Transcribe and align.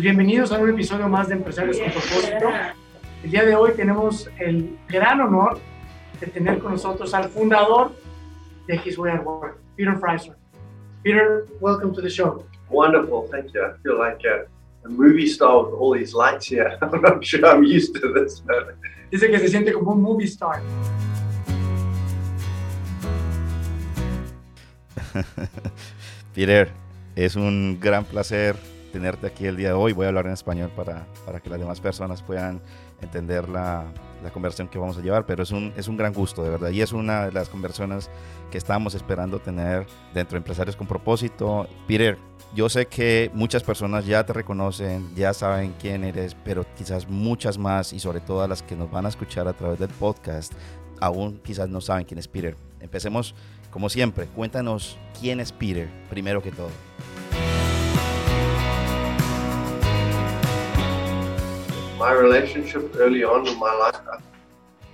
Pues 0.00 0.16
bienvenidos 0.16 0.50
a 0.50 0.58
un 0.58 0.70
episodio 0.70 1.10
más 1.10 1.28
de 1.28 1.34
Empresarios 1.34 1.76
con 1.76 1.90
Propósito. 1.90 2.48
El 3.22 3.30
día 3.30 3.44
de 3.44 3.54
hoy 3.54 3.72
tenemos 3.76 4.30
el 4.38 4.78
gran 4.88 5.20
honor 5.20 5.58
de 6.18 6.26
tener 6.26 6.58
con 6.58 6.72
nosotros 6.72 7.12
al 7.12 7.28
fundador 7.28 7.92
de 8.66 8.80
His 8.82 8.96
Way 8.96 9.12
at 9.12 9.26
Work, 9.26 9.58
Peter 9.76 9.94
Freiser. 9.98 10.36
Peter, 11.02 11.44
welcome 11.60 11.92
to 11.92 12.00
the 12.00 12.08
show. 12.08 12.46
Wonderful, 12.70 13.28
thank 13.30 13.52
you. 13.52 13.60
I 13.62 13.76
feel 13.82 13.98
like 13.98 14.24
a, 14.24 14.46
a 14.86 14.88
movie 14.88 15.26
star 15.26 15.66
with 15.66 15.74
all 15.78 15.92
these 15.92 16.14
lights 16.14 16.46
here. 16.46 16.78
I'm 16.80 17.02
not 17.02 17.22
sure 17.22 17.44
I'm 17.44 17.62
used 17.62 17.94
to 18.00 18.10
this. 18.14 18.40
But 18.40 18.76
Dice 19.10 19.28
que 19.28 19.38
se 19.38 19.48
siente 19.48 19.70
como 19.74 19.92
un 19.92 20.00
movie 20.00 20.24
star. 20.24 20.62
Peter, 26.34 26.70
es 27.14 27.36
un 27.36 27.78
gran 27.78 28.06
placer 28.06 28.56
tenerte 28.90 29.26
aquí 29.26 29.46
el 29.46 29.56
día 29.56 29.68
de 29.68 29.74
hoy. 29.74 29.92
Voy 29.92 30.04
a 30.04 30.08
hablar 30.08 30.26
en 30.26 30.32
español 30.32 30.70
para, 30.74 31.06
para 31.24 31.40
que 31.40 31.48
las 31.48 31.58
demás 31.58 31.80
personas 31.80 32.22
puedan 32.22 32.60
entender 33.00 33.48
la, 33.48 33.84
la 34.22 34.30
conversación 34.30 34.68
que 34.68 34.78
vamos 34.78 34.98
a 34.98 35.00
llevar, 35.00 35.24
pero 35.26 35.42
es 35.42 35.50
un, 35.50 35.72
es 35.76 35.88
un 35.88 35.96
gran 35.96 36.12
gusto, 36.12 36.42
de 36.42 36.50
verdad. 36.50 36.70
Y 36.70 36.82
es 36.82 36.92
una 36.92 37.26
de 37.26 37.32
las 37.32 37.48
conversaciones 37.48 38.10
que 38.50 38.58
estamos 38.58 38.94
esperando 38.94 39.38
tener 39.38 39.86
dentro 40.12 40.34
de 40.34 40.38
Empresarios 40.38 40.76
con 40.76 40.86
Propósito. 40.86 41.66
Peter, 41.86 42.18
yo 42.54 42.68
sé 42.68 42.86
que 42.86 43.30
muchas 43.32 43.62
personas 43.62 44.06
ya 44.06 44.24
te 44.26 44.32
reconocen, 44.32 45.14
ya 45.14 45.32
saben 45.32 45.74
quién 45.80 46.04
eres, 46.04 46.36
pero 46.44 46.66
quizás 46.76 47.08
muchas 47.08 47.58
más 47.58 47.92
y 47.92 48.00
sobre 48.00 48.20
todo 48.20 48.46
las 48.46 48.62
que 48.62 48.76
nos 48.76 48.90
van 48.90 49.06
a 49.06 49.08
escuchar 49.08 49.46
a 49.48 49.52
través 49.52 49.78
del 49.78 49.90
podcast, 49.90 50.52
aún 51.00 51.40
quizás 51.44 51.68
no 51.68 51.80
saben 51.80 52.04
quién 52.04 52.18
es 52.18 52.28
Peter. 52.28 52.56
Empecemos 52.80 53.34
como 53.70 53.88
siempre, 53.88 54.26
cuéntanos 54.26 54.98
quién 55.20 55.38
es 55.38 55.52
Peter, 55.52 55.88
primero 56.08 56.42
que 56.42 56.50
todo. 56.50 56.89
My 62.00 62.12
relationship 62.12 62.96
early 62.96 63.22
on 63.24 63.46
in 63.46 63.58
my 63.58 63.74
life, 63.74 64.00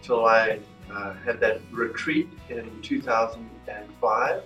until 0.00 0.26
I 0.26 0.58
uh, 0.92 1.14
had 1.24 1.38
that 1.38 1.60
retreat 1.70 2.28
in 2.48 2.68
2005, 2.82 4.42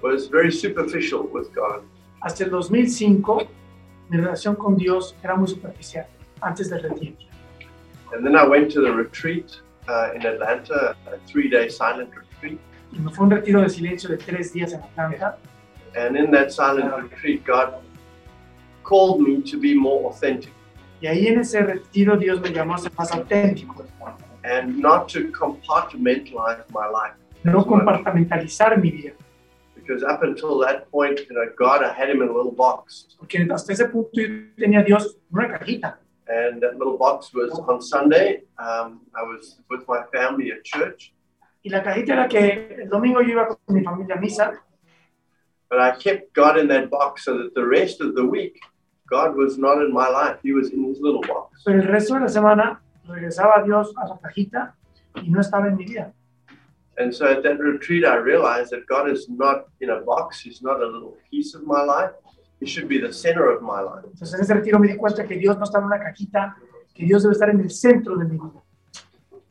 was 0.00 0.26
very 0.28 0.50
superficial 0.50 1.24
with 1.26 1.52
God. 1.54 1.82
Hasta 2.22 2.44
el 2.44 2.50
2005, 2.50 3.48
mi 4.08 4.16
relación 4.16 4.56
con 4.56 4.76
Dios 4.76 5.14
era 5.22 5.36
muy 5.36 5.48
superficial, 5.48 6.06
antes 6.40 6.70
del 6.70 6.82
retiro. 6.82 7.16
And 8.14 8.24
then 8.24 8.34
I 8.34 8.46
went 8.48 8.72
to 8.72 8.80
the 8.80 8.90
retreat 8.90 9.60
uh, 9.86 10.12
in 10.14 10.24
Atlanta, 10.24 10.96
a 11.06 11.18
three 11.26 11.50
day 11.50 11.68
silent 11.68 12.16
retreat. 12.16 12.58
Y 12.92 12.98
me 12.98 13.12
fue 13.12 13.26
un 13.26 13.30
retiro 13.30 13.60
de 13.60 13.68
silencio 13.68 14.08
de 14.08 14.16
tres 14.16 14.54
días 14.54 14.72
en 14.72 14.80
Atlanta. 14.80 15.36
And 15.94 16.16
in 16.16 16.30
that 16.30 16.50
silent 16.50 16.94
retreat, 16.96 17.44
God 17.44 17.74
called 18.84 19.20
me 19.20 19.42
to 19.42 19.58
be 19.58 19.74
more 19.74 20.08
authentic 20.10 20.52
Y 21.00 21.06
ahí 21.06 21.26
en 21.28 21.40
ese 21.40 21.62
retiro 21.62 22.16
Dios 22.16 22.40
me 22.40 22.50
llamó 22.50 22.74
a 22.74 22.78
ser 22.78 22.92
más 22.92 23.10
auténtico, 23.12 23.84
and 24.44 24.78
not 24.78 25.08
to 25.08 25.30
compartmentalize 25.32 26.64
my 26.70 26.86
life. 26.86 27.20
no 27.42 27.64
compartamentalizar 27.64 28.80
mi 28.80 28.90
vida. 28.90 29.12
Because 29.74 30.02
up 30.02 30.22
until 30.22 30.58
that 30.60 30.90
point, 30.90 31.18
you 31.18 31.34
know, 31.34 31.46
God, 31.56 31.82
I 31.82 31.92
had 31.92 32.10
him 32.10 32.22
in 32.22 32.28
a 32.28 32.32
little 32.32 32.52
box. 32.52 33.08
Porque 33.18 33.38
hasta 33.50 33.72
ese 33.72 33.86
punto 33.86 34.10
yo 34.12 34.28
tenía 34.56 34.80
a 34.80 34.84
Dios 34.84 35.16
en 35.32 35.38
una 35.38 35.58
cajita. 35.58 35.98
And 36.28 36.62
that 36.62 36.76
little 36.78 36.96
box 36.96 37.32
was 37.34 37.50
on 37.50 37.80
Sunday. 37.82 38.42
Um, 38.58 39.00
I 39.16 39.22
was 39.22 39.58
with 39.68 39.86
my 39.88 40.02
family 40.12 40.52
at 40.52 40.62
church, 40.64 41.12
Y 41.62 41.70
la 41.70 41.82
cajita 41.82 42.14
era 42.14 42.28
que 42.28 42.76
el 42.80 42.88
domingo 42.88 43.20
yo 43.20 43.32
iba 43.32 43.46
con 43.48 43.58
mi 43.68 43.82
familia 43.84 44.14
a 44.14 44.18
misa, 44.18 44.58
but 45.68 45.78
I 45.78 45.90
kept 45.90 46.32
God 46.32 46.56
in 46.56 46.68
that 46.68 46.88
box 46.88 47.24
so 47.24 47.36
that 47.36 47.54
the 47.54 47.66
rest 47.66 48.00
of 48.00 48.14
the 48.14 48.24
week, 48.24 48.58
God 49.10 49.36
was 49.36 49.58
not 49.58 49.82
in 49.82 49.92
my 49.92 50.08
life. 50.08 50.38
He 50.42 50.52
was 50.52 50.70
in 50.70 50.84
his 50.84 51.00
little 51.00 51.22
box. 51.22 51.62
pero 51.64 51.80
el 51.80 51.88
resto 51.88 52.14
de 52.14 52.20
la 52.20 52.28
semana 52.28 52.80
regresaba 53.06 53.58
a 53.58 53.64
Dios 53.64 53.92
a 53.96 54.06
la 54.06 54.18
cajita 54.18 54.74
y 55.16 55.28
no 55.28 55.40
estaba 55.40 55.68
en 55.68 55.76
mi 55.76 55.84
vida. 55.84 56.12
And 56.96 57.14
so 57.14 57.26
at 57.26 57.42
that 57.42 57.58
retreat, 57.58 58.04
I 58.04 58.16
realized 58.16 58.70
that 58.72 58.86
God 58.86 59.10
is 59.10 59.28
not 59.28 59.66
in 59.80 59.90
a 59.90 60.00
box. 60.00 60.40
He's 60.40 60.62
not 60.62 60.82
a 60.82 60.86
little 60.86 61.16
piece 61.30 61.54
of 61.54 61.66
my 61.66 61.82
life. 61.82 62.12
He 62.60 62.66
should 62.66 62.88
be 62.88 62.98
the 62.98 63.12
center 63.12 63.50
of 63.50 63.62
my 63.62 63.80
life. 63.80 64.04
Entonces 64.04 64.34
en 64.34 64.40
ese 64.40 64.54
retiro 64.54 64.78
me 64.78 64.88
di 64.88 64.96
cuenta 64.96 65.26
que 65.26 65.36
Dios 65.36 65.56
no 65.56 65.64
está 65.64 65.78
en 65.78 65.84
una 65.84 65.98
cajita, 65.98 66.54
que 66.94 67.04
Dios 67.04 67.22
debe 67.22 67.32
estar 67.32 67.50
en 67.50 67.60
el 67.60 67.70
centro 67.70 68.16
de 68.16 68.24
mi 68.26 68.36
vida. 68.36 68.62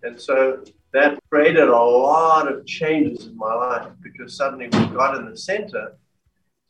And 0.03 0.19
so 0.19 0.63
that 0.93 1.19
created 1.29 1.67
a 1.67 1.83
lot 1.83 2.47
of 2.47 2.65
changes 2.65 3.25
in 3.25 3.35
my 3.35 3.53
life 3.53 3.91
because 4.01 4.37
suddenly 4.37 4.67
with 4.67 4.93
God 4.93 5.17
in 5.17 5.29
the 5.29 5.35
center, 5.35 5.97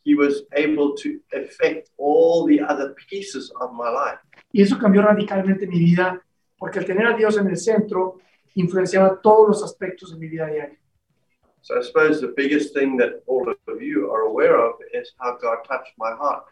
he 0.02 0.14
was 0.14 0.42
able 0.54 0.94
to 0.96 1.20
affect 1.32 1.90
all 1.98 2.46
the 2.46 2.60
other 2.60 2.94
pieces 3.08 3.52
of 3.60 3.72
my 3.72 3.88
life. 3.88 4.18
Y 4.52 4.62
eso 4.62 4.78
cambió 4.78 5.02
radicalmente 5.02 5.66
mi 5.66 5.78
vida, 5.78 6.20
porque 6.58 6.78
al 6.78 6.84
tener 6.84 7.06
a 7.06 7.16
Dios 7.16 7.36
en 7.36 7.48
el 7.48 7.56
centro, 7.56 8.18
influenciaba 8.54 9.20
todos 9.20 9.48
los 9.48 9.62
aspectos 9.62 10.12
de 10.12 10.18
mi 10.18 10.28
vida 10.28 10.46
diaria. 10.46 10.76
So 11.62 11.78
I 11.78 11.82
suppose 11.82 12.20
the 12.20 12.32
biggest 12.34 12.72
thing 12.74 12.96
that 12.98 13.22
all 13.26 13.46
of 13.48 13.82
you 13.82 14.10
are 14.10 14.22
aware 14.22 14.58
of 14.58 14.76
is 14.94 15.12
how 15.18 15.36
God 15.36 15.58
touched 15.68 15.92
my 15.98 16.12
heart 16.12 16.44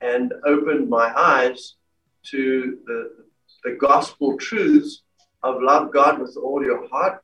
and 0.00 0.32
opened 0.44 0.88
my 0.88 1.12
eyes 1.16 1.76
to 2.30 2.78
the, 2.84 3.10
the 3.62 3.76
gospel 3.76 4.36
truths 4.36 5.02
of 5.44 5.62
love 5.62 5.92
God 5.92 6.20
with 6.20 6.36
all 6.36 6.62
your 6.64 6.88
heart 6.88 7.22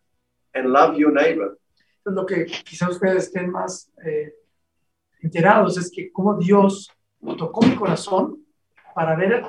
and 0.55 0.71
love 0.71 0.97
your 0.97 1.13
neighbor. 1.13 1.59
Lo 2.07 2.25
que 2.25 2.47
quizás 2.47 2.91
ustedes 2.91 3.29
estén 3.29 3.51
más 3.51 3.91
eh, 4.07 4.33
enterados 5.21 5.77
es 5.79 5.91
que 5.91 6.11
cómo 6.13 6.35
Dios 6.37 6.91
tocó 7.37 7.63
mi 7.63 7.75
corazón 7.75 8.45
para 8.95 9.17
ver 9.17 9.45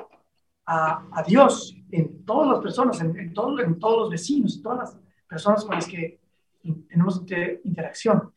a, 0.66 1.06
a 1.12 1.24
Dios 1.24 1.76
en 1.92 2.24
todas 2.26 2.50
las 2.52 2.60
personas, 2.62 3.02
en, 3.02 3.18
en, 3.18 3.34
todo- 3.34 3.60
en 3.60 3.78
todos 3.80 3.98
los 4.00 4.10
vecinos, 4.10 4.56
en 4.58 4.64
todas 4.64 4.80
las 4.80 5.00
personas 5.28 5.66
con 5.66 5.76
las 5.76 5.88
que 5.88 6.20
tenemos 6.88 7.18
inter- 7.22 7.62
interacción. 7.64 8.32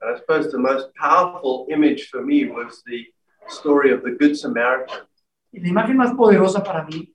I 0.00 0.16
suppose 0.16 0.50
the 0.50 0.58
most 0.58 0.90
powerful 0.94 1.66
image 1.68 2.08
for 2.10 2.22
me 2.24 2.46
was 2.46 2.82
the 2.84 3.06
story 3.48 3.92
of 3.92 4.02
the 4.02 4.12
Good 4.12 4.36
Samaritan. 4.36 5.06
Y 5.52 5.60
la 5.60 5.68
imagen 5.68 5.96
más 5.96 6.12
poderosa 6.14 6.62
para 6.62 6.84
mí 6.84 7.12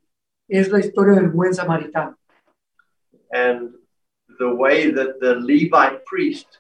es 0.50 0.70
la 0.70 0.80
historia 0.80 1.14
del 1.14 1.30
buen 1.30 1.54
samaritano. 1.54 2.18
and 3.32 3.74
the 4.40 4.54
way 4.54 4.92
that 4.92 5.20
the 5.20 5.36
Levite 5.36 6.06
priest, 6.06 6.60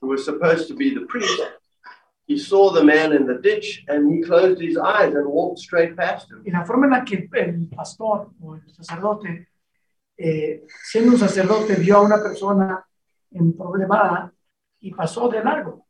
who 0.00 0.06
was 0.08 0.24
supposed 0.24 0.66
to 0.68 0.74
be 0.74 0.94
the 0.94 1.02
priest, 1.06 1.42
he 2.26 2.38
saw 2.38 2.72
the 2.72 2.82
man 2.82 3.12
in 3.12 3.26
the 3.26 3.34
ditch 3.34 3.84
and 3.88 4.12
he 4.12 4.22
closed 4.22 4.60
his 4.60 4.76
eyes 4.76 5.14
and 5.14 5.26
walked 5.26 5.58
straight 5.58 5.96
past 5.96 6.30
him. 6.30 6.42
Y 6.44 6.50
la 6.50 6.64
forma 6.64 6.86
en 6.86 6.92
la 6.92 7.04
que 7.04 7.28
el 7.32 7.68
pastor 7.68 8.30
o 8.40 8.54
el 8.54 8.62
sacerdote, 8.74 9.48
eh, 10.16 10.62
siendo 10.84 11.12
un 11.12 11.18
sacerdote, 11.18 11.74
vio 11.74 11.98
a 11.98 12.02
una 12.02 12.22
persona 12.22 12.86
en 13.30 13.54
problemada 13.56 14.32
y 14.80 14.92
pasó 14.92 15.28
de 15.28 15.42
largo. 15.42 15.86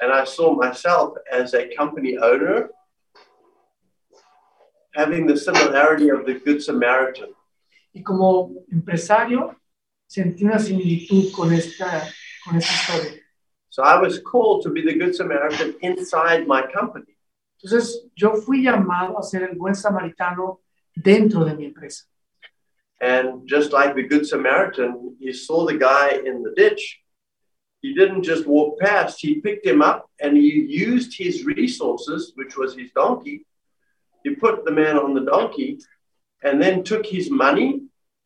And 0.00 0.12
I 0.12 0.24
saw 0.24 0.54
myself 0.54 1.18
as 1.30 1.54
a 1.54 1.68
company 1.76 2.16
owner 2.16 2.70
having 4.94 5.26
the 5.26 5.36
similarity 5.36 6.08
of 6.08 6.24
the 6.24 6.34
Good 6.34 6.62
Samaritan. 6.62 7.34
Y 7.92 8.02
como 8.02 8.64
empresario, 8.70 9.56
sentí 10.06 10.44
una 10.44 10.58
similitud 10.58 11.32
con 11.32 11.52
esta, 11.52 12.08
con 12.44 12.56
esta 12.56 12.72
historia. 12.72 13.17
So 13.70 13.82
I 13.82 14.00
was 14.00 14.20
called 14.20 14.62
to 14.64 14.70
be 14.70 14.82
the 14.82 14.94
Good 14.94 15.14
Samaritan 15.14 15.74
inside 15.82 16.46
my 16.46 16.62
company. 16.62 17.16
Entonces, 17.62 17.92
yo 18.14 18.36
fui 18.36 18.62
llamado 18.62 19.18
a 19.18 19.22
ser 19.22 19.42
el 19.42 19.56
buen 19.56 19.74
samaritano 19.74 20.60
dentro 20.96 21.44
de 21.44 21.54
mi 21.54 21.66
empresa. 21.66 22.04
And 23.00 23.46
just 23.48 23.72
like 23.72 23.94
the 23.94 24.02
Good 24.02 24.26
Samaritan, 24.26 25.16
he 25.20 25.32
saw 25.32 25.66
the 25.66 25.76
guy 25.76 26.20
in 26.24 26.42
the 26.42 26.52
ditch. 26.56 27.00
He 27.80 27.94
didn't 27.94 28.24
just 28.24 28.46
walk 28.46 28.80
past, 28.80 29.20
he 29.20 29.40
picked 29.40 29.64
him 29.64 29.82
up 29.82 30.10
and 30.20 30.36
he 30.36 30.66
used 30.68 31.16
his 31.16 31.44
resources, 31.44 32.32
which 32.34 32.56
was 32.56 32.74
his 32.74 32.90
donkey. 32.92 33.46
He 34.24 34.34
put 34.34 34.64
the 34.64 34.72
man 34.72 34.98
on 34.98 35.14
the 35.14 35.20
donkey 35.20 35.78
and 36.42 36.60
then 36.60 36.82
took 36.82 37.06
his 37.06 37.30
money 37.30 37.82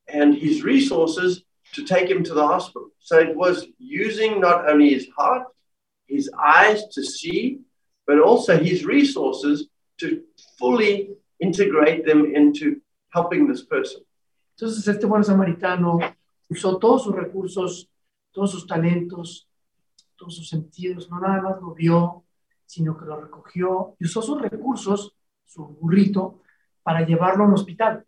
and 0.09 0.35
his 0.35 0.63
resources 0.63 1.42
to 1.73 1.85
take 1.85 2.09
him 2.09 2.23
to 2.25 2.35
the 2.35 2.47
hospital. 2.47 2.91
So 2.99 3.19
it 3.19 3.35
was 3.35 3.67
using 3.79 4.41
not 4.41 4.69
only 4.69 4.91
his 4.91 5.09
heart, 5.17 5.45
his 6.07 6.31
eyes 6.39 6.87
to 6.95 7.03
see, 7.03 7.61
but 8.07 8.19
also 8.21 8.59
his 8.59 8.85
resources 8.85 9.69
to 9.99 10.23
fully 10.59 11.11
integrate 11.41 12.05
them 12.05 12.35
into 12.35 12.81
helping 13.11 13.49
this 13.49 13.63
person. 13.63 14.03
Entonces 14.57 14.87
este 14.87 15.07
buen 15.07 15.25
samaritano 15.25 15.99
usó 16.49 16.79
todos 16.79 17.05
sus 17.05 17.15
recursos, 17.15 17.89
todos 18.33 18.51
sus 18.51 18.67
talentos, 18.67 19.49
todos 20.17 20.37
sus 20.37 20.49
sentidos, 20.49 21.11
no 21.11 21.21
nada 21.21 21.41
más 21.41 21.61
lo 21.61 21.75
vio, 21.75 22.25
sino 22.67 22.97
que 22.97 23.07
lo 23.07 23.21
recogió 23.21 23.97
y 23.99 24.05
usó 24.05 24.23
sus 24.23 24.41
recursos, 24.41 25.15
su 25.45 25.67
burrito, 25.67 26.41
para 26.83 27.05
llevarlo 27.07 27.45
a 27.45 27.47
un 27.49 27.55
hospital. 27.55 28.05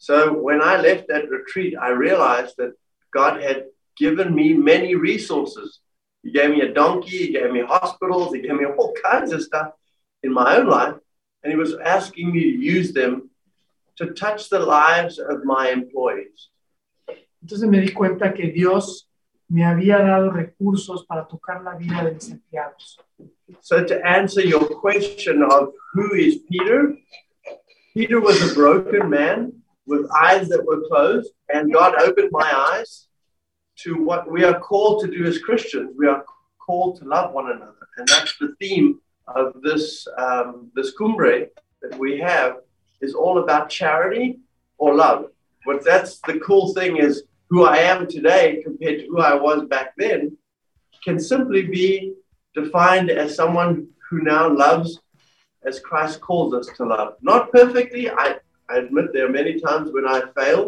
So 0.00 0.32
when 0.32 0.62
I 0.62 0.80
left 0.80 1.08
that 1.08 1.28
retreat, 1.28 1.74
I 1.78 1.90
realized 1.90 2.54
that 2.56 2.72
God 3.12 3.42
had 3.42 3.66
given 3.98 4.34
me 4.34 4.54
many 4.54 4.94
resources. 4.94 5.80
He 6.22 6.32
gave 6.32 6.50
me 6.50 6.62
a 6.62 6.72
donkey, 6.72 7.18
He 7.26 7.32
gave 7.32 7.52
me 7.52 7.60
hospitals, 7.60 8.34
He 8.34 8.40
gave 8.40 8.54
me 8.54 8.64
all 8.64 8.94
kinds 9.04 9.30
of 9.30 9.42
stuff 9.42 9.72
in 10.22 10.32
my 10.32 10.56
own 10.56 10.68
life. 10.68 10.94
And 11.42 11.52
He 11.52 11.58
was 11.58 11.74
asking 11.74 12.32
me 12.32 12.40
to 12.40 12.56
use 12.76 12.94
them 12.94 13.28
to 13.96 14.06
touch 14.14 14.48
the 14.48 14.60
lives 14.60 15.18
of 15.18 15.44
my 15.44 15.68
employees. 15.68 16.48
Entonces 17.42 17.68
me 17.68 17.80
di 17.80 17.92
cuenta 17.92 18.34
que 18.34 18.50
Dios 18.50 19.06
me 19.50 19.64
había 19.64 19.98
dado 19.98 20.30
recursos 20.30 21.04
para 21.06 21.26
tocar 21.28 21.62
la 21.62 21.74
vida 21.74 22.02
de 22.04 22.12
mis 22.12 22.30
empleados. 22.30 22.98
So 23.60 23.84
to 23.84 24.06
answer 24.06 24.40
your 24.40 24.64
question 24.80 25.42
of 25.42 25.74
who 25.92 26.14
is 26.14 26.38
Peter, 26.50 26.96
Peter 27.92 28.18
was 28.18 28.40
a 28.50 28.54
broken 28.54 29.10
man 29.10 29.60
with 29.86 30.10
eyes 30.16 30.48
that 30.48 30.64
were 30.64 30.86
closed, 30.88 31.30
and 31.52 31.72
God 31.72 32.00
opened 32.00 32.30
my 32.32 32.50
eyes 32.72 33.06
to 33.82 34.02
what 34.02 34.30
we 34.30 34.44
are 34.44 34.58
called 34.58 35.02
to 35.02 35.10
do 35.10 35.24
as 35.24 35.38
Christians. 35.38 35.94
We 35.96 36.06
are 36.06 36.24
called 36.64 36.98
to 36.98 37.04
love 37.04 37.32
one 37.32 37.50
another, 37.50 37.88
and 37.96 38.06
that's 38.08 38.36
the 38.38 38.54
theme 38.60 39.00
of 39.26 39.60
this 39.62 40.06
um, 40.18 40.70
this 40.74 40.92
cumbre 40.96 41.46
that 41.82 41.98
we 41.98 42.18
have 42.18 42.56
is 43.00 43.14
all 43.14 43.38
about 43.38 43.70
charity 43.70 44.38
or 44.78 44.94
love. 44.94 45.26
But 45.64 45.84
that's 45.84 46.20
the 46.20 46.38
cool 46.40 46.74
thing 46.74 46.96
is 46.96 47.24
who 47.48 47.64
I 47.64 47.78
am 47.78 48.06
today 48.06 48.62
compared 48.62 49.00
to 49.00 49.06
who 49.06 49.20
I 49.20 49.34
was 49.34 49.66
back 49.66 49.94
then 49.96 50.36
can 51.04 51.18
simply 51.18 51.62
be 51.62 52.14
defined 52.54 53.10
as 53.10 53.34
someone 53.34 53.88
who 54.08 54.22
now 54.22 54.48
loves 54.48 55.00
as 55.64 55.80
Christ 55.80 56.20
calls 56.20 56.54
us 56.54 56.68
to 56.76 56.84
love. 56.84 57.14
Not 57.22 57.52
perfectly, 57.52 58.10
I, 58.10 58.36
I 58.70 58.78
admit 58.78 59.12
there 59.12 59.26
are 59.26 59.32
many 59.32 59.58
times 59.60 59.90
when 59.90 60.06
I 60.06 60.22
fail, 60.38 60.66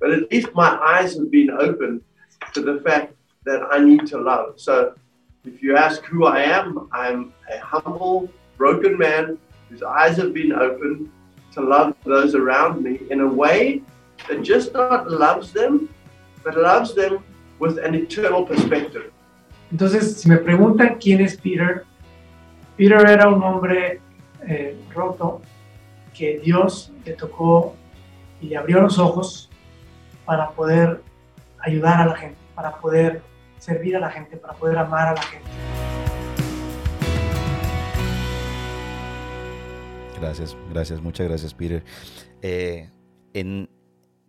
but 0.00 0.10
at 0.10 0.30
least 0.32 0.48
my 0.54 0.78
eyes 0.80 1.14
have 1.16 1.30
been 1.30 1.50
opened 1.50 2.00
to 2.54 2.62
the 2.62 2.80
fact 2.80 3.14
that 3.44 3.62
I 3.70 3.78
need 3.80 4.06
to 4.08 4.18
love. 4.18 4.54
So 4.56 4.94
if 5.44 5.62
you 5.62 5.76
ask 5.76 6.02
who 6.04 6.24
I 6.24 6.40
am, 6.40 6.88
I'm 6.92 7.34
a 7.52 7.58
humble, 7.58 8.30
broken 8.56 8.96
man 8.96 9.36
whose 9.68 9.82
eyes 9.82 10.16
have 10.16 10.32
been 10.32 10.52
opened 10.52 11.10
to 11.52 11.60
love 11.60 11.94
those 12.04 12.34
around 12.34 12.82
me 12.82 13.00
in 13.10 13.20
a 13.20 13.28
way 13.28 13.82
that 14.28 14.42
just 14.42 14.72
not 14.72 15.10
loves 15.10 15.52
them, 15.52 15.90
but 16.42 16.56
loves 16.56 16.94
them 16.94 17.22
with 17.58 17.78
an 17.78 17.94
eternal 17.94 18.44
perspective. 18.44 19.12
Entonces, 19.70 20.16
si 20.16 20.28
me 20.28 20.36
preguntan 20.38 20.98
quién 20.98 21.20
es 21.20 21.36
Peter, 21.36 21.84
Peter 22.76 23.06
era 23.06 23.28
un 23.28 23.42
hombre 23.42 24.00
eh, 24.48 24.76
roto 24.94 25.42
que 26.14 26.38
Dios 26.38 26.92
le 27.04 27.12
tocó 27.12 27.74
y 28.40 28.46
le 28.46 28.56
abrió 28.56 28.80
los 28.80 28.98
ojos 28.98 29.50
para 30.24 30.50
poder 30.50 31.02
ayudar 31.58 32.00
a 32.00 32.06
la 32.06 32.16
gente, 32.16 32.38
para 32.54 32.76
poder 32.80 33.22
servir 33.58 33.96
a 33.96 34.00
la 34.00 34.10
gente, 34.10 34.36
para 34.36 34.54
poder 34.54 34.78
amar 34.78 35.08
a 35.08 35.14
la 35.14 35.22
gente. 35.22 35.48
Gracias, 40.20 40.56
gracias, 40.70 41.02
muchas 41.02 41.28
gracias, 41.28 41.52
Peter. 41.52 41.84
Eh, 42.40 42.88
en, 43.34 43.68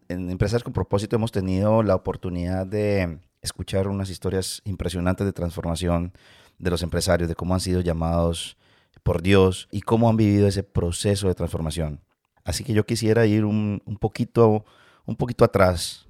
en 0.10 0.30
Empresas 0.30 0.64
con 0.64 0.74
Propósito 0.74 1.16
hemos 1.16 1.32
tenido 1.32 1.84
la 1.84 1.96
oportunidad 1.96 2.66
de 2.66 3.20
escuchar 3.42 3.88
unas 3.88 4.10
historias 4.10 4.62
impresionantes 4.66 5.26
de 5.26 5.34
transformación 5.34 6.14
de 6.58 6.72
los 6.72 6.82
empresarios, 6.82 7.30
de 7.30 7.36
cómo 7.36 7.54
han 7.54 7.60
sido 7.60 7.82
llamados 7.82 8.58
por 9.06 9.22
Dios 9.22 9.68
y 9.72 9.82
cómo 9.82 10.10
han 10.10 10.18
vivido 10.18 10.48
ese 10.48 10.64
proceso 10.64 11.28
de 11.28 11.36
transformación. 11.36 12.02
Así 12.44 12.64
que 12.64 12.74
yo 12.74 12.88
quisiera 12.88 13.28
ir 13.28 13.46
un, 13.46 13.84
un 13.86 13.98
poquito, 13.98 14.66
un 15.06 15.16
poquito 15.16 15.46
atrás, 15.46 16.08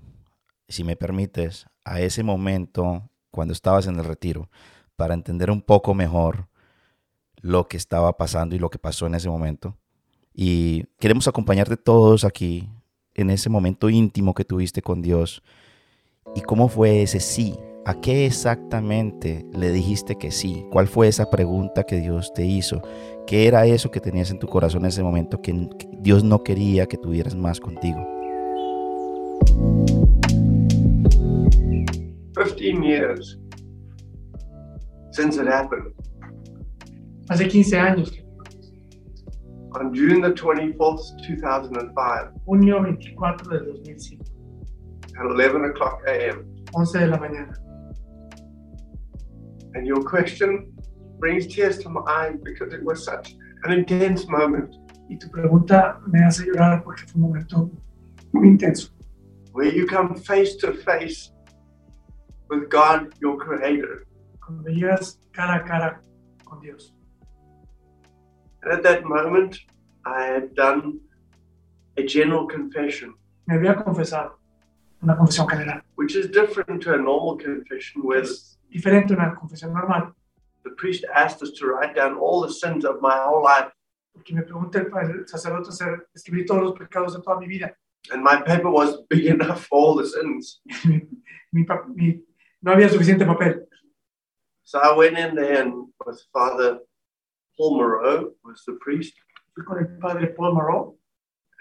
si 0.70 0.86
me 0.86 0.96
permites, 0.96 1.66
a 1.84 2.00
ese 2.00 2.24
momento 2.24 3.10
cuando 3.32 3.52
estabas 3.52 3.88
en 3.88 4.00
el 4.00 4.06
retiro, 4.06 4.50
para 4.96 5.14
entender 5.14 5.52
un 5.52 5.62
poco 5.62 5.94
mejor 5.94 6.48
lo 7.42 7.68
que 7.68 7.76
estaba 7.76 8.16
pasando 8.16 8.56
y 8.56 8.60
lo 8.60 8.70
que 8.70 8.80
pasó 8.80 9.08
en 9.08 9.16
ese 9.16 9.28
momento. 9.28 9.76
Y 10.34 10.86
queremos 10.98 11.28
acompañarte 11.28 11.76
todos 11.76 12.24
aquí 12.24 12.70
en 13.14 13.30
ese 13.30 13.50
momento 13.50 13.90
íntimo 13.90 14.34
que 14.34 14.46
tuviste 14.46 14.82
con 14.82 15.02
Dios 15.02 15.44
y 16.34 16.42
cómo 16.42 16.70
fue 16.70 17.02
ese 17.02 17.20
sí. 17.20 17.60
¿A 17.88 18.02
qué 18.02 18.26
exactamente 18.26 19.46
le 19.54 19.72
dijiste 19.72 20.16
que 20.16 20.32
sí? 20.32 20.66
¿Cuál 20.72 20.88
fue 20.88 21.08
esa 21.08 21.30
pregunta 21.30 21.84
que 21.84 21.98
Dios 21.98 22.34
te 22.34 22.44
hizo? 22.44 22.82
¿Qué 23.28 23.48
era 23.48 23.68
eso 23.68 23.92
que 23.92 24.00
tenías 24.00 24.32
en 24.32 24.40
tu 24.40 24.48
corazón 24.48 24.82
en 24.82 24.88
ese 24.88 25.04
momento 25.04 25.40
que 25.40 25.70
Dios 26.00 26.24
no 26.24 26.44
quería 26.44 26.88
que 26.88 26.98
tuvieras 26.98 27.36
más 27.36 27.60
contigo? 27.60 28.00
15 32.58 32.84
years 32.84 33.38
since 35.12 35.40
it 35.40 35.48
happened. 35.48 35.94
Hace 37.30 37.48
15 37.48 37.78
años, 37.78 38.12
On 39.80 39.94
June 39.94 40.22
the 40.22 40.34
24th, 40.34 41.18
2005, 41.28 42.42
junio 42.46 42.82
24 42.82 43.50
del 43.50 43.66
2005, 43.66 44.24
at 45.20 45.26
11 45.28 45.66
o'clock 45.70 46.02
a.m. 46.08 46.46
11 46.74 47.00
de 47.00 47.08
la 47.08 47.18
mañana. 47.18 47.65
And 49.76 49.86
your 49.86 50.04
question 50.04 50.74
brings 51.20 51.46
tears 51.48 51.78
to 51.80 51.90
my 51.90 52.02
eyes 52.08 52.38
because 52.42 52.74
it 52.74 52.84
was 52.84 53.06
such 53.06 53.36
an 53.64 53.72
intense 53.72 54.28
moment 54.28 54.76
Y 55.08 55.18
tu 55.18 55.30
pregunta 55.30 56.00
me 56.08 56.20
hace 56.24 56.46
llorar 56.46 56.84
porque 56.84 57.06
fue 57.06 57.22
un 57.22 57.30
momento 57.30 57.70
muy 58.32 58.48
intenso, 58.48 58.90
where 59.52 59.72
you 59.72 59.86
come 59.86 60.16
face 60.16 60.56
to 60.58 60.74
face 60.74 61.32
with 62.50 62.70
God, 62.70 63.14
your 63.22 63.38
creator. 63.38 64.06
cuando 64.46 64.70
llegas 64.70 65.20
cara 65.32 65.56
a 65.56 65.64
cara 65.64 66.02
con 66.44 66.60
Dios. 66.60 66.94
And 68.64 68.74
at 68.74 68.84
that 68.84 69.04
moment, 69.04 69.60
I 70.06 70.24
had 70.24 70.56
done 70.56 71.00
a 71.98 72.04
general 72.04 72.48
confession, 72.48 73.14
Me 73.48 73.56
había 73.56 73.76
confesado, 73.76 74.40
una 75.04 75.16
confesión 75.16 75.48
general, 75.48 75.82
which 75.96 76.16
is 76.16 76.32
different 76.32 76.82
to 76.82 76.94
a 76.94 76.98
normal 76.98 77.38
confession 77.38 78.02
where 78.04 78.24
diferente 78.76 79.14
a 79.14 79.18
una 79.18 79.36
confesión 79.36 79.72
normal, 79.74 80.14
the 80.64 80.72
priest 80.72 81.06
asked 81.14 81.42
us 81.42 81.52
to 81.54 81.66
write 81.68 81.96
down 81.96 82.18
all 82.18 82.42
the 82.42 82.52
sins 82.54 82.84
of 82.86 83.00
my 83.02 83.18
whole 83.18 83.42
life. 83.44 83.72
porque 84.14 84.34
me 84.34 84.44
pregunta 84.44 84.80
el, 84.80 84.88
el 85.20 85.28
sacerdote 85.28 85.70
hacer, 85.70 86.08
escribir 86.14 86.46
todos 86.46 86.64
los 86.64 86.74
pecados 86.74 87.14
de 87.14 87.22
toda 87.22 87.38
mi 87.40 87.48
vida. 87.48 87.76
And 88.12 88.24
my 88.24 88.38
paper 88.42 88.70
was 88.70 89.02
big 89.10 89.26
enough 89.26 89.66
for 89.66 89.78
all 89.80 89.96
the 89.96 90.06
sins. 90.08 90.62
mi, 90.86 91.02
mi 91.52 91.66
mi- 91.96 92.22
no 92.62 92.72
había 92.72 92.90
suficiente 92.90 93.26
papel. 93.26 93.66
So 94.64 94.80
I 94.80 94.96
went 94.96 95.18
in 95.18 95.36
there 95.36 95.62
and 95.62 95.88
with 96.06 96.22
Father 96.34 96.80
Paul 97.58 97.78
Moreau 97.78 98.32
was 98.44 98.64
the 98.66 98.78
priest 98.80 99.14
Fui 99.54 99.64
con 99.66 99.78
el 99.80 100.00
padre 100.00 100.28
Paul 100.36 100.54
Moreau, 100.54 100.98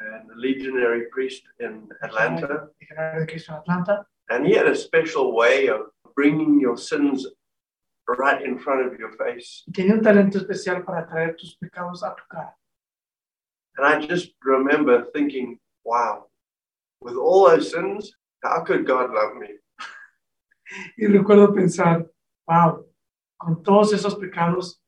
and 0.01 0.29
the 0.29 0.35
legionary 0.37 1.07
priest 1.13 1.43
in 1.61 1.89
Atlanta. 2.03 2.69
legionario 2.81 3.21
de 3.21 3.27
Cristo 3.27 3.53
en 3.53 3.59
Atlanta, 3.59 4.07
And 4.31 4.47
he 4.47 4.55
had 4.55 4.67
a 4.67 4.75
special 4.75 5.35
way 5.35 5.69
of 5.69 5.81
bringing 6.17 6.61
your 6.61 6.77
sins 6.77 7.27
right 8.07 8.43
in 8.43 8.59
front 8.59 8.87
of 8.87 8.99
your 8.99 9.13
face. 9.13 9.65
tenía 9.73 9.95
un 9.95 10.03
talento 10.03 10.39
especial 10.39 10.85
para 10.85 11.07
traer 11.07 11.37
tus 11.37 11.57
pecados 11.57 12.03
a 12.03 12.15
tu 12.15 12.23
cara. 12.31 12.55
And 13.77 13.87
I 13.87 14.07
just 14.07 14.33
remember 14.43 15.05
thinking, 15.13 15.59
wow, 15.85 16.27
with 17.01 17.17
all 17.17 17.49
those 17.49 17.73
sins, 17.73 18.15
how 18.43 18.61
could 18.61 18.87
God 18.87 19.11
love 19.13 19.37
me? 19.37 19.49
Y 20.99 21.07
recuerdo 21.07 21.55
pensar, 21.55 22.07
wow, 22.47 22.85
con 23.39 23.63
todos 23.63 23.93
esos 23.93 24.15
pecados, 24.15 24.81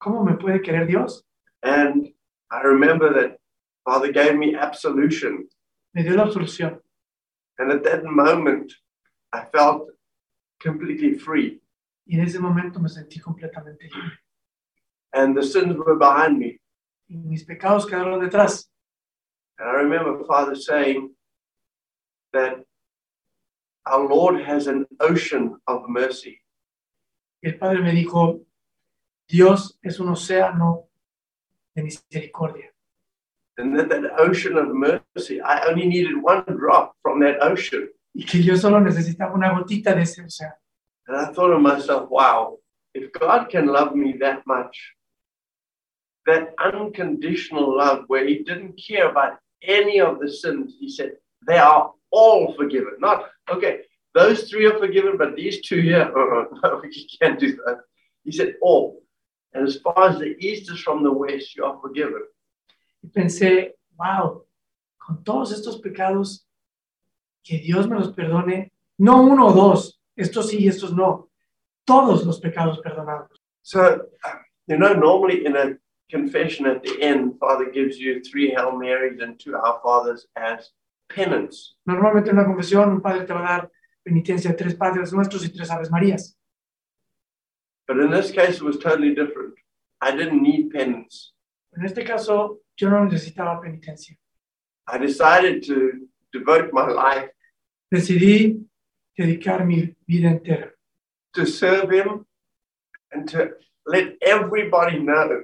¿cómo 0.00 0.24
me 0.24 0.34
puede 0.34 0.62
querer 0.62 0.86
Dios? 0.86 1.24
And 1.62 2.08
I 2.50 2.60
remember 2.62 3.12
that 3.14 3.38
Father 3.84 4.12
gave 4.12 4.36
me 4.36 4.54
absolution. 4.54 5.48
Me 5.94 6.02
dio 6.02 6.14
la 6.14 6.24
absolución. 6.24 6.78
And 7.58 7.72
at 7.72 7.82
that 7.84 8.04
moment, 8.04 8.72
I 9.32 9.44
felt 9.52 9.88
completely 10.62 11.18
free. 11.18 11.60
Y 12.06 12.16
en 12.16 12.24
ese 12.24 12.38
momento 12.38 12.80
me 12.80 12.88
sentí 12.88 13.20
completamente 13.20 13.88
libre. 13.88 14.18
And 15.12 15.36
the 15.36 15.42
sins 15.42 15.76
were 15.76 15.96
behind 15.96 16.38
me. 16.38 16.60
Y 17.08 17.16
mis 17.16 17.44
pecados 17.44 17.86
quedaron 17.86 18.20
detrás. 18.20 18.68
And 19.58 19.68
I 19.68 19.74
remember 19.74 20.24
Father 20.24 20.54
saying 20.54 21.14
that 22.32 22.64
our 23.86 24.08
Lord 24.08 24.40
has 24.42 24.66
an 24.66 24.86
ocean 25.00 25.56
of 25.66 25.88
mercy. 25.88 26.40
Y 27.42 27.50
el 27.50 27.58
Padre 27.58 27.82
me 27.82 27.92
dijo, 27.92 28.44
Dios 29.28 29.78
es 29.82 29.98
un 30.00 30.08
océano 30.08 30.88
de 31.74 31.82
misericordia. 31.82 32.70
And 33.58 33.78
that, 33.78 33.88
that 33.90 34.18
ocean 34.18 34.56
of 34.56 34.68
mercy, 34.68 35.40
I 35.40 35.66
only 35.66 35.86
needed 35.86 36.22
one 36.22 36.44
drop 36.44 36.96
from 37.02 37.20
that 37.20 37.42
ocean. 37.42 37.88
Y 38.14 38.24
que 38.24 38.42
yo 38.42 38.56
solo 38.56 38.80
necesitaba 38.80 39.34
una 39.34 39.52
gotita 39.52 39.94
de 39.94 40.02
ese 40.02 40.22
océano. 40.22 40.54
And 41.06 41.16
I 41.16 41.32
thought 41.32 41.48
to 41.48 41.58
myself, 41.58 42.10
wow, 42.10 42.58
if 42.94 43.12
God 43.12 43.48
can 43.48 43.66
love 43.66 43.94
me 43.94 44.16
that 44.20 44.46
much, 44.46 44.94
that 46.26 46.54
unconditional 46.62 47.76
love 47.76 48.04
where 48.06 48.26
He 48.26 48.44
didn't 48.44 48.80
care 48.80 49.10
about 49.10 49.38
any 49.62 50.00
of 50.00 50.20
the 50.20 50.30
sins, 50.30 50.76
He 50.78 50.90
said, 50.90 51.12
they 51.46 51.58
are 51.58 51.92
all 52.10 52.54
forgiven. 52.54 52.96
Not, 52.98 53.30
okay, 53.50 53.80
those 54.14 54.48
three 54.48 54.66
are 54.66 54.78
forgiven, 54.78 55.16
but 55.16 55.34
these 55.34 55.62
two 55.62 55.80
here, 55.80 56.10
no, 56.14 56.82
you 56.84 57.04
can't 57.20 57.40
do 57.40 57.56
that. 57.66 57.80
He 58.24 58.32
said, 58.32 58.54
all. 58.60 59.02
And 59.54 59.66
as 59.66 59.76
far 59.76 60.10
as 60.10 60.18
the 60.18 60.36
east 60.38 60.70
is 60.70 60.80
from 60.80 61.02
the 61.02 61.12
west, 61.12 61.56
you 61.56 61.64
are 61.64 61.78
forgiven. 61.80 62.22
Y 63.02 63.10
pensé, 63.10 63.72
wow, 63.98 64.44
con 64.98 65.24
todos 65.24 65.52
estos 65.52 65.80
pecados, 65.80 66.44
que 67.42 67.58
Dios 67.58 67.88
me 67.88 67.96
los 67.96 68.12
perdone, 68.12 68.72
no 68.98 69.22
uno 69.22 69.46
o 69.48 69.52
dos, 69.52 70.00
estos 70.16 70.48
sí 70.50 70.58
y 70.60 70.68
estos 70.68 70.94
no, 70.94 71.30
todos 71.84 72.24
los 72.24 72.40
pecados 72.40 72.80
perdonados. 72.80 73.42
So, 73.62 74.08
you 74.66 74.76
know, 74.76 74.94
normally 74.94 75.44
in 75.46 75.56
a 75.56 75.78
confession 76.10 76.66
at 76.66 76.82
the 76.82 77.00
end, 77.00 77.38
Father 77.38 77.70
gives 77.70 77.98
you 77.98 78.20
three 78.22 78.50
Hail 78.50 78.72
Marys 78.78 79.20
and 79.20 79.38
two 79.38 79.54
Our 79.56 79.80
Fathers 79.82 80.26
as 80.36 80.72
penance. 81.08 81.76
Normalmente 81.86 82.30
en 82.30 82.38
una 82.38 82.46
confesión 82.46 82.90
un 82.90 83.00
padre 83.00 83.24
te 83.24 83.32
va 83.32 83.40
a 83.40 83.58
dar 83.58 83.70
penitencia 84.04 84.56
tres 84.56 84.74
padres 84.74 85.12
nuestros 85.12 85.44
y 85.44 85.50
tres 85.50 85.70
aves 85.70 85.90
marías. 85.90 86.36
But 87.86 87.98
in 87.98 88.10
this 88.10 88.30
case, 88.30 88.56
it 88.56 88.62
was 88.62 88.78
totally 88.78 89.14
different. 89.14 89.54
I 90.00 90.12
didn't 90.12 90.42
need 90.42 90.70
penance. 90.70 91.32
En 91.76 91.84
este 91.84 92.04
caso, 92.04 92.60
yo 92.76 92.90
no 92.90 93.04
necesitaba 93.04 93.60
penitencia. 93.60 94.16
I 94.86 94.98
decided 94.98 95.62
to 95.66 96.08
devote 96.32 96.72
my 96.72 96.86
life 96.86 97.30
Decidí 97.92 98.66
dedicar 99.18 99.66
mi 99.66 99.94
vida 100.06 100.30
entera 100.30 100.72
to 101.34 101.46
serve 101.46 101.90
Him 101.90 102.26
and 103.12 103.28
to 103.28 103.50
let 103.86 104.16
everybody 104.22 104.98
know 104.98 105.42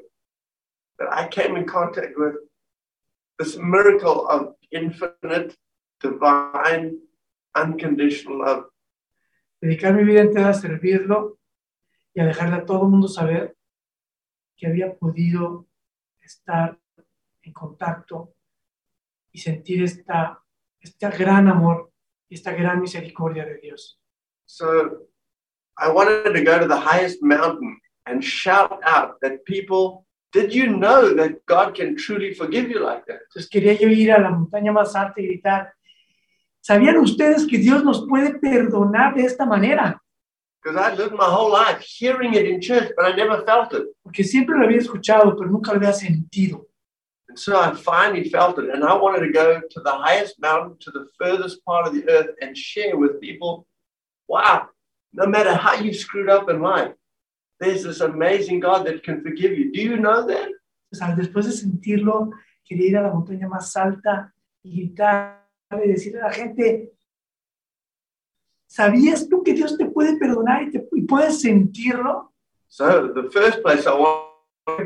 that 0.99 1.13
I 1.13 1.29
came 1.29 1.57
in 1.57 1.67
contact 1.67 2.15
with 2.17 2.37
this 3.39 3.57
miracle 3.57 4.27
of 4.29 4.55
infinite, 4.73 5.57
divine, 6.01 6.99
unconditional 7.55 8.39
love. 8.39 8.65
dedicar 9.61 9.93
mi 9.93 10.05
vida 10.05 10.21
entera 10.21 10.51
a 10.51 10.55
servirlo 10.55 11.39
y 12.15 12.21
a 12.21 12.27
dejarle 12.27 12.57
a 12.57 12.65
todo 12.65 12.85
el 12.85 12.91
mundo 12.91 13.09
saber 13.09 13.57
que 14.57 14.67
había 14.67 14.97
podido 14.97 15.67
estar 16.21 16.79
en 17.43 17.53
contacto 17.53 18.35
y 19.33 19.39
sentir 19.39 19.83
esta, 19.83 20.43
este 20.81 21.09
gran 21.11 21.49
amor 21.49 21.91
y 22.29 22.35
esta 22.35 22.53
gran 22.53 22.81
misericordia 22.81 23.45
de 23.45 23.59
Dios. 23.59 23.99
So 24.47 25.09
I 25.77 25.91
wanted 25.91 26.33
to 26.33 26.45
go 26.45 26.59
to 26.59 26.67
the 26.67 26.81
highest 26.81 27.23
mountain 27.23 27.79
and 28.07 28.23
shout 28.23 28.81
out 28.85 29.21
that 29.21 29.45
people, 29.45 30.07
did 30.33 30.53
you 30.53 30.67
know 30.67 31.15
that 31.15 31.45
God 31.47 31.75
can 31.75 31.97
truly 31.97 32.35
forgive 32.35 32.71
you 32.71 32.81
like 32.81 33.05
that? 33.07 33.21
Entonces 33.29 33.49
quería 33.49 33.75
yo 33.75 33.89
ir 33.89 34.13
a 34.13 34.19
la 34.19 34.31
montaña 34.31 34.73
más 34.73 34.95
alta 34.97 35.21
y 35.21 35.27
gritar, 35.27 35.73
¿sabían 36.61 36.99
ustedes 36.99 37.47
que 37.47 37.59
Dios 37.59 37.85
nos 37.85 38.07
puede 38.07 38.39
perdonar 38.39 39.15
de 39.15 39.25
esta 39.25 39.47
manera? 39.47 40.01
Because 40.63 40.77
I 40.77 40.95
lived 40.97 41.13
my 41.13 41.25
whole 41.25 41.51
life 41.53 41.81
hearing 41.81 42.35
it 42.35 42.47
in 42.47 42.61
church, 42.61 42.91
but 42.97 43.07
I 43.07 43.15
never 43.15 43.45
felt 43.45 43.73
it. 43.75 43.87
Porque 44.03 44.25
siempre 44.25 44.57
lo 44.59 44.65
había 44.65 44.79
escuchado, 44.79 45.37
pero 45.37 45.49
nunca 45.51 45.73
lo 45.73 45.79
había 45.79 45.93
sentido. 45.93 46.68
And 47.29 47.39
so 47.39 47.61
I 47.61 47.75
finally 47.75 48.29
felt 48.29 48.59
it, 48.59 48.71
and 48.71 48.83
I 48.85 48.95
wanted 48.95 49.27
to 49.27 49.33
go 49.33 49.61
to 49.61 49.81
the 49.81 49.93
highest 49.93 50.41
mountain, 50.41 50.77
to 50.81 50.91
the 50.91 51.07
furthest 51.19 51.65
part 51.65 51.87
of 51.87 51.95
the 51.95 52.09
earth, 52.09 52.31
and 52.41 52.57
share 52.57 52.97
with 52.97 53.21
people 53.21 53.67
wow, 54.29 54.69
no 55.13 55.27
matter 55.27 55.55
how 55.55 55.75
you've 55.75 55.97
screwed 55.97 56.29
up 56.29 56.51
in 56.51 56.61
life, 56.61 56.93
there's 57.61 57.83
this 57.83 58.01
amazing 58.01 58.61
God 58.61 58.87
that 58.87 59.03
can 59.03 59.23
forgive 59.23 59.59
you. 59.59 59.73
Do 59.73 59.81
you 59.81 59.97
know 59.97 60.27
that? 60.27 60.51
Después 61.17 61.47
de 61.47 61.53
sentirlo, 61.53 62.31
quería 62.65 62.89
ir 62.89 62.97
a 62.97 63.03
la 63.03 63.13
montaña 63.13 63.49
más 63.49 63.77
alta 63.77 64.33
y 64.63 64.83
gritar 64.83 65.47
y 65.73 65.89
decirle 65.89 66.21
a 66.21 66.29
la 66.29 66.33
gente, 66.33 66.93
¿sabías 68.67 69.29
tú 69.29 69.43
que 69.43 69.55
Dios 69.55 69.77
te 69.77 69.87
puede 69.87 70.17
perdonar 70.19 70.63
y, 70.63 70.71
te, 70.71 70.89
y 70.93 71.03
puedes 71.03 71.41
sentirlo? 71.41 72.33
So 72.69 73.13
the 73.13 73.31
first 73.31 73.63
place 73.63 73.87
I 73.87 73.95
want 73.95 74.29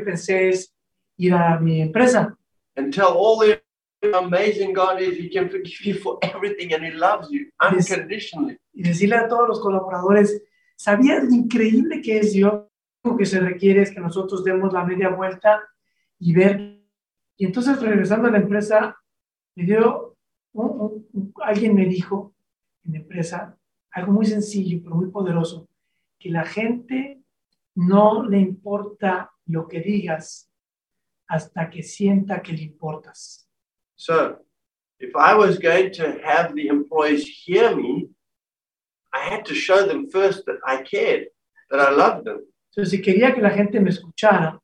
pensé 0.05 0.49
es 0.49 0.72
ir 1.17 1.33
a 1.33 1.59
mi 1.59 1.81
empresa 1.81 2.35
and 2.75 2.93
tell 2.93 3.13
all 3.15 3.37
the 3.39 3.61
amazing 4.17 4.73
God 4.73 4.99
is, 5.01 5.17
He 5.17 5.29
can 5.29 5.49
forgive 5.49 5.81
you 5.85 5.93
for 5.95 6.17
everything 6.21 6.73
and 6.73 6.83
He 6.83 6.91
loves 6.91 7.29
you 7.31 7.49
unconditionally. 7.61 8.57
y 8.73 8.83
decirle 8.83 9.15
a 9.15 9.27
todos 9.27 9.47
los 9.47 9.59
colaboradores, 9.61 10.41
¿sabías 10.75 11.23
lo 11.23 11.35
increíble 11.35 12.01
que 12.01 12.19
es 12.19 12.33
Dios? 12.33 12.63
Lo 13.03 13.15
que 13.17 13.25
se 13.25 13.39
requiere 13.39 13.81
es 13.83 13.91
que 13.91 13.99
nosotros 13.99 14.43
demos 14.43 14.73
la 14.73 14.83
media 14.83 15.09
vuelta 15.09 15.61
y 16.19 16.33
ver. 16.33 16.81
Y 17.37 17.45
entonces 17.45 17.79
regresando 17.81 18.27
a 18.27 18.31
la 18.31 18.37
empresa, 18.39 18.95
me 19.55 19.65
dio, 19.65 20.15
un- 20.53 20.69
un- 20.81 21.07
un- 21.13 21.33
alguien 21.43 21.75
me 21.75 21.85
dijo 21.85 22.33
en 22.85 22.93
la 22.93 22.99
empresa 22.99 23.57
algo 23.91 24.11
muy 24.13 24.25
sencillo, 24.25 24.79
pero 24.83 24.95
muy 24.95 25.09
poderoso, 25.11 25.67
que 26.17 26.29
la 26.29 26.45
gente 26.45 27.21
no 27.75 28.23
le 28.27 28.39
importa 28.39 29.31
lo 29.47 29.67
que 29.67 29.81
digas 29.81 30.49
hasta 31.29 31.69
que 31.69 31.83
sienta 31.83 32.41
que 32.41 32.53
le 32.53 32.63
importas. 32.63 33.47
So 33.95 34.37
if 34.99 35.15
I 35.15 35.35
was 35.35 35.57
going 35.57 35.91
to 35.93 36.19
have 36.23 36.55
the 36.55 36.67
employees 36.67 37.27
hear 37.27 37.75
me, 37.75 38.09
I 39.13 39.19
had 39.19 39.45
to 39.45 39.53
show 39.53 39.85
them 39.85 40.09
first 40.09 40.45
that 40.45 40.57
I 40.65 40.81
cared, 40.81 41.27
that 41.69 41.79
I 41.79 41.91
loved 41.91 42.25
them. 42.25 42.45
Entonces, 42.71 42.89
si 42.91 43.01
quería 43.01 43.33
que 43.33 43.41
la 43.41 43.51
gente 43.51 43.79
me 43.79 43.91
escuchara, 43.91 44.59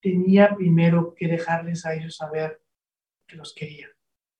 tenía 0.00 0.54
primero 0.54 1.14
que 1.16 1.26
dejarles 1.26 1.84
a 1.84 1.94
ellos 1.94 2.16
saber 2.16 2.60
que 3.26 3.36
los 3.36 3.52
quería. 3.52 3.86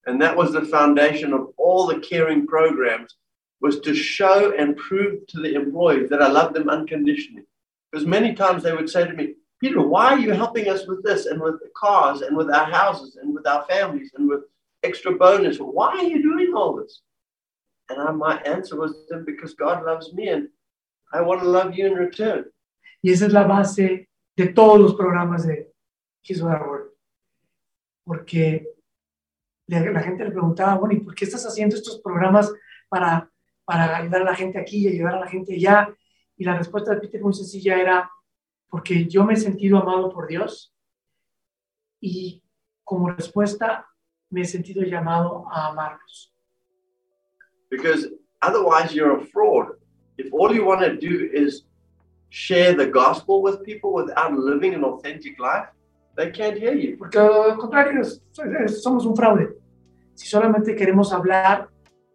And 0.06 0.22
that 0.22 0.36
was 0.36 0.52
the 0.52 0.64
foundation 0.64 1.32
of 1.32 1.52
all 1.58 1.86
the 1.86 1.98
caring 1.98 2.46
programs 2.46 3.16
was 3.60 3.80
to 3.80 3.94
show 3.94 4.52
and 4.56 4.76
prove 4.76 5.26
to 5.28 5.40
the 5.40 5.54
employees 5.54 6.08
that 6.10 6.22
I 6.22 6.28
love 6.28 6.54
them 6.54 6.68
unconditionally. 6.70 7.44
Because 7.90 8.06
many 8.06 8.34
times 8.34 8.62
they 8.62 8.72
would 8.72 8.88
say 8.88 9.04
to 9.04 9.12
me, 9.12 9.34
Peter, 9.60 9.80
why 9.80 10.12
are 10.12 10.18
you 10.18 10.32
helping 10.32 10.68
us 10.68 10.86
with 10.86 11.02
this 11.02 11.26
and 11.26 11.40
with 11.40 11.58
the 11.60 11.70
cars 11.76 12.20
and 12.20 12.36
with 12.36 12.50
our 12.50 12.66
houses 12.66 13.16
and 13.20 13.34
with 13.34 13.46
our 13.46 13.64
families 13.64 14.12
and 14.14 14.28
with 14.28 14.42
extra 14.82 15.12
bonus? 15.12 15.58
Why 15.58 15.88
are 15.88 16.04
you 16.04 16.22
doing 16.22 16.52
all 16.54 16.76
this? 16.76 17.02
And 17.88 18.00
I, 18.00 18.12
my 18.12 18.36
answer 18.42 18.76
was 18.76 18.94
because 19.26 19.54
God 19.54 19.84
loves 19.84 20.12
me 20.12 20.28
and 20.28 20.48
I 21.12 21.22
want 21.22 21.40
to 21.40 21.48
love 21.48 21.74
you 21.74 21.86
in 21.86 21.94
return. 21.94 22.44
Y 23.02 23.10
esa 23.10 23.26
es 23.26 23.32
la 23.32 23.44
base 23.44 24.08
de 24.36 24.48
todos 24.48 24.80
los 24.80 24.94
programas 24.94 25.46
de 25.46 25.72
His 26.22 26.42
Work. 26.42 26.92
Porque 28.04 28.66
la 29.66 30.00
gente 30.00 30.24
le 30.24 30.30
preguntaba, 30.30 30.76
bueno, 30.76 30.94
¿y 30.94 31.00
por 31.00 31.14
qué 31.14 31.24
estás 31.24 31.44
haciendo 31.46 31.76
estos 31.76 32.00
programas 32.00 32.52
para, 32.88 33.30
para 33.64 33.96
ayudar 33.96 34.22
a 34.22 34.24
la 34.24 34.34
gente 34.34 34.58
aquí 34.58 34.78
y 34.78 34.88
ayudar 34.88 35.16
a 35.16 35.20
la 35.20 35.28
gente 35.28 35.54
allá? 35.54 35.94
Y 36.36 36.44
la 36.44 36.56
respuesta 36.56 36.94
de 36.94 37.00
Peter 37.00 37.20
muy 37.20 37.34
sencilla 37.34 37.78
era, 37.78 38.10
porque 38.68 39.06
yo 39.06 39.24
me 39.24 39.34
he 39.34 39.36
sentido 39.36 39.78
amado 39.78 40.10
por 40.10 40.26
Dios 40.28 40.74
y 42.00 42.42
como 42.84 43.10
respuesta 43.10 43.86
me 44.30 44.42
he 44.42 44.44
sentido 44.44 44.82
llamado 44.82 45.46
a 45.50 45.68
amarlos. 45.68 46.32
Because 47.70 48.08
otherwise 48.40 48.94
you're 48.94 49.16
a 49.16 49.24
fraud. 49.26 49.76
If 50.16 50.32
all 50.32 50.54
you 50.54 50.64
want 50.64 50.80
to 50.80 50.96
do 50.96 51.30
is 51.32 51.64
share 52.30 52.74
the 52.74 52.86
gospel 52.86 53.42
with 53.42 53.62
people 53.62 53.92
without 53.92 54.32
living 54.32 54.74
an 54.74 54.84
authentic 54.84 55.38
life, 55.38 55.68
they 56.16 56.30
can't 56.30 56.58
hear 56.58 56.74
you. 56.74 56.96
Porque 56.96 57.18
al 57.18 57.56
contrario, 57.56 58.02
somos 58.68 59.06
un 59.06 59.14
fraude. 59.14 59.56
Si 60.14 60.26
solamente 60.26 60.74
queremos 60.74 61.12
hablar, 61.12 61.68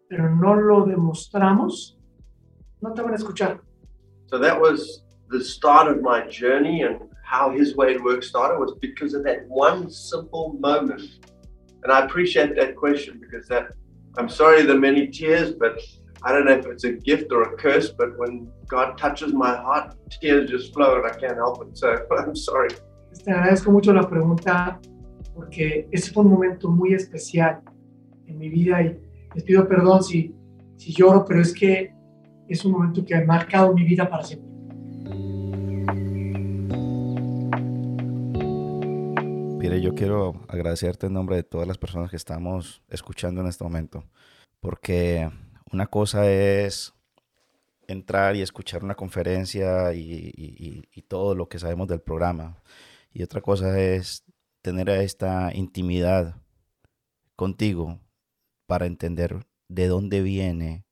pero 0.08 0.28
no 0.28 0.54
lo 0.54 0.84
demostramos, 0.84 1.98
no 2.80 2.92
te 2.92 3.02
van 3.02 3.12
a 3.12 3.16
escuchar. 3.16 3.60
So 4.26 4.38
that 4.38 4.60
was 4.60 5.03
the 5.34 5.44
start 5.44 5.86
of 5.92 6.00
my 6.00 6.20
journey 6.28 6.82
and 6.82 6.94
how 7.24 7.50
his 7.50 7.76
way 7.76 7.94
at 7.94 8.00
work 8.08 8.22
started 8.22 8.56
was 8.64 8.72
because 8.80 9.12
of 9.14 9.24
that 9.24 9.40
one 9.48 9.90
simple 9.90 10.46
moment. 10.60 11.02
And 11.82 11.90
I 11.92 12.04
appreciate 12.06 12.54
that 12.60 12.76
question 12.76 13.20
because 13.24 13.48
that 13.48 13.64
I'm 14.16 14.28
sorry 14.28 14.62
the 14.62 14.78
many 14.88 15.08
tears, 15.08 15.48
but 15.52 15.74
I 16.22 16.28
don't 16.32 16.44
know 16.46 16.58
if 16.62 16.66
it's 16.66 16.84
a 16.84 16.92
gift 16.92 17.32
or 17.32 17.42
a 17.42 17.56
curse, 17.56 17.88
but 17.90 18.16
when 18.20 18.48
God 18.68 18.96
touches 18.96 19.32
my 19.32 19.52
heart, 19.56 19.86
tears 20.20 20.48
just 20.48 20.72
flow 20.72 20.90
and 20.98 21.06
I 21.12 21.14
can't 21.22 21.38
help 21.44 21.56
it. 21.64 21.76
So 21.76 21.88
I'm 22.18 22.36
sorry. 22.36 22.70
Te 23.24 23.30
agradezco 23.30 23.70
mucho 23.70 23.92
la 23.92 24.08
pregunta 24.08 24.80
porque 25.34 25.88
ese 25.92 26.12
fue 26.12 26.22
un 26.22 26.30
momento 26.30 26.68
muy 26.68 26.94
especial 26.94 27.60
en 28.26 28.38
mi 28.38 28.48
vida 28.48 28.82
y 28.82 28.96
les 29.34 29.44
pido 29.44 29.66
perdón 29.66 30.02
si 30.02 30.34
si 30.76 30.92
lloro, 30.92 31.24
pero 31.24 31.40
es 31.40 31.52
que 31.52 31.92
es 32.48 32.64
un 32.64 32.72
momento 32.72 33.04
que 33.04 33.14
ha 33.14 33.24
marcado 33.24 33.72
mi 33.72 33.84
vida 33.84 34.08
para 34.08 34.22
siempre. 34.22 34.43
Yo 39.64 39.94
quiero 39.94 40.44
agradecerte 40.48 41.06
en 41.06 41.14
nombre 41.14 41.36
de 41.36 41.42
todas 41.42 41.66
las 41.66 41.78
personas 41.78 42.10
que 42.10 42.16
estamos 42.16 42.82
escuchando 42.88 43.40
en 43.40 43.46
este 43.46 43.64
momento, 43.64 44.04
porque 44.60 45.30
una 45.72 45.86
cosa 45.86 46.30
es 46.30 46.92
entrar 47.88 48.36
y 48.36 48.42
escuchar 48.42 48.84
una 48.84 48.94
conferencia 48.94 49.94
y, 49.94 50.32
y- 50.36 50.82
y 50.92 51.02
todo 51.02 51.34
lo 51.34 51.48
que 51.48 51.58
sabemos 51.58 51.88
del 51.88 52.00
programa, 52.02 52.62
y 53.12 53.22
otra 53.22 53.40
cosa 53.40 53.78
es 53.80 54.24
tener 54.60 54.90
esta 54.90 55.50
intimidad 55.54 56.36
contigo 57.34 58.00
para 58.66 58.84
entender 58.86 59.46
de 59.68 59.86
dónde 59.88 60.20
viene 60.20 60.84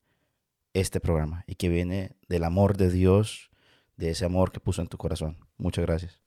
este 0.72 0.98
programa 1.00 1.44
y 1.46 1.56
que 1.56 1.68
viene 1.68 2.16
del 2.28 2.44
amor 2.44 2.76
de 2.78 2.90
Dios, 2.90 3.50
de 3.98 4.10
ese 4.10 4.24
amor 4.24 4.50
que 4.50 4.60
puso 4.60 4.80
en 4.80 4.88
tu 4.88 4.96
corazón. 4.96 5.36
Muchas 5.58 5.84
gracias. 5.84 6.20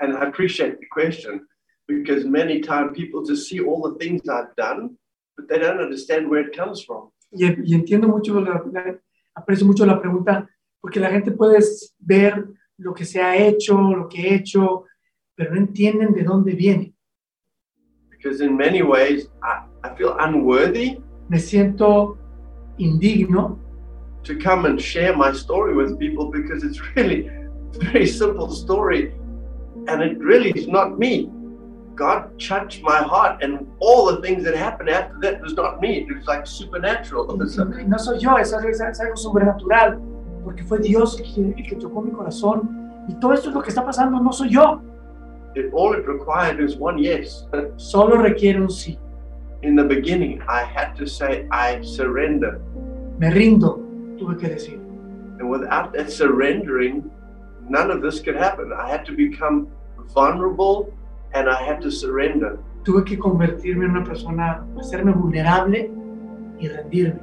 And 0.00 0.14
I 0.14 0.26
appreciate 0.28 0.78
the 0.78 0.86
question 0.88 1.48
because 1.88 2.24
many 2.24 2.60
times 2.60 2.92
people 2.94 3.24
just 3.24 3.48
see 3.48 3.60
all 3.60 3.80
the 3.90 3.98
things 3.98 4.28
I've 4.28 4.54
done, 4.56 4.96
but 5.36 5.48
they 5.48 5.58
don't 5.58 5.80
understand 5.80 6.28
where 6.30 6.42
it 6.46 6.54
comes 6.56 6.84
from. 6.84 7.10
Y, 7.32 7.44
y 7.64 7.74
entiendo 7.74 8.08
mucho, 8.08 8.40
la- 8.40 8.62
la- 8.72 8.98
aprecio 9.34 9.66
mucho 9.66 9.84
la 9.86 10.00
pregunta, 10.00 10.46
porque 10.80 11.00
la 11.00 11.10
gente 11.10 11.30
puede 11.32 11.58
ver 11.98 12.46
lo 12.78 12.94
que 12.94 13.04
se 13.04 13.20
ha 13.20 13.36
hecho, 13.36 13.76
lo 13.76 14.08
que 14.08 14.20
he 14.22 14.34
hecho, 14.34 14.84
pero 15.34 15.54
no 15.54 15.60
entienden 15.60 16.12
de 16.14 16.22
dónde 16.22 16.54
viene. 16.54 16.94
Because 18.10 18.40
in 18.40 18.56
many 18.56 18.82
ways, 18.82 19.28
I, 19.42 19.64
I 19.84 19.94
feel 19.96 20.16
unworthy 20.18 20.98
Me 21.28 21.38
siento 21.38 22.16
indigno 22.78 23.58
to 24.24 24.34
come 24.36 24.64
and 24.64 24.80
share 24.80 25.14
my 25.16 25.30
story 25.32 25.74
with 25.74 25.98
people 25.98 26.30
because 26.30 26.64
it's 26.64 26.80
really 26.96 27.26
a 27.28 27.78
very 27.92 28.06
simple 28.06 28.50
story 28.50 29.12
and 29.86 30.02
it 30.02 30.18
really 30.18 30.50
is 30.50 30.66
not 30.68 30.98
me. 30.98 31.30
God 31.98 32.38
touched 32.38 32.82
my 32.82 33.02
heart, 33.02 33.42
and 33.42 33.66
all 33.80 34.06
the 34.06 34.22
things 34.22 34.44
that 34.44 34.54
happened 34.54 34.88
after 34.88 35.18
that 35.22 35.40
was 35.42 35.54
not 35.54 35.80
me. 35.80 36.06
It 36.08 36.16
was 36.16 36.26
like 36.26 36.46
supernatural. 36.46 37.36
No 37.36 37.98
soy 37.98 38.18
yo, 38.18 38.36
es 38.36 38.52
algo, 38.52 39.16
sobrenatural, 39.16 39.98
porque 40.44 40.62
fue 40.62 40.78
Dios 40.78 41.18
el 41.18 41.54
que 41.54 41.76
tocó 41.76 42.04
mi 42.04 42.12
corazón. 42.12 43.06
Y 43.08 43.14
todo 43.18 43.32
esto 43.32 43.48
es 43.48 43.54
lo 43.54 43.62
que 43.62 43.70
está 43.70 43.84
pasando, 43.84 44.20
no 44.20 44.32
soy 44.32 44.50
yo. 44.50 44.80
it, 45.58 45.72
all 45.72 45.92
it 45.92 46.06
required 46.06 46.60
was 46.60 46.76
one 46.76 46.98
yes. 46.98 47.46
Solo 47.76 48.16
requiere 48.16 48.56
un 48.56 48.68
sí. 48.68 48.98
In 49.62 49.74
the 49.74 49.84
beginning, 49.84 50.40
I 50.48 50.62
had 50.62 50.94
to 50.96 51.06
say, 51.06 51.46
I 51.50 51.82
surrender. 51.82 52.60
Me 53.18 53.28
rindo, 53.28 53.78
tuve 54.18 54.38
que 54.38 54.48
decir. 54.48 54.78
And 55.40 55.50
without 55.50 55.92
that 55.94 56.10
surrendering, 56.12 57.10
none 57.68 57.90
of 57.90 58.02
this 58.02 58.20
could 58.20 58.36
happen. 58.36 58.72
I 58.72 58.88
had 58.88 59.04
to 59.06 59.12
become 59.12 59.68
vulnerable 60.14 60.92
and 61.34 61.48
I 61.48 61.62
had 61.62 61.80
to 61.82 61.90
surrender. 61.90 62.58
Tuve 62.84 63.04
que 63.04 63.18
convertirme 63.18 63.84
en 63.84 63.90
una 63.90 64.04
persona, 64.04 64.64
hacerme 64.78 65.12
vulnerable 65.12 65.90
y 66.58 66.68
rendirme. 66.68 67.20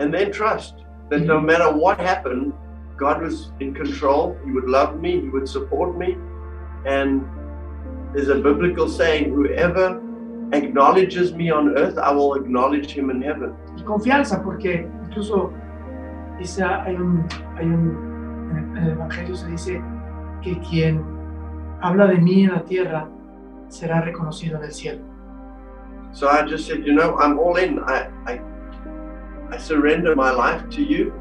And 0.00 0.12
then 0.12 0.32
trust 0.32 0.84
that 1.10 1.20
no 1.20 1.36
mm-hmm. 1.36 1.46
matter 1.46 1.72
what 1.72 1.98
happened, 1.98 2.52
God 2.96 3.22
was 3.22 3.50
in 3.60 3.74
control. 3.74 4.36
He 4.44 4.50
would 4.52 4.68
love 4.68 5.00
me, 5.00 5.20
He 5.20 5.28
would 5.28 5.48
support 5.48 5.96
me. 5.96 6.16
And 6.86 7.24
there's 8.12 8.28
a 8.28 8.36
biblical 8.36 8.88
saying 8.88 9.32
whoever 9.32 10.00
acknowledges 10.52 11.32
me 11.34 11.50
on 11.50 11.76
earth, 11.76 11.98
I 11.98 12.10
will 12.12 12.34
acknowledge 12.34 12.90
him 12.92 13.10
in 13.10 13.22
heaven. 13.22 13.54
Y 13.76 13.82
confianza, 13.82 14.42
porque 14.42 14.88
incluso 15.04 15.52
dice, 16.38 16.62
hay 16.62 16.94
un, 16.94 17.26
hay 17.56 17.66
un, 17.66 18.48
en 18.50 18.56
el- 18.56 18.76
en 18.78 18.84
el 18.84 18.90
Evangelio 18.92 19.36
se 19.36 19.48
dice 19.50 19.82
que 20.42 20.58
quien 20.60 21.04
habla 21.82 22.06
de 22.06 22.18
mí 22.18 22.44
en 22.44 22.52
la 22.52 22.64
tierra 22.64 23.08
será 23.68 24.00
reconocido 24.00 24.58
en 24.58 24.64
el 24.64 24.72
cielo. 24.72 25.00
So 26.12 26.28
I 26.28 26.42
just 26.46 26.66
said, 26.66 26.86
you 26.86 26.94
know, 26.94 27.16
I'm 27.18 27.38
all 27.38 27.56
in. 27.56 27.78
I, 27.80 28.08
I, 28.26 28.40
I 29.50 29.58
surrender 29.58 30.16
my 30.16 30.30
life 30.30 30.68
to 30.70 30.82
you, 30.82 31.12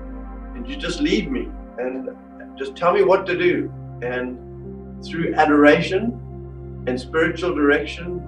and 0.56 0.68
you 0.68 0.76
just 0.76 1.02
lead 1.02 1.32
me 1.32 1.50
and 1.78 2.10
just 2.58 2.76
tell 2.76 2.94
me 2.94 3.04
what 3.04 3.26
to 3.26 3.38
do. 3.38 3.72
And 4.02 5.04
through 5.06 5.36
adoration 5.36 6.84
and 6.88 7.00
spiritual 7.00 7.54
direction, 7.54 8.22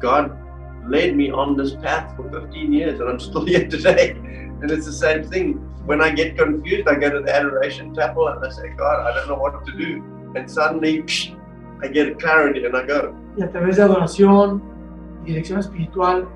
God 0.00 0.36
led 0.88 1.16
me 1.16 1.30
on 1.30 1.56
this 1.56 1.74
path 1.74 2.14
for 2.16 2.30
15 2.30 2.72
years, 2.72 3.00
and 3.00 3.08
I'm 3.08 3.20
still 3.20 3.44
here 3.44 3.66
today. 3.68 4.10
And 4.10 4.70
it's 4.70 4.86
the 4.86 4.92
same 4.92 5.24
thing. 5.24 5.54
When 5.86 6.00
I 6.00 6.10
get 6.10 6.36
confused, 6.36 6.88
I 6.88 6.96
go 6.96 7.10
to 7.10 7.20
the 7.20 7.34
adoration 7.34 7.94
chapel 7.94 8.28
and 8.28 8.44
I 8.44 8.50
say, 8.50 8.70
God, 8.76 9.06
I 9.06 9.14
don't 9.14 9.28
know 9.28 9.36
what 9.36 9.64
to 9.66 9.72
do. 9.72 10.02
And 10.34 10.50
suddenly, 10.50 11.02
psh, 11.02 11.36
I 11.82 11.88
get 11.88 12.18
clarity 12.18 12.64
and 12.64 12.76
I 12.76 12.86
go. 12.86 13.14
Y 13.36 13.42
a 13.42 13.50
través 13.50 13.76
de 13.76 13.82
adoración 13.82 14.62
y 15.24 15.28
dirección 15.28 15.58
espiritual 15.58 16.28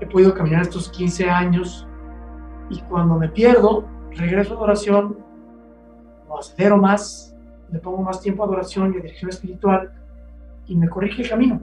he 0.00 0.06
podido 0.06 0.32
caminar 0.34 0.62
estos 0.62 0.88
15 0.90 1.28
años 1.28 1.86
y 2.70 2.80
cuando 2.82 3.16
me 3.16 3.28
pierdo, 3.28 3.84
regreso 4.12 4.54
a 4.54 4.56
adoración, 4.58 5.18
lo 6.28 6.38
acelero 6.38 6.76
más, 6.76 7.34
le 7.72 7.78
pongo 7.78 8.02
más 8.02 8.20
tiempo 8.20 8.42
a 8.42 8.46
adoración 8.46 8.94
y 8.94 8.98
a 8.98 9.00
dirección 9.00 9.30
espiritual 9.30 9.90
y 10.66 10.76
me 10.76 10.88
corrige 10.88 11.22
el 11.22 11.28
camino. 11.28 11.60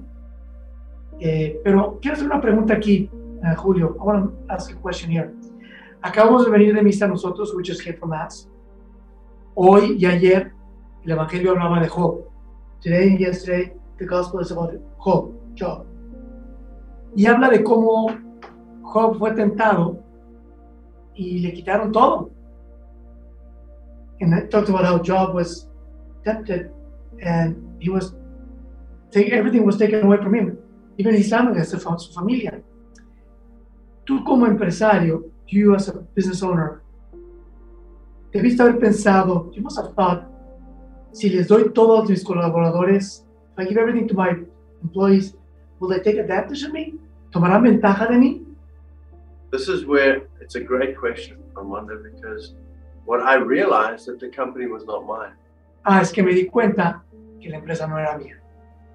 Eh, 1.19 1.61
pero 1.63 1.99
quiero 2.01 2.15
hacer 2.15 2.27
una 2.27 2.41
pregunta 2.41 2.73
aquí, 2.73 3.09
eh, 3.43 3.55
Julio. 3.55 3.95
I 3.99 4.03
want 4.03 4.25
to 4.25 4.53
ask 4.53 4.71
a 4.71 4.75
question 4.81 5.11
here. 5.11 5.31
Acabamos 6.01 6.45
de 6.45 6.51
venir 6.51 6.75
de 6.75 6.81
misa 6.81 7.07
nosotros, 7.07 7.53
which 7.55 7.69
is 7.69 7.79
here 7.79 7.97
from 7.97 8.09
Mass. 8.09 8.49
Hoy 9.53 9.95
y 9.97 10.05
ayer 10.05 10.51
el 11.03 11.11
Evangelio 11.11 11.51
hablaba 11.51 11.79
de 11.79 11.87
Job. 11.87 12.34
Today 12.85 13.07
and 13.07 13.19
yesterday, 13.19 13.73
the 13.97 14.05
Gospel 14.05 14.41
is 14.41 14.51
about 14.51 14.71
Job, 15.03 15.33
Job. 15.55 15.87
Y 17.15 17.25
habla 17.25 17.49
de 17.49 17.63
cómo 17.63 18.15
Job 18.83 19.17
fue 19.17 19.31
tentado 19.31 20.03
y 21.15 21.39
le 21.39 21.51
quitaron 21.51 21.91
todo. 21.91 22.29
And 24.21 24.35
it 24.35 24.51
talked 24.51 24.69
about 24.69 24.85
how 24.85 24.99
Job 24.99 25.33
was 25.33 25.67
tempted 26.23 26.69
and 27.23 27.55
he 27.79 27.89
was, 27.89 28.13
everything 29.15 29.65
was 29.65 29.77
taken 29.77 30.05
away 30.05 30.17
from 30.17 30.35
him, 30.35 30.55
even 30.99 31.15
his 31.15 31.27
family, 31.27 31.63
su 31.63 31.79
familia. 31.79 32.61
Tú 34.05 34.23
como 34.23 34.45
empresario, 34.45 35.23
you 35.47 35.73
as 35.73 35.87
a 35.87 35.93
business 36.13 36.43
owner, 36.43 36.83
debiste 38.31 38.59
haber 38.59 38.77
pensado, 38.77 39.51
you 39.55 39.63
must 39.63 39.75
have 39.75 39.95
thought, 39.95 40.34
si 41.15 41.29
les 41.29 41.47
doy 41.47 41.71
todo 41.71 42.01
a 42.01 42.05
mis 42.05 42.23
colaboradores, 42.23 43.23
if 43.53 43.59
I 43.59 43.63
give 43.63 43.77
everything 43.77 44.05
to 44.09 44.13
my 44.13 44.35
employees, 44.83 45.33
will 45.79 45.87
they 45.87 45.99
take 45.99 46.17
advantage 46.17 46.63
of 46.63 46.73
me? 46.73 46.93
¿Tomarán 47.31 47.63
ventaja 47.63 48.07
de 48.09 48.17
mí? 48.17 48.45
This 49.51 49.69
is 49.69 49.85
where 49.85 50.27
it's 50.41 50.55
a 50.55 50.59
great 50.59 50.97
question, 50.97 51.37
Armando, 51.55 52.03
because 52.03 52.55
what 53.05 53.21
I 53.21 53.35
realized 53.35 54.07
that 54.07 54.19
the 54.19 54.27
company 54.27 54.67
was 54.67 54.83
not 54.85 55.05
mine. 55.05 55.33
Ah, 55.85 56.01
es 56.01 56.11
que 56.11 56.21
me 56.21 56.33
di 56.33 56.47
cuenta 56.47 57.01
que 57.39 57.49
la 57.49 57.59
empresa 57.59 57.87
no 57.87 57.95
era 57.97 58.17
mía. 58.17 58.35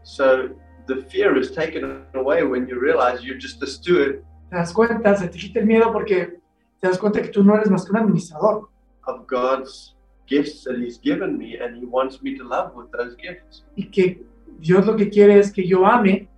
So 0.02 0.50
the 0.86 0.96
fear 1.10 1.38
is 1.38 1.52
taken 1.52 2.04
away 2.14 2.44
when 2.44 2.68
you 2.68 2.78
realize 2.78 3.24
you're 3.24 3.38
just 3.38 3.62
a 3.62 3.66
steward 3.66 4.22
Te 4.50 4.56
das 4.56 4.72
cuenta, 4.72 5.16
se 5.16 5.28
te 5.28 5.38
quita 5.38 5.60
el 5.60 5.66
miedo 5.66 5.90
porque 5.92 6.38
te 6.80 6.88
das 6.88 6.98
cuenta 6.98 7.22
que 7.22 7.28
tú 7.28 7.42
no 7.42 7.54
eres 7.54 7.70
más 7.70 7.84
que 7.84 7.92
un 7.92 7.98
administrador 7.98 8.68
of 9.06 9.26
God's 9.26 9.94
gifts 10.30 10.64
that 10.64 10.78
He's 10.78 10.98
given 10.98 11.36
me, 11.36 11.58
and 11.58 11.76
He 11.76 11.84
wants 11.84 12.22
me 12.22 12.38
to 12.38 12.44
love 12.44 12.74
with 12.74 12.90
those 12.92 13.16
gifts. 13.16 13.64
y 13.76 13.90
que 13.90 14.22
Dios 14.60 14.86
lo 14.86 14.96
que 14.96 15.10
quiere 15.10 15.38
es 15.38 15.52
que 15.52 15.66
yo 15.66 15.84
ame 15.86 16.28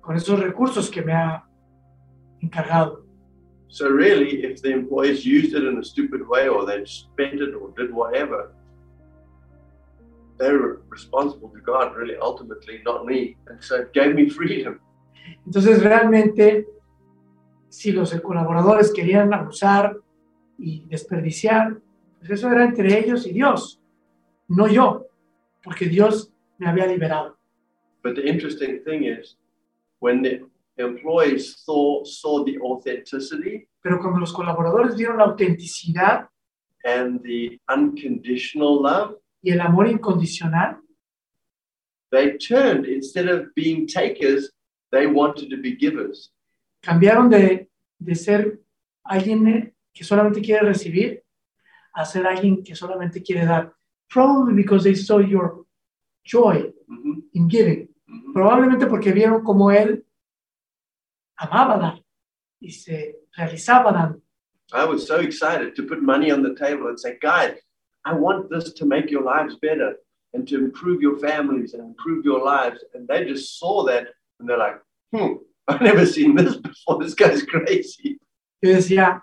con 0.00 0.16
esos 0.16 0.40
recursos 0.40 0.90
que 0.90 1.02
me 1.02 1.12
ha 1.12 1.44
encargado. 2.40 3.04
So 3.68 3.88
really, 3.88 4.44
if 4.44 4.60
the 4.60 4.70
employees 4.70 5.24
used 5.24 5.54
it 5.54 5.64
in 5.64 5.78
a 5.78 5.84
stupid 5.84 6.26
way, 6.28 6.48
or 6.48 6.66
they 6.66 6.84
spent 6.84 7.40
it, 7.40 7.54
or 7.54 7.70
did 7.76 7.92
whatever, 7.92 8.52
they're 10.38 10.78
responsible 10.88 11.48
to 11.50 11.60
God, 11.60 11.94
really, 11.96 12.16
ultimately, 12.20 12.82
not 12.84 13.06
me. 13.06 13.36
And 13.46 13.62
so 13.62 13.76
it 13.76 13.92
gave 13.92 14.14
me 14.14 14.28
freedom. 14.28 14.80
Entonces 15.46 15.82
realmente, 15.82 16.66
si 17.68 17.92
los 17.92 18.12
colaboradores 18.20 18.92
querían 18.92 19.32
abusar 19.32 19.96
y 20.58 20.84
desperdiciar, 20.88 21.80
pues 22.22 22.38
eso 22.38 22.50
era 22.50 22.64
entre 22.64 22.98
ellos 23.00 23.26
y 23.26 23.32
Dios, 23.32 23.80
no 24.46 24.68
yo, 24.68 25.08
porque 25.64 25.86
Dios 25.86 26.32
me 26.56 26.68
había 26.68 26.86
liberado. 26.86 27.36
But 28.04 28.14
the 28.14 28.28
interesting 28.28 28.80
thing 28.84 29.04
is, 29.04 29.36
when 29.98 30.22
the 30.22 30.44
employees 30.76 31.56
saw 31.64 32.04
saw 32.04 32.44
the 32.44 32.58
authenticity 32.58 33.68
Pero 33.82 33.98
cuando 33.98 34.20
los 34.20 34.32
colaboradores 34.32 34.96
vieron 34.96 35.18
la 35.18 35.24
autenticidad 35.24 36.28
and 36.84 37.20
the 37.22 37.60
unconditional 37.68 38.80
love, 38.80 39.18
y 39.42 39.50
el 39.50 39.60
amor 39.60 39.88
incondicional, 39.88 40.78
they 42.12 42.38
turned 42.38 42.86
instead 42.86 43.28
of 43.28 43.52
being 43.56 43.88
takers, 43.88 44.52
they 44.92 45.08
wanted 45.08 45.50
to 45.50 45.56
be 45.56 45.76
givers. 45.76 46.32
cambiaron 46.80 47.28
de, 47.28 47.68
de 47.98 48.14
ser 48.14 48.60
alguien 49.02 49.74
que 49.92 50.04
solamente 50.04 50.40
quiere 50.40 50.66
recibir 50.66 51.22
a 51.94 52.04
ser 52.04 52.26
alguien 52.26 52.62
que 52.62 52.74
solamente 52.74 53.22
quiere 53.22 53.44
dar. 53.46 53.72
Probably 54.08 54.54
because 54.54 54.84
they 54.84 54.94
saw 54.94 55.18
your 55.18 55.64
joy 56.24 56.72
in 57.32 57.48
giving. 57.48 57.88
Probablemente 58.34 58.86
porque 58.86 59.12
vieron 59.12 59.42
cómo 59.42 59.70
él 59.70 60.04
amaba 61.36 61.78
dar 61.78 62.02
y 62.60 62.70
se 62.70 63.16
realizaba 63.36 63.92
dando. 63.92 64.20
I 64.72 64.84
was 64.84 65.06
so 65.06 65.16
excited 65.16 65.74
to 65.76 65.82
put 65.82 66.02
money 66.02 66.30
on 66.30 66.42
the 66.42 66.54
table 66.54 66.88
and 66.88 66.98
say, 66.98 67.18
guys, 67.20 67.58
I 68.04 68.14
want 68.14 68.48
this 68.50 68.72
to 68.72 68.86
make 68.86 69.10
your 69.10 69.22
lives 69.22 69.56
better 69.56 69.96
and 70.32 70.48
to 70.48 70.56
improve 70.56 71.02
your 71.02 71.18
families 71.18 71.74
and 71.74 71.82
improve 71.82 72.24
your 72.24 72.42
lives. 72.42 72.82
And 72.94 73.06
they 73.06 73.24
just 73.24 73.58
saw 73.58 73.84
that 73.84 74.08
and 74.40 74.48
they're 74.48 74.58
like, 74.58 74.80
hmm, 75.12 75.34
I've 75.68 75.82
never 75.82 76.06
seen 76.06 76.34
this 76.34 76.56
before. 76.56 77.02
This 77.02 77.14
guy's 77.14 77.42
crazy. 77.52 78.18
Yo 78.62 78.74
decía, 78.74 79.22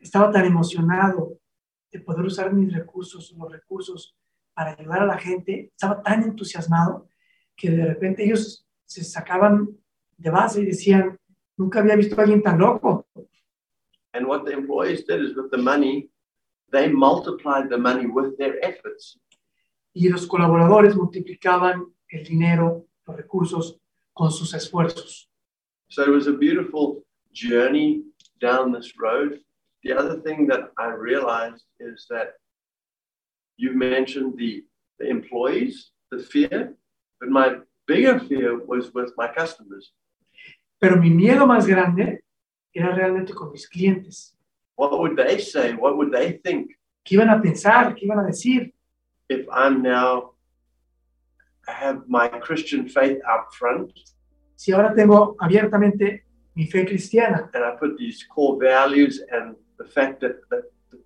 estaba 0.00 0.32
tan 0.32 0.46
emocionado 0.46 1.39
de 1.90 2.00
poder 2.00 2.24
usar 2.24 2.52
mis 2.52 2.72
recursos, 2.72 3.32
los 3.36 3.50
recursos 3.50 4.16
para 4.54 4.76
ayudar 4.78 5.02
a 5.02 5.06
la 5.06 5.18
gente, 5.18 5.70
estaba 5.72 6.02
tan 6.02 6.22
entusiasmado 6.22 7.08
que 7.56 7.70
de 7.70 7.86
repente 7.86 8.24
ellos 8.24 8.66
se 8.84 9.04
sacaban 9.04 9.68
de 10.16 10.30
base 10.30 10.62
y 10.62 10.66
decían, 10.66 11.18
nunca 11.56 11.80
había 11.80 11.96
visto 11.96 12.16
a 12.18 12.22
alguien 12.22 12.42
tan 12.42 12.58
loco. 12.58 13.06
And 14.12 14.26
what 14.26 14.44
the 14.44 14.52
employees 14.52 15.06
did 15.06 15.22
is 15.22 15.36
with 15.36 15.50
the 15.50 15.58
money, 15.58 16.10
they 16.72 16.88
multiplied 16.88 17.68
the 17.68 17.78
money 17.78 18.06
with 18.06 18.36
their 18.38 18.58
efforts. 18.62 19.20
Y 19.92 20.08
los 20.08 20.26
colaboradores 20.26 20.96
multiplicaban 20.96 21.86
el 22.08 22.24
dinero, 22.24 22.86
los 23.06 23.16
recursos 23.16 23.80
con 24.12 24.30
sus 24.30 24.54
esfuerzos. 24.54 25.28
So 25.88 26.02
it 26.02 26.10
was 26.10 26.26
a 26.26 26.32
beautiful 26.32 27.04
journey 27.32 28.04
down 28.40 28.72
this 28.72 28.92
road. 28.96 29.40
The 29.82 29.92
other 29.96 30.20
thing 30.20 30.46
that 30.48 30.70
I 30.78 30.88
realized 30.88 31.64
is 31.78 32.06
that 32.10 32.34
you 33.56 33.74
mentioned 33.74 34.34
the, 34.36 34.64
the 34.98 35.08
employees, 35.08 35.90
the 36.10 36.18
fear, 36.18 36.74
but 37.18 37.28
my 37.28 37.56
bigger 37.86 38.18
fear 38.18 38.58
was 38.64 38.92
with 38.92 39.12
my 39.16 39.28
customers. 39.28 39.92
Pero 40.80 40.96
mi 40.96 41.10
miedo 41.10 41.46
más 41.46 41.66
grande 41.66 42.20
era 42.74 42.94
realmente 42.94 43.34
con 43.34 43.52
mis 43.52 43.66
clientes. 43.68 44.34
What 44.76 44.98
would 44.98 45.16
they 45.16 45.38
say? 45.38 45.74
What 45.74 45.96
would 45.96 46.12
they 46.12 46.32
think 46.44 46.72
¿Qué 47.04 47.14
iban 47.16 47.30
a 47.30 47.40
pensar? 47.40 47.94
¿Qué 47.94 48.04
iban 48.04 48.20
a 48.20 48.26
decir? 48.26 48.72
if 49.28 49.46
I'm 49.52 49.80
now 49.82 50.32
I 51.68 51.72
have 51.72 52.08
my 52.08 52.28
Christian 52.28 52.88
faith 52.88 53.18
out 53.28 53.54
front 53.54 53.92
Si 54.56 54.72
ahora 54.72 54.92
tengo 54.94 55.36
abiertamente 55.38 56.24
mi 56.54 56.66
fe 56.66 56.84
cristiana 56.84 57.48
and 57.54 57.64
I 57.64 57.76
put 57.78 57.96
these 57.96 58.24
core 58.24 58.58
values 58.58 59.22
and 59.30 59.56
the 59.80 59.88
fact 59.88 60.20
that, 60.20 60.36
that 60.50 60.64
the, 60.90 60.98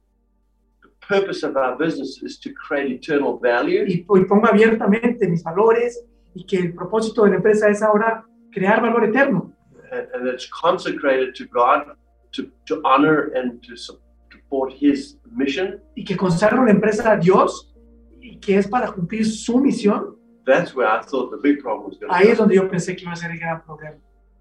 the 0.83 0.89
purpose 1.01 1.43
of 1.43 1.57
our 1.57 1.77
business 1.77 2.21
is 2.23 2.39
to 2.39 2.53
create 2.53 2.91
eternal 2.91 3.39
value. 3.39 3.85
y, 3.87 4.05
y 4.09 4.25
pongo 4.25 4.47
abiertamente 4.47 5.29
mis 5.29 5.43
valores 5.43 6.01
y 6.35 6.45
que 6.45 6.59
el 6.59 6.75
propósito 6.75 7.25
de 7.25 7.31
la 7.31 7.37
empresa 7.37 7.69
es 7.69 7.83
ahora 7.83 8.25
crear 8.53 8.81
valor 8.81 9.05
eterno 9.05 9.53
and, 9.93 10.09
and 10.15 10.29
it's 10.29 10.47
consecrated 10.47 11.35
to 11.35 11.47
God 11.47 11.97
to, 12.33 12.51
to 12.67 12.81
honor 12.85 13.33
and 13.35 13.63
to 13.63 13.77
support 13.77 14.73
His 14.73 15.17
mission, 15.31 15.81
y 15.97 16.05
que 16.05 16.17
consagro 16.17 16.65
la 16.65 16.73
empresa 16.73 17.13
a 17.13 17.17
Dios 17.17 17.73
y 18.21 18.39
que 18.41 18.59
es 18.59 18.67
para 18.67 18.93
cumplir 18.93 19.25
su 19.25 19.59
misión, 19.61 20.17
that's 20.45 20.75
where 20.75 20.89
I 20.89 21.03
thought 21.03 21.31
the 21.31 21.39
big 21.39 21.61
problem 21.61 21.89
was 21.89 21.99
going 21.99 22.13
ahí 22.13 22.27
to 22.27 22.33
es 22.33 22.39
donde 22.39 22.55
yo 22.55 22.69
pensé 22.69 22.97
que 22.97 23.05
iba 23.05 23.13
a 23.13 23.17
ser 23.17 23.31
el 23.31 23.39
gran 23.39 23.63
problema. 23.63 23.97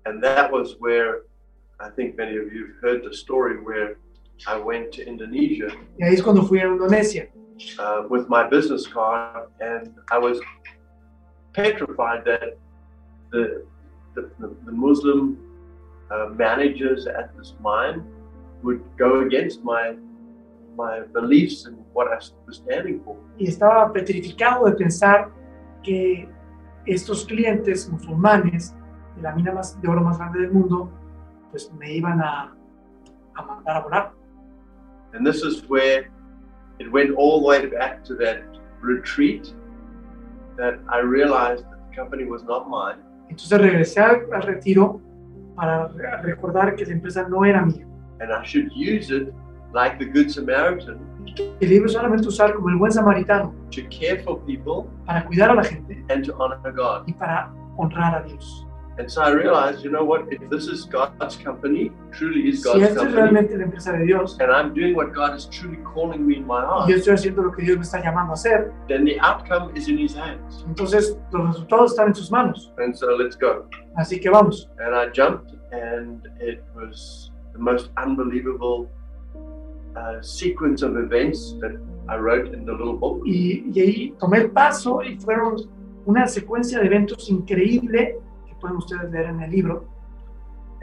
And 0.06 0.22
that 0.24 0.52
was 0.52 0.76
where 0.80 1.24
I 1.80 1.90
think 1.90 2.18
many 2.18 2.38
of 2.38 2.52
you 2.52 2.68
have 2.68 2.82
heard 2.82 3.04
the 3.04 3.14
story 3.16 3.62
where 3.62 3.98
I 4.48 4.58
went 4.58 4.92
to 4.94 5.08
Indonesia 5.08 5.68
Y 5.98 6.04
ahí 6.04 6.14
es 6.16 6.22
cuando 6.22 6.44
fui 6.44 6.60
a 6.60 6.66
Indonesia 6.66 7.28
uh, 7.80 8.04
with 8.10 8.28
my 8.30 8.48
business 8.48 8.88
card, 8.88 9.48
and 9.60 9.94
I 10.12 10.18
was 10.18 10.40
petrified 11.54 12.26
that 12.26 12.58
the, 13.32 13.66
the, 14.16 14.30
the, 14.40 14.72
Muslim 14.72 15.38
uh, 16.12 16.30
managers 16.34 17.08
at 17.08 17.36
this 17.38 17.54
mine 17.62 18.04
would 18.64 18.82
go 18.98 19.22
against 19.22 19.64
my 19.64 19.96
my 20.76 21.02
beliefs 21.14 21.66
and 21.66 21.78
what 21.94 22.08
I 22.08 22.18
was 22.46 22.58
standing 22.58 23.02
for. 23.04 23.16
y 23.38 23.48
estaba 23.48 23.92
petrificado 23.94 24.66
de 24.66 24.74
pensar 24.74 25.32
que 25.84 26.28
estos 26.86 27.26
clientes 27.26 27.90
musulmanes 27.90 28.76
de 29.16 29.22
la 29.22 29.36
mina 29.36 29.52
más, 29.52 29.80
de 29.80 29.88
oro 29.88 30.02
más 30.02 30.18
grande 30.18 30.40
del 30.42 30.52
mundo, 30.52 30.90
pues 31.52 31.72
me 31.74 31.94
iban 31.94 32.20
a, 32.22 32.56
a 33.36 33.42
mandar 33.44 33.78
a 33.78 33.80
volar. 33.82 34.23
And 35.14 35.26
this 35.26 35.44
is 35.44 35.64
where 35.70 36.10
it 36.80 36.92
went 36.92 37.16
all 37.16 37.42
the 37.42 37.48
way 37.48 37.66
back 37.68 38.04
to 38.06 38.16
that 38.16 38.44
retreat 38.82 39.54
that 40.58 40.80
I 40.90 41.00
realized 41.00 41.66
that 41.66 41.90
the 41.90 41.96
company 41.96 42.26
was 42.26 42.44
not 42.44 42.70
mine. 42.70 42.98
Entonces 43.30 43.60
regresé 43.60 44.00
al, 44.00 44.42
retiro 44.42 45.02
para 45.56 45.88
recordar 46.24 46.76
que 46.76 46.86
la 46.86 46.94
empresa 46.94 47.28
no 47.30 47.44
era 47.44 47.66
mía. 47.66 47.86
And 48.20 48.32
I 48.32 48.44
should 48.44 48.72
use 48.74 49.12
it 49.12 49.34
like 49.74 49.98
the 50.00 50.06
Good 50.06 50.32
Samaritan 50.32 51.00
que 51.36 51.68
libro 51.68 51.90
solamente 51.90 52.28
usar 52.28 52.54
como 52.54 52.70
el 52.70 52.78
buen 52.78 52.92
samaritano 52.92 53.54
to 53.72 53.82
care 53.90 54.22
for 54.24 54.40
people 54.46 54.90
para 55.06 55.26
cuidar 55.26 55.50
a 55.52 55.56
la 55.56 55.64
gente 55.64 56.04
and 56.10 56.26
to 56.26 56.36
honor 56.38 56.60
God. 56.74 57.08
y 57.08 57.14
para 57.14 57.52
honrar 57.78 58.16
a 58.16 58.22
Dios. 58.24 58.68
And 59.00 59.12
so 59.12 59.24
I 59.24 59.32
realized, 59.32 59.84
you 59.84 59.90
know 59.90 60.04
what, 60.04 60.32
if 60.32 60.48
this 60.52 60.68
is 60.68 60.86
God's 60.86 61.36
company, 61.38 61.92
truly 62.12 62.50
is 62.50 62.62
Si 62.62 62.70
God's 62.70 62.84
es 62.84 62.96
company, 62.96 63.16
realmente 63.16 63.58
la 63.58 63.64
empresa 63.64 63.92
de 63.92 64.06
Dios 64.06 64.38
and 64.40 64.52
I'm 64.52 64.72
doing 64.74 64.96
what 64.96 65.14
God 65.14 65.36
is 65.36 65.46
truly 65.48 65.78
calling 65.78 66.28
me 66.28 66.38
in 66.38 66.46
my 66.46 66.62
heart, 66.62 66.90
yo 66.90 66.98
estoy 66.98 67.14
haciendo 67.14 67.44
lo 67.44 67.52
que 67.52 67.64
Dios 67.66 67.78
me 67.78 67.84
está 67.84 68.04
llamando 68.04 68.34
a 68.34 68.36
hacer, 68.36 68.72
then 68.88 69.04
the 69.04 69.20
outcome 69.20 69.76
is 69.76 69.88
in 69.88 69.98
His 69.98 70.16
hands. 70.16 70.64
entonces 70.68 71.18
los 71.32 71.56
resultados 71.56 71.92
están 71.92 72.10
en 72.10 72.16
sus 72.16 72.30
manos. 72.30 72.72
And 72.78 72.96
so 72.96 73.08
let's 73.16 73.36
go. 73.36 73.66
Así 73.98 74.22
que 74.22 74.30
vamos. 74.30 74.70
And 74.78 74.96
I 74.96 75.10
jumped, 75.12 75.56
and 75.72 76.28
it 76.40 76.64
was 76.76 77.32
the 77.54 77.60
most 77.60 77.90
unbelievable 77.98 78.92
uh, 79.96 80.22
sequence 80.22 80.84
of 80.84 80.98
events 80.98 81.54
that 81.62 81.72
I 82.08 82.18
wrote 82.18 82.54
in 82.54 82.64
the 82.66 82.74
little 82.74 82.98
book. 82.98 83.24
Y, 83.26 83.64
y 83.74 83.80
ahí 83.80 84.14
tomé 84.20 84.40
el 84.42 84.52
paso 84.52 85.02
y 85.02 85.18
fueron 85.18 85.56
una 86.06 86.28
secuencia 86.28 86.80
de 86.80 86.86
eventos 86.86 87.30
increíble 87.30 88.20
pueden 88.64 88.78
ustedes 88.78 89.12
leer 89.12 89.26
en 89.26 89.42
el 89.42 89.52
libro 89.52 89.86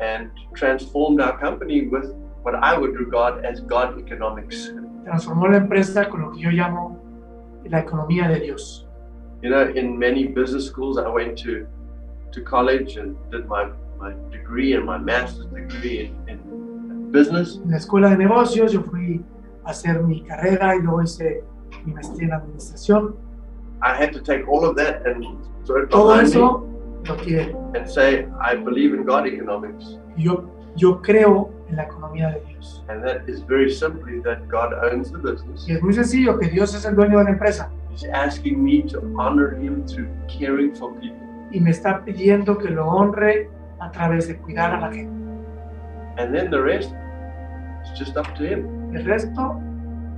and 0.01 0.31
transformed 0.55 1.21
our 1.21 1.39
company 1.39 1.89
with 1.89 2.13
what 2.43 2.55
I 2.55 2.77
would 2.77 2.95
regard 2.95 3.45
as 3.45 3.61
God 3.61 3.99
economics. 3.99 4.71
transformó 5.05 5.49
la 5.49 5.57
empresa 5.57 6.09
con 6.09 6.21
lo 6.21 6.31
que 6.31 6.41
yo 6.41 6.51
llamo 6.51 6.99
la 7.65 7.81
economía 7.81 8.29
de 8.29 8.41
Dios. 8.41 8.87
You 9.43 9.51
know, 9.51 9.63
in 9.75 9.99
many 9.99 10.27
business 10.27 10.67
schools, 10.67 10.99
I 10.99 11.09
went 11.09 11.39
to 11.45 11.67
to 12.33 12.43
college 12.43 12.97
and 12.97 13.17
did 13.31 13.47
my, 13.47 13.71
my 13.99 14.13
degree 14.31 14.75
and 14.75 14.85
my 14.85 14.99
master's 14.99 15.47
degree 15.47 16.13
in, 16.29 16.29
in 16.29 17.11
business. 17.11 17.59
En 17.65 17.71
la 17.71 17.79
escuela 17.79 18.11
de 18.11 18.19
negocios 18.19 18.73
yo 18.73 18.83
fui 18.83 19.25
a 19.65 19.71
hacer 19.71 20.03
mi 20.03 20.21
carrera 20.23 20.77
y 20.77 20.83
luego 20.83 21.03
hice 21.03 21.43
mi 21.85 21.95
maestría 21.95 22.29
en 22.29 22.33
administración. 22.35 23.17
I 23.83 23.95
had 23.95 24.13
to 24.13 24.21
take 24.21 24.47
all 24.47 24.65
of 24.65 24.77
that 24.77 25.07
and 25.07 25.25
throw 25.65 25.83
it 25.83 25.91
Todo 25.91 26.21
eso 26.21 26.70
lo 27.05 27.17
tiré. 27.17 27.53
me 27.73 27.79
and 27.79 27.89
say, 27.89 28.27
I 28.41 28.55
believe 28.57 28.95
in 28.95 29.05
God 29.05 29.27
economics. 29.27 29.99
Yo, 30.17 30.45
yo 30.77 31.01
creo 31.03 31.51
en 31.69 31.77
la 31.77 31.85
economía 31.85 32.31
de 32.31 32.41
Dios. 32.47 32.83
And 32.89 33.03
that 33.05 33.29
is 33.29 33.41
very 33.43 33.71
simply 33.71 34.21
that 34.21 34.49
God 34.49 34.73
owns 34.75 35.11
the 35.11 35.19
business. 35.19 35.67
Y 35.69 35.75
es 35.75 35.83
muy 35.83 35.93
sencillo 35.93 36.39
que 36.39 36.49
Dios 36.49 36.75
es 36.75 36.85
el 36.85 36.95
dueño 36.95 37.19
de 37.19 37.25
la 37.25 37.31
empresa 37.31 37.71
He's 37.91 38.05
asking 38.05 38.63
me 38.63 38.83
to 38.83 39.01
honor 39.19 39.55
Him 39.55 39.85
through 39.87 40.09
caring 40.29 40.75
for 40.75 40.93
people. 41.01 41.19
y 41.53 41.61
me 41.61 41.71
está 41.71 42.05
pidiendo 42.05 42.59
que 42.59 42.71
lo 42.71 42.87
honre 42.89 43.51
a 43.81 43.91
través 43.91 44.29
de 44.29 44.37
cuidar 44.37 44.73
a 44.75 44.81
la 44.81 44.93
gente. 44.93 45.11
And 46.19 46.33
then 46.35 46.51
the 46.51 46.61
rest 46.61 46.93
is 47.85 47.99
just 47.99 48.17
up 48.17 48.33
to 48.37 48.45
Him. 48.45 48.95
El 48.95 49.05
resto 49.05 49.59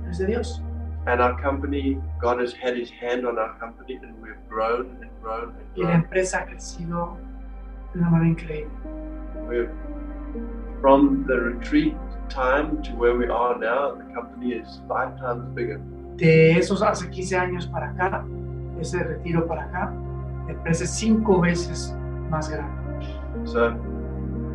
es 0.09 0.17
de 0.17 0.27
Dios. 0.27 0.61
And 1.05 1.21
our 1.21 1.39
company, 1.41 1.97
God 2.21 2.39
has 2.39 2.53
had 2.53 2.77
His 2.77 2.89
hand 2.89 3.27
on 3.27 3.37
our 3.37 3.57
company, 3.59 3.99
and 4.01 4.21
we've 4.21 4.39
grown 4.47 4.97
and 5.01 5.11
grown 5.21 5.49
and 5.49 5.63
Y 5.75 5.83
la 5.83 5.95
empresa 5.95 6.39
ha 6.39 6.45
crecido 6.45 7.17
de 7.93 7.99
una 7.99 8.09
manera 8.09 8.29
increíble. 8.29 8.71
We've, 9.47 9.69
from 10.81 11.25
the 11.27 11.35
retreat 11.35 11.95
time 12.29 12.81
to 12.83 12.91
where 12.91 13.15
we 13.15 13.27
are 13.27 13.57
now, 13.57 13.95
the 13.95 14.13
company 14.13 14.53
is 14.53 14.81
five 14.87 15.17
times 15.19 15.43
bigger. 15.53 15.79
De 16.15 16.57
esos 16.57 16.81
hace 16.81 17.09
15 17.09 17.37
años 17.37 17.67
para 17.67 17.89
acá, 17.89 18.25
ese 18.79 19.03
retiro 19.03 19.45
para 19.47 19.63
acá, 19.65 19.93
la 20.45 20.53
empresa 20.53 20.83
es 20.83 20.91
cinco 20.91 21.41
veces 21.41 21.93
más 22.29 22.49
grande. 22.49 22.71
So, 23.45 23.75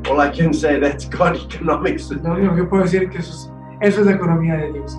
all 0.08 0.20
I 0.20 0.30
can 0.30 0.52
say 0.52 0.78
that's 0.80 1.04
God 1.04 1.36
economics. 1.36 2.10
Lo 2.10 2.34
único 2.34 2.54
que 2.54 2.64
puedo 2.64 2.84
decir 2.84 3.10
que 3.10 3.18
eso 3.18 3.32
es, 3.32 3.52
eso 3.80 4.00
es 4.00 4.06
la 4.06 4.12
economía 4.12 4.56
de 4.56 4.72
Dios. 4.72 4.98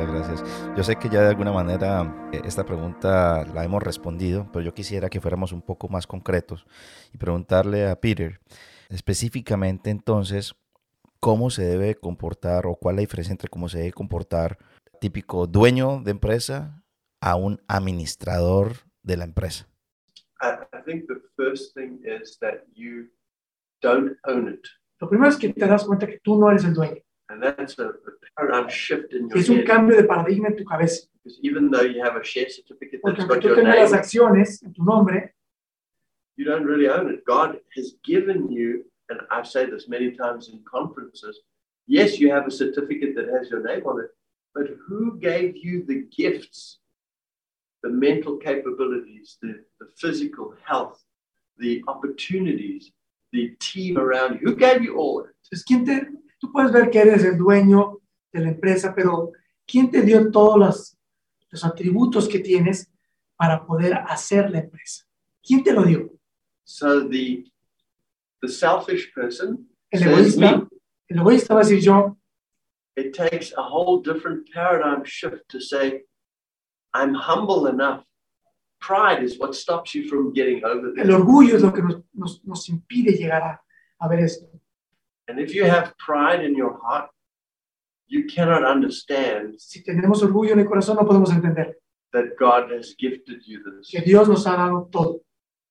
Muchas 0.00 0.28
gracias. 0.28 0.76
Yo 0.76 0.82
sé 0.82 0.96
que 0.96 1.10
ya 1.10 1.20
de 1.20 1.28
alguna 1.28 1.52
manera 1.52 2.30
eh, 2.32 2.40
esta 2.44 2.64
pregunta 2.64 3.44
la 3.52 3.64
hemos 3.64 3.82
respondido, 3.82 4.48
pero 4.50 4.64
yo 4.64 4.72
quisiera 4.72 5.10
que 5.10 5.20
fuéramos 5.20 5.52
un 5.52 5.60
poco 5.60 5.88
más 5.88 6.06
concretos 6.06 6.66
y 7.12 7.18
preguntarle 7.18 7.86
a 7.86 8.00
Peter 8.00 8.40
específicamente 8.88 9.90
entonces 9.90 10.54
cómo 11.20 11.50
se 11.50 11.64
debe 11.64 11.96
comportar 11.96 12.66
o 12.66 12.76
cuál 12.76 12.94
es 12.94 12.96
la 12.96 13.00
diferencia 13.00 13.32
entre 13.32 13.50
cómo 13.50 13.68
se 13.68 13.78
debe 13.78 13.92
comportar 13.92 14.56
típico 15.02 15.46
dueño 15.46 16.00
de 16.02 16.12
empresa 16.12 16.82
a 17.20 17.36
un 17.36 17.60
administrador 17.68 18.72
de 19.02 19.18
la 19.18 19.24
empresa. 19.24 19.66
I, 20.40 20.64
I 20.74 20.82
think 20.82 21.08
the 21.08 21.20
first 21.36 21.74
thing 21.74 22.00
is 22.06 22.38
that 22.38 22.64
you 22.74 23.10
don't 23.82 24.16
own 24.24 24.48
it. 24.48 24.66
Lo 24.98 25.10
primero 25.10 25.28
es 25.30 25.36
que 25.36 25.52
te 25.52 25.66
das 25.66 25.84
cuenta 25.84 26.06
que 26.06 26.20
tú 26.20 26.38
no 26.38 26.50
eres 26.50 26.64
el 26.64 26.72
dueño. 26.72 27.02
And 27.30 27.40
that's 27.42 27.78
a, 27.78 27.90
a 27.90 27.92
paradigm 28.36 28.68
shift 28.68 29.12
in 29.12 29.28
your 29.28 29.38
Es 29.38 29.48
un 29.48 29.58
head. 29.58 29.66
cambio 29.66 29.96
de 29.96 30.02
paradigma 30.06 30.48
en 30.48 30.56
tu 30.56 30.64
cabeza. 30.64 31.06
Because 31.22 31.38
even 31.42 31.70
though 31.70 31.82
you 31.82 32.02
have 32.02 32.16
a 32.16 32.24
share 32.24 32.48
certificate 32.48 33.00
Porque 33.02 33.18
that's 33.18 33.30
aunque 33.30 33.34
got 33.36 33.42
tú 33.42 33.48
your 33.48 33.56
tengas 33.56 33.76
las 33.78 33.90
name, 33.92 34.00
acciones 34.00 34.62
en 34.64 34.72
tu 34.72 34.82
nombre, 34.84 35.32
you 36.36 36.44
don't 36.44 36.64
really 36.64 36.88
own 36.88 37.08
it. 37.12 37.24
God 37.24 37.58
has 37.76 37.94
given 38.04 38.50
you, 38.50 38.84
and 39.10 39.20
I've 39.30 39.46
said 39.46 39.70
this 39.70 39.88
many 39.88 40.10
times 40.12 40.48
in 40.48 40.60
conferences, 40.64 41.38
yes, 41.86 42.18
you 42.18 42.32
have 42.32 42.46
a 42.46 42.50
certificate 42.50 43.14
that 43.14 43.28
has 43.28 43.48
your 43.50 43.62
name 43.62 43.84
on 43.86 44.00
it, 44.00 44.10
but 44.54 44.66
who 44.88 45.18
gave 45.20 45.56
you 45.56 45.84
the 45.86 46.06
gifts, 46.16 46.78
the 47.82 47.90
mental 47.90 48.38
capabilities, 48.38 49.36
the, 49.40 49.62
the 49.78 49.86
physical 49.98 50.54
health, 50.66 51.00
the 51.58 51.82
opportunities, 51.86 52.90
the 53.32 53.54
team 53.60 53.98
around 53.98 54.40
you? 54.40 54.48
Who 54.48 54.56
gave 54.56 54.82
you 54.82 54.96
all 54.96 55.22
that? 55.22 55.34
Entonces, 55.52 55.64
¿quién 55.64 55.84
te, 55.84 56.06
tú 56.40 56.50
puedes 56.52 56.72
ver 56.72 56.90
que 56.90 57.00
eres 57.00 57.22
el 57.24 57.36
dueño 57.36 58.00
de 58.32 58.40
la 58.40 58.48
empresa, 58.48 58.94
pero 58.94 59.32
¿quién 59.66 59.90
te 59.90 60.02
dio 60.02 60.30
todos 60.30 60.58
los, 60.58 60.98
los 61.50 61.64
atributos 61.64 62.28
que 62.28 62.38
tienes 62.40 62.90
para 63.36 63.64
poder 63.64 63.94
hacer 64.08 64.50
la 64.50 64.60
empresa? 64.60 65.04
¿Quién 65.42 65.62
te 65.62 65.72
lo 65.72 65.84
dio? 65.84 66.10
So 66.64 67.08
the 67.08 67.44
the 68.40 68.48
selfish 68.48 69.12
person 69.12 69.68
El 69.90 70.00
me. 70.00 70.06
egoísta, 70.12 70.68
el 71.08 71.18
egoísta 71.18 71.54
va 71.54 71.60
a 71.60 71.64
decir 71.64 71.80
yo, 71.80 72.16
It 72.96 73.14
takes 73.14 73.52
a 73.56 73.62
whole 73.62 74.02
different 74.02 74.48
paradigm 74.52 75.04
shift 75.04 75.48
to 75.50 75.60
say, 75.60 76.02
I'm 76.92 77.14
humble 77.14 77.66
enough. 77.68 78.04
Pride 78.80 79.22
is 79.22 79.38
what 79.38 79.54
stops 79.54 79.94
you 79.94 80.08
from 80.08 80.32
getting 80.32 80.62
over 80.64 80.88
el 80.88 80.94
this. 80.94 81.08
orgullo 81.08 81.56
es 81.56 81.62
lo 81.62 81.72
que 81.72 81.82
nos, 81.82 82.02
nos, 82.12 82.44
nos 82.44 82.68
impide 82.68 83.12
llegar 83.16 83.42
a, 83.42 83.62
a 84.00 84.08
ver 84.08 84.20
esto. 84.20 84.46
And 85.30 85.38
if 85.38 85.54
you 85.54 85.64
have 85.64 85.96
pride 85.96 86.44
in 86.44 86.56
your 86.56 86.76
heart, 86.82 87.08
you 88.08 88.24
cannot 88.26 88.64
understand 88.64 89.54
Si 89.58 89.82
tenemos 89.84 90.22
orgullo 90.22 90.52
en 90.52 90.58
el 90.58 90.66
corazón, 90.66 90.96
no 90.96 91.06
podemos 91.06 91.30
entender 91.30 91.76
that 92.12 92.36
God 92.36 92.72
has 92.72 92.94
gifted 92.98 93.40
you 93.46 93.62
this. 93.62 93.88
que 93.88 94.00
Dios 94.00 94.28
nos 94.28 94.44
ha 94.44 94.56
dado 94.56 94.88
todo. 94.90 95.20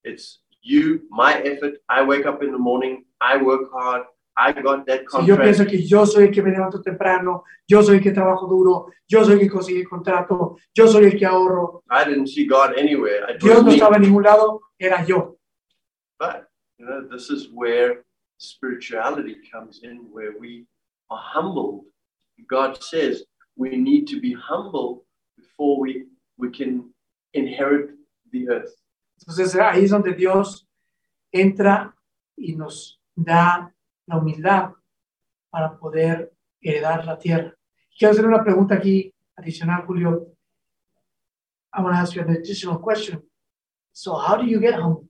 It's 0.06 0.39
you, 0.62 1.02
my 1.10 1.34
effort. 1.41 1.74
I 1.89 2.04
wake 2.04 2.26
up 2.26 2.41
in 2.41 2.54
the 2.54 2.58
morning, 2.58 3.04
I 3.19 3.36
work 3.36 3.69
hard, 3.74 4.04
I 4.38 4.54
got 4.54 4.86
that 4.88 5.06
contract. 5.06 5.26
Si 5.26 5.28
yo 5.28 5.36
pienso 5.36 5.65
que 5.65 5.86
yo 5.86 6.06
soy 6.06 6.28
el 6.28 6.32
que 6.32 6.41
me 6.41 6.52
levanto 6.52 6.82
temprano, 6.82 7.43
yo 7.67 7.84
soy 7.84 7.98
el 7.98 8.02
que 8.02 8.13
trabajo 8.13 8.48
duro, 8.48 8.88
yo 9.06 9.26
soy 9.26 9.34
el 9.34 9.39
que 9.39 9.50
consigue 9.50 9.82
el 9.82 9.89
contrato, 9.89 10.56
yo 10.74 10.88
soy 10.88 11.08
el 11.08 11.17
que 11.19 11.26
ahorro, 11.26 11.84
I 11.91 12.06
didn't 12.06 12.28
see 12.28 12.45
God 12.45 12.78
anywhere. 12.78 13.26
It 13.30 13.41
Dios 13.41 13.58
no 13.58 13.63
me. 13.63 13.74
estaba 13.74 13.98
en 13.98 14.04
ningún 14.04 14.24
lado, 14.24 14.62
era 14.80 15.04
yo. 15.06 15.38
But 16.17 16.48
you 16.78 16.86
know, 16.86 17.06
this 17.12 17.30
is 17.30 17.50
where 17.54 18.06
spirituality 18.39 19.36
comes 19.52 19.82
in, 19.84 19.97
where 20.12 20.34
we 20.39 20.65
are 21.12 21.21
humbled. 21.21 21.86
God 22.47 22.82
says 22.82 23.23
we 23.56 23.75
need 23.75 24.08
to 24.08 24.19
be 24.19 24.34
humble 24.34 25.06
before 25.38 25.80
we 25.80 26.06
we 26.38 26.49
can 26.49 26.89
inherit 27.34 27.91
the 28.32 28.49
earth. 28.49 28.73
Entonces 29.19 29.54
eh, 29.56 29.62
ahí 29.62 29.84
es 29.84 29.91
donde 29.91 30.13
Dios 30.13 30.65
entra 31.32 31.93
y 32.38 32.56
nos 32.56 32.99
da 33.13 33.73
la 34.08 34.17
humildad 34.17 34.71
para 35.52 35.78
poder 35.78 36.32
heredar 36.62 37.06
la 37.06 37.17
tierra. 37.17 37.54
Quiero 37.97 38.13
hacer 38.13 38.25
una 38.25 38.41
pregunta 38.41 38.75
aquí 38.75 39.13
adicional, 39.36 39.86
Julio. 39.86 40.28
I 41.73 41.82
want 41.82 41.95
to 41.95 42.02
ask 42.02 42.15
you 42.15 42.21
an 42.21 42.30
additional 42.30 42.80
question. 42.80 43.21
So 43.91 44.15
how 44.15 44.38
do 44.38 44.45
you 44.45 44.60
get 44.62 44.75
humble? 44.75 45.09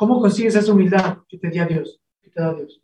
¿Cómo 0.00 0.18
consigues 0.18 0.54
esa 0.54 0.72
humildad 0.72 1.18
que 1.28 1.36
te 1.36 1.50
dio 1.50 1.66
Dios? 1.66 2.00
Que 2.22 2.30
te 2.30 2.40
da 2.40 2.54
Dios? 2.54 2.80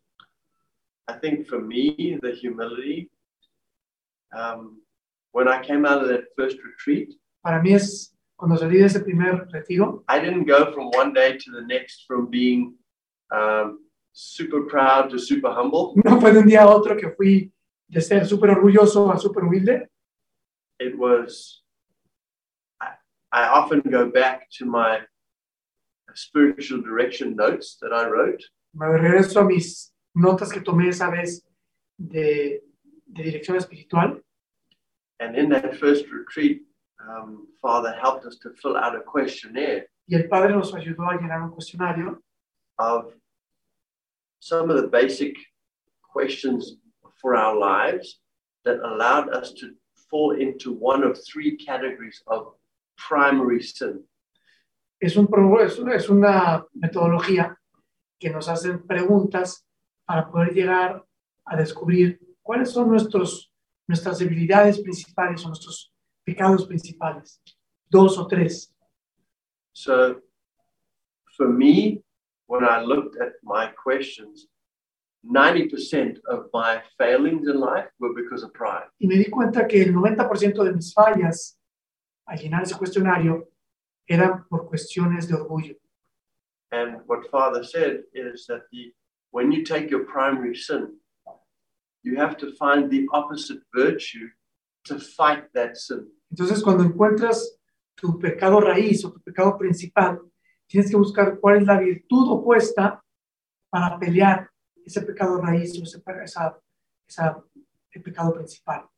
I 1.09 1.15
think 1.19 1.47
for 1.49 1.63
me, 1.63 2.19
the 2.21 2.33
humility. 2.33 3.11
Um, 4.37 4.83
when 5.33 5.49
I 5.49 5.63
came 5.63 5.87
out 5.87 6.03
of 6.03 6.09
that 6.09 6.25
first 6.37 6.59
retreat, 6.63 7.19
Para 7.43 7.63
mí 7.63 7.73
es 7.73 8.15
cuando 8.37 8.59
salí 8.59 8.77
de 8.77 8.85
ese 8.85 9.01
primer 9.01 9.49
retiro, 9.51 10.05
I 10.11 10.21
didn't 10.21 10.45
go 10.47 10.71
from 10.75 10.91
one 10.95 11.15
day 11.15 11.39
to 11.39 11.51
the 11.53 11.63
next 11.63 12.05
from 12.07 12.29
being 12.29 12.75
um, 13.31 13.79
super 14.13 14.67
proud 14.69 15.09
to 15.09 15.19
super 15.19 15.53
humble. 15.53 15.95
no 16.05 16.21
fue 16.21 16.33
de 16.33 16.41
un 16.41 16.47
día 16.47 16.65
a 16.65 16.69
otro 16.69 16.99
que 16.99 17.13
fui 17.13 17.51
de 17.89 18.03
ser 18.03 18.27
súper 18.27 18.51
orgulloso 18.51 19.11
a 19.11 19.17
súper 19.17 19.43
humilde. 19.43 19.89
it 20.79 20.95
was 20.99 21.63
I, 22.79 22.89
I 23.33 23.49
often 23.49 23.81
go 23.81 24.11
back 24.11 24.51
to 24.59 24.67
my 24.67 25.01
spiritual 26.17 26.81
direction 26.83 27.37
notes 27.37 27.77
that 27.81 27.93
I 27.93 28.09
wrote 28.09 28.43
Me 28.75 28.87
regreso 28.87 29.41
a 29.41 29.45
mis 29.45 29.93
notas 30.17 30.53
que 30.53 30.61
tomé 30.61 30.89
esa 30.89 31.11
vez 31.11 31.43
de, 31.99 32.61
de 33.07 33.23
dirección 33.23 33.57
espiritual. 33.57 34.21
and 35.21 35.35
in 35.37 35.49
that 35.49 35.77
first 35.79 36.05
retreat 36.11 36.61
um, 37.09 37.47
father 37.63 37.93
helped 38.03 38.27
us 38.27 38.37
to 38.43 38.51
fill 38.61 38.77
out 38.77 38.95
a 38.97 39.01
questionnaire 39.01 39.87
Y 40.09 40.17
el 40.17 40.29
padre 40.29 40.53
nos 40.53 40.73
ayudó 40.73 41.09
a 41.11 41.17
llenar 41.19 41.43
un 41.43 41.51
cuestionario 41.51 42.19
of 42.79 43.13
some 44.41 44.71
of 44.71 44.77
the 44.81 44.89
basic 44.89 45.35
questions 46.03 46.77
for 47.21 47.35
our 47.35 47.57
lives 47.57 48.21
that 48.65 48.79
allowed 48.81 49.29
us 49.31 49.53
to 49.53 49.71
fall 50.11 50.33
into 50.33 50.73
one 50.73 51.03
of 51.03 51.19
three 51.27 51.57
categories 51.57 52.23
of 52.29 52.53
primary 52.97 53.61
sin 53.63 54.03
es, 55.01 55.17
un, 55.17 55.27
pro- 55.27 55.61
es, 55.61 55.79
una, 55.79 55.95
es 55.95 56.09
una 56.09 56.65
metodología 56.75 57.57
que 58.19 58.31
nos 58.31 58.49
hacen 58.49 58.87
preguntas 58.87 59.67
para 60.07 60.31
poder 60.31 60.53
llegar 60.55 61.05
a 61.45 61.57
descubrir 61.57 62.19
cuáles 62.43 62.71
son 62.71 62.89
nuestros, 62.89 63.53
nuestras 63.87 64.19
debilidades 64.19 64.81
principales 64.81 65.45
o 65.45 65.49
nuestros 65.49 65.93
pecados 66.25 66.67
principales. 66.67 67.41
Dos 67.89 68.19
o 68.19 68.27
tres. 68.27 68.73
So 69.73 70.23
for 71.37 71.49
me, 71.49 72.03
when 72.47 72.65
I 72.65 72.81
looked 72.83 73.21
at 73.21 73.35
my 73.43 73.69
questions, 73.75 74.49
90% 75.25 76.21
of 76.31 76.49
my 76.53 76.81
failings 76.97 77.47
in 77.49 77.59
life 77.61 77.89
were 77.99 78.15
because 78.15 78.45
of 78.45 78.53
pride. 78.53 78.89
Y 78.99 79.07
me 79.09 79.17
di 79.17 79.29
cuenta 79.29 79.67
que 79.67 79.83
el 79.83 79.93
90% 79.93 80.63
de 80.65 80.73
mis 80.73 80.95
fallas 80.95 81.59
al 82.27 82.39
llenar 82.39 82.63
ese 82.63 82.77
cuestionario 82.77 83.49
eran 84.09 84.45
por 84.49 84.69
cuestiones 84.69 85.27
de 85.29 85.35
orgullo. 85.35 85.77
And 86.73 87.01
what 87.07 87.31
Father 87.31 87.62
said 87.64 88.05
is 88.12 88.47
that 88.47 88.62
the 88.73 88.92
when 89.31 89.53
you 89.53 89.64
take 89.64 89.90
your 89.90 90.05
primary 90.05 90.55
sin, 90.55 90.99
you 92.03 92.16
have 92.16 92.37
to 92.38 92.55
find 92.57 92.90
the 92.90 93.07
opposite 93.12 93.59
virtue 93.75 94.29
to 94.85 94.99
fight 94.99 95.45
that 95.55 95.77
sin. 95.77 96.09
Entonces, 96.33 96.62
cuando 96.62 96.85
encuentras 96.85 97.59
tu 97.97 98.19
pecado 98.19 98.61
raíz 98.61 99.05
o 99.05 99.11
tu 99.12 99.21
pecado 99.21 99.57
principal, 99.59 100.21
tienes 100.69 100.90
que 100.90 100.97
buscar 100.97 101.38
cuál 101.40 101.59
es 101.59 101.66
la 101.66 101.79
virtud 101.79 102.29
opuesta 102.31 103.01
para 103.71 103.99
pelear 103.99 104.49
ese 104.85 105.03
pecado 105.03 105.40
raíz 105.40 105.79
o 105.79 105.83
ese, 105.83 106.03
esa, 106.25 106.59
esa- 107.09 107.42
el 107.92 108.03
pecado 108.03 108.33
principal. 108.35 108.88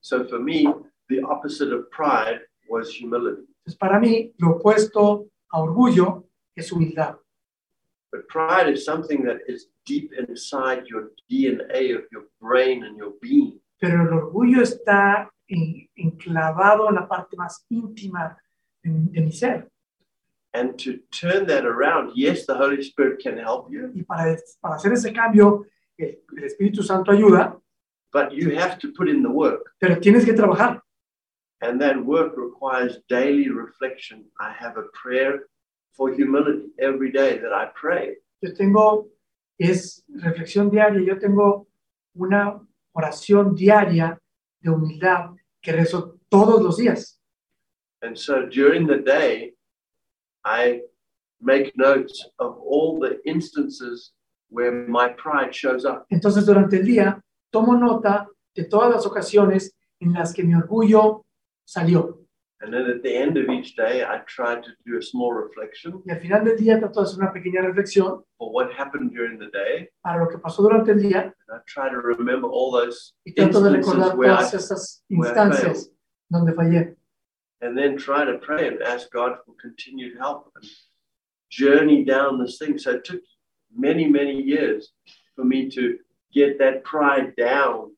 So 0.00 0.24
for 0.28 0.38
me, 0.40 0.66
the 1.08 1.22
opposite 1.22 1.72
of 1.72 1.90
pride 1.90 2.40
was 2.68 2.90
humility. 2.94 3.46
Entonces, 3.64 3.78
para 3.78 3.98
mí, 3.98 4.34
lo 4.38 4.56
opuesto 4.56 5.26
a 5.50 5.60
orgullo 5.60 6.28
es 6.54 6.70
humildad. 6.70 7.16
But 8.12 8.28
pride 8.28 8.70
is 8.70 8.84
something 8.84 9.24
that 9.24 9.38
is 9.48 9.70
deep 9.86 10.12
inside 10.12 10.84
your 10.86 11.12
DNA 11.30 11.94
of 11.96 12.04
your 12.12 12.28
brain 12.40 12.84
and 12.84 12.96
your 12.98 13.14
being. 13.20 13.60
Pero 13.80 14.02
el 14.02 14.12
orgullo 14.12 14.60
está 14.62 15.30
en- 15.48 15.88
enclavado 15.96 16.88
en 16.90 16.94
la 16.96 17.08
parte 17.08 17.36
más 17.36 17.64
íntima 17.70 18.36
de, 18.82 18.90
de 18.92 19.20
mi 19.22 19.32
ser. 19.32 19.68
And 20.52 20.78
to 20.84 20.98
turn 21.10 21.46
that 21.46 21.64
around, 21.64 22.12
yes, 22.14 22.46
the 22.46 22.54
Holy 22.54 22.80
Spirit 22.82 23.20
can 23.20 23.38
help 23.38 23.68
you, 23.72 23.90
Y 23.94 24.02
para, 24.04 24.36
para 24.60 24.76
hacer 24.76 24.92
ese 24.92 25.12
cambio, 25.12 25.64
el, 25.98 26.20
el 26.36 26.44
Espíritu 26.44 26.82
Santo 26.84 27.10
ayuda, 27.10 27.58
but 28.12 28.30
you 28.30 28.54
have 28.56 28.78
to 28.78 28.92
put 28.92 29.08
in 29.08 29.22
the 29.22 29.28
work. 29.30 29.74
pero 29.80 29.98
tienes 29.98 30.24
que 30.24 30.32
trabajar. 30.34 30.83
And 31.64 31.80
that 31.80 31.96
work 32.04 32.34
requires 32.36 32.98
daily 33.08 33.48
reflection. 33.48 34.26
I 34.38 34.52
have 34.52 34.76
a 34.76 34.84
prayer 34.92 35.46
for 35.96 36.12
humility 36.12 36.66
every 36.78 37.10
day 37.10 37.38
that 37.38 37.54
I 37.54 37.70
pray. 37.74 38.16
Yo 38.42 38.52
tengo, 38.52 39.08
es 39.58 40.04
reflexión 40.14 40.70
diaria, 40.70 41.00
yo 41.06 41.18
tengo 41.18 41.66
una 42.16 42.60
oración 42.94 43.54
diaria 43.54 44.18
de 44.60 44.70
humildad 44.70 45.30
que 45.62 45.72
rezo 45.72 46.18
todos 46.28 46.60
los 46.60 46.76
días. 46.76 47.18
And 48.02 48.18
so 48.18 48.44
during 48.44 48.86
the 48.86 48.98
day, 48.98 49.54
I 50.44 50.82
make 51.40 51.72
notes 51.76 52.28
of 52.38 52.58
all 52.58 53.00
the 53.00 53.22
instances 53.24 54.12
where 54.50 54.86
my 54.86 55.08
pride 55.16 55.54
shows 55.54 55.86
up. 55.86 56.04
Entonces, 56.10 56.44
durante 56.44 56.76
el 56.76 56.84
día, 56.84 57.22
tomo 57.50 57.74
nota 57.74 58.28
de 58.54 58.64
todas 58.64 58.90
las 58.90 59.06
ocasiones 59.06 59.74
en 59.98 60.12
las 60.12 60.34
que 60.34 60.44
mi 60.44 60.54
orgullo 60.54 61.23
salió. 61.64 62.18
And 62.60 62.72
then 62.72 62.88
at 62.88 63.02
the 63.02 63.14
end 63.14 63.36
of 63.36 63.50
each 63.50 63.76
day, 63.76 64.02
I 64.04 64.20
try 64.26 64.54
to 64.54 64.70
do 64.86 64.96
a 64.96 65.02
small 65.02 65.32
reflection 65.34 66.02
Y 66.06 66.12
al 66.14 66.20
final 66.20 66.44
del 66.44 66.56
día 66.56 66.78
trato 66.78 67.00
de 67.00 67.06
hacer 67.06 67.18
una 67.18 67.32
pequeña 67.32 67.60
reflexión 67.60 68.22
for 68.38 68.52
what 68.52 68.72
happened 68.72 69.12
during 69.12 69.38
the 69.38 69.50
day. 69.50 69.88
para 70.02 70.24
lo 70.24 70.30
que 70.30 70.38
pasó 70.38 70.62
durante 70.62 70.92
el 70.92 71.02
día 71.02 71.24
And 71.48 71.58
I 71.58 71.60
try 71.66 71.90
to 71.90 71.96
remember 71.98 72.48
all 72.48 72.70
those 72.72 73.12
y 73.26 73.32
trato 73.34 73.60
de 73.60 73.76
instances 73.76 73.94
recordar 73.94 74.16
where 74.16 74.32
I, 74.32 74.36
todas 74.36 74.54
esas 74.54 75.04
instancias 75.10 75.90
donde 76.30 76.54
fallé. 76.54 76.96
and 77.60 77.76
then 77.76 77.98
try 77.98 78.24
to 78.24 78.38
pray 78.38 78.68
and 78.68 78.82
ask 78.82 79.10
God 79.10 79.36
for 79.44 79.54
continued 79.60 80.16
help 80.18 80.50
and 80.56 80.64
journey 81.50 82.04
down 82.04 82.38
this 82.38 82.58
thing. 82.58 82.78
So 82.78 82.92
it 82.92 83.04
took 83.04 83.20
many, 83.74 84.06
many 84.06 84.40
years 84.40 84.92
for 85.36 85.44
me 85.44 85.70
to 85.70 85.98
get 86.32 86.58
that 86.58 86.84
pride 86.84 87.34
down. 87.36 87.94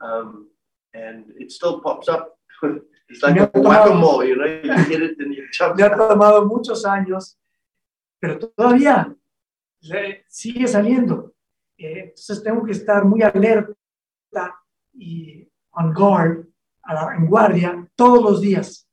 Um, 0.00 0.48
and 0.94 1.24
it 1.36 1.50
still 1.52 1.80
pops 1.80 2.08
up. 2.08 2.38
whack-a-mole, 3.54 4.24
you 4.26 4.36
know, 4.36 4.44
you 4.46 4.72
hit 4.84 5.02
it 5.02 5.18
and 5.20 5.34
you 5.34 5.46
jump. 5.52 5.76
Me 5.76 5.82
ha 5.82 5.90
tomado 5.96 6.44
muchos 6.46 6.84
años, 6.84 7.36
pero 8.20 8.38
todavía 8.38 9.14
sigue 10.28 10.66
saliendo. 10.66 11.32
Eh, 11.78 12.00
entonces 12.08 12.42
tengo 12.42 12.64
que 12.64 12.72
estar 12.72 13.04
muy 13.04 13.22
alerta 13.22 13.74
y 14.94 15.48
on 15.72 15.92
guard, 15.94 16.46
a 16.82 16.94
la- 16.94 17.14
en 17.14 17.26
guardia, 17.26 17.88
todos 17.94 18.22
los 18.22 18.40
días. 18.40 18.84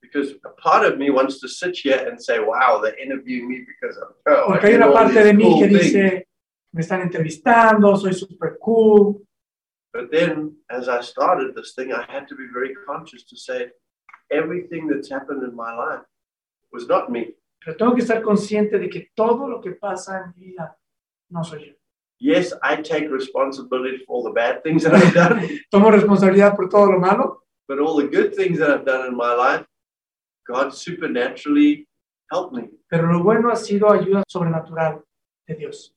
Because 0.00 0.36
a 0.44 0.50
part 0.54 0.84
of 0.86 0.96
me 0.96 1.10
wants 1.10 1.40
to 1.40 1.48
sit 1.48 1.76
here 1.76 2.06
and 2.08 2.20
say, 2.20 2.38
wow, 2.38 2.80
they're 2.80 2.96
interviewing 3.02 3.48
me 3.48 3.64
because 3.66 3.98
I'm 3.98 4.12
I 4.26 4.46
Porque 4.46 4.66
hay 4.68 4.74
una 4.76 4.92
parte 4.92 5.24
de 5.24 5.34
mí 5.34 5.42
cool 5.44 5.58
que 5.62 5.68
things. 5.68 5.82
dice, 5.82 6.28
me 6.72 6.80
están 6.82 7.00
entrevistando, 7.00 7.96
soy 7.96 8.14
super 8.14 8.56
cool. 8.60 9.26
But 9.94 10.10
then, 10.10 10.56
as 10.68 10.88
I 10.88 11.00
started 11.02 11.54
this 11.54 11.72
thing, 11.74 11.92
I 11.92 12.04
had 12.10 12.26
to 12.26 12.34
be 12.34 12.46
very 12.52 12.74
conscious 12.84 13.22
to 13.30 13.36
say 13.36 13.68
everything 14.30 14.88
that's 14.88 15.08
happened 15.08 15.44
in 15.44 15.54
my 15.54 15.72
life 15.72 16.02
was 16.72 16.88
not 16.88 17.10
me. 17.10 17.36
Pero 17.64 17.76
tengo 17.76 17.94
que 17.94 18.02
estar 18.02 18.20
consciente 18.20 18.78
de 18.78 18.88
que 18.88 19.12
todo 19.14 19.46
lo 19.48 19.60
que 19.60 19.70
pasa 19.72 20.24
en 20.24 20.34
mi 20.36 20.50
vida 20.50 20.76
no 21.30 21.44
soy 21.44 21.66
yo. 21.66 21.72
Yes, 22.18 22.52
I 22.62 22.76
take 22.82 23.08
responsibility 23.08 23.98
for 24.04 24.16
all 24.16 24.24
the 24.24 24.32
bad 24.32 24.64
things 24.64 24.82
that 24.82 24.94
I've 24.94 25.14
done, 25.14 25.48
Tomo 25.70 25.90
responsabilidad 25.90 26.56
por 26.56 26.68
todo 26.68 26.90
lo 26.90 26.98
malo, 26.98 27.42
but 27.68 27.78
all 27.78 27.96
the 27.96 28.08
good 28.08 28.34
things 28.34 28.58
that 28.58 28.70
I've 28.70 28.84
done 28.84 29.06
in 29.06 29.16
my 29.16 29.32
life, 29.32 29.64
God 30.46 30.74
supernaturally 30.74 31.86
helped 32.32 32.52
me. 32.52 32.68
pero 32.88 33.12
lo 33.12 33.22
bueno 33.22 33.50
ha 33.50 33.56
sido 33.56 33.90
ayuda 33.90 34.24
sobrenatural 34.26 35.04
de 35.46 35.54
Dios. 35.54 35.94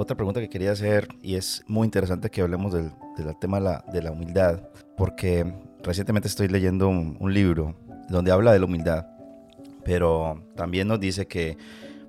Otra 0.00 0.16
pregunta 0.16 0.40
que 0.40 0.48
quería 0.48 0.72
hacer, 0.72 1.08
y 1.20 1.34
es 1.34 1.62
muy 1.66 1.84
interesante 1.84 2.30
que 2.30 2.40
hablemos 2.40 2.72
del, 2.72 2.90
del 3.18 3.38
tema 3.38 3.58
de 3.58 3.64
la, 3.64 3.84
de 3.92 4.02
la 4.02 4.10
humildad, 4.10 4.62
porque 4.96 5.52
recientemente 5.82 6.26
estoy 6.26 6.48
leyendo 6.48 6.88
un, 6.88 7.18
un 7.20 7.34
libro 7.34 7.76
donde 8.08 8.32
habla 8.32 8.54
de 8.54 8.60
la 8.60 8.64
humildad, 8.64 9.08
pero 9.84 10.42
también 10.56 10.88
nos 10.88 11.00
dice 11.00 11.26
que 11.26 11.58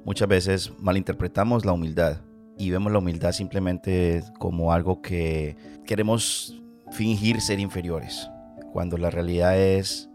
muchas 0.05 0.29
veces 0.29 0.71
malinterpretamos 0.79 1.65
la 1.65 1.73
humildad 1.73 2.21
y 2.57 2.69
vemos 2.69 2.93
la 2.93 2.99
humildad 2.99 3.33
simplemente 3.33 4.23
como 4.39 4.71
algo 4.71 5.01
que 5.01 5.57
queremos 5.85 6.63
fingir 6.93 7.41
ser 7.41 7.59
inferiores, 7.59 8.29
cuando 8.71 8.97
la 8.97 9.09
realidad 9.09 9.59
es 9.59 10.09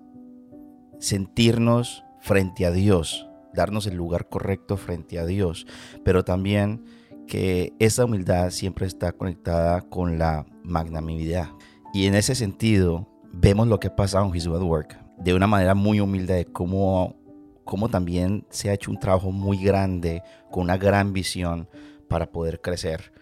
sentirnos 0.99 2.05
frente 2.23 2.65
a 2.65 2.71
Dios, 2.71 3.29
darnos 3.53 3.87
el 3.87 3.97
lugar 3.97 4.31
correcto 4.31 4.79
frente 4.79 5.19
a 5.19 5.27
Dios, 5.27 5.67
pero 6.05 6.25
también 6.25 6.97
que 7.27 7.73
esa 7.79 8.05
humildad 8.05 8.51
siempre 8.51 8.87
está 8.87 9.13
conectada 9.13 9.83
con 9.83 10.19
la 10.19 10.47
magnanimidad. 10.63 11.49
Y 11.93 12.07
en 12.07 12.15
ese 12.15 12.35
sentido, 12.35 13.09
vemos 13.33 13.69
lo 13.69 13.81
que 13.81 13.89
ha 13.89 13.97
pasado 13.97 14.27
en 14.27 14.35
His 14.35 14.47
Good 14.47 14.63
Work 14.63 15.07
de 15.19 15.35
una 15.35 15.47
manera 15.47 15.75
muy 15.75 16.01
humilde 16.01 16.35
de 16.35 16.45
cómo, 16.45 17.17
cómo 17.65 17.89
también 17.89 18.47
se 18.51 18.71
ha 18.71 18.75
hecho 18.75 18.91
un 18.91 18.99
trabajo 18.99 19.33
muy 19.33 19.63
grande, 19.63 20.23
con 20.51 20.65
una 20.65 20.77
gran 20.77 21.13
visión 21.13 21.69
para 22.09 22.31
poder 22.31 22.61
crecer. 22.61 23.13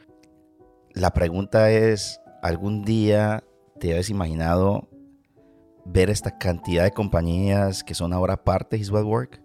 La 0.92 1.12
pregunta 1.12 1.70
es, 1.70 2.20
¿algún 2.42 2.82
día 2.82 3.44
te 3.78 3.90
habías 3.90 4.10
imaginado 4.10 4.88
ver 5.84 6.10
esta 6.10 6.38
cantidad 6.38 6.84
de 6.84 6.92
compañías 6.92 7.84
que 7.84 7.94
son 7.94 8.12
ahora 8.12 8.42
parte 8.42 8.76
de 8.76 8.82
His 8.82 8.90
Work? 8.90 9.43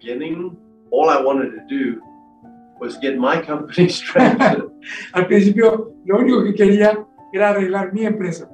Beginning, 0.00 0.56
all 0.90 1.08
I 1.10 1.20
wanted 1.20 1.50
to 1.52 1.62
do 1.68 2.02
was 2.80 2.96
get 2.98 3.18
my 3.18 3.40
company 3.40 3.88
straightened. 4.00 4.62
Al 5.14 5.26
principio, 5.26 5.94
lo 6.06 6.18
único 6.18 6.42
que 6.44 6.54
quería 6.54 7.06
era 7.32 7.50
arreglar 7.50 7.92
mi 7.92 8.04
empresa. 8.06 8.48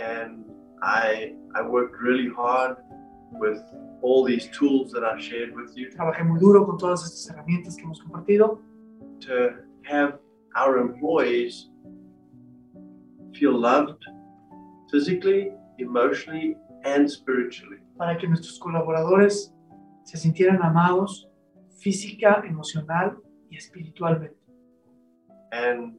and 0.00 0.44
I 0.82 1.34
I 1.54 1.62
worked 1.62 1.96
really 2.02 2.28
hard 2.28 2.76
with 3.32 3.60
all 4.02 4.24
these 4.24 4.48
tools 4.58 4.90
that 4.92 5.04
I 5.04 5.18
shared 5.20 5.54
with 5.54 5.70
you 5.76 5.88
Trabajé 5.90 6.24
muy 6.24 6.38
duro 6.40 6.66
con 6.66 6.76
todas 6.78 7.04
estas 7.04 7.30
herramientas 7.30 7.76
que 7.76 7.84
hemos 7.84 8.00
compartido 8.02 8.60
to 9.20 9.54
have 9.84 10.18
our 10.56 10.78
employees 10.78 11.70
feel 13.38 13.52
loved 13.58 14.02
physically, 14.90 15.52
emotionally, 15.78 16.56
and 16.84 17.08
spiritually. 17.10 17.78
para 17.96 18.16
que 18.18 18.26
nuestros 18.28 18.58
colaboradores 18.58 19.54
se 20.04 20.16
sintieran 20.16 20.62
amados 20.62 21.28
física, 21.78 22.42
emocional 22.46 23.18
y 23.50 23.56
espiritualmente. 23.56 24.36
And 25.52 25.98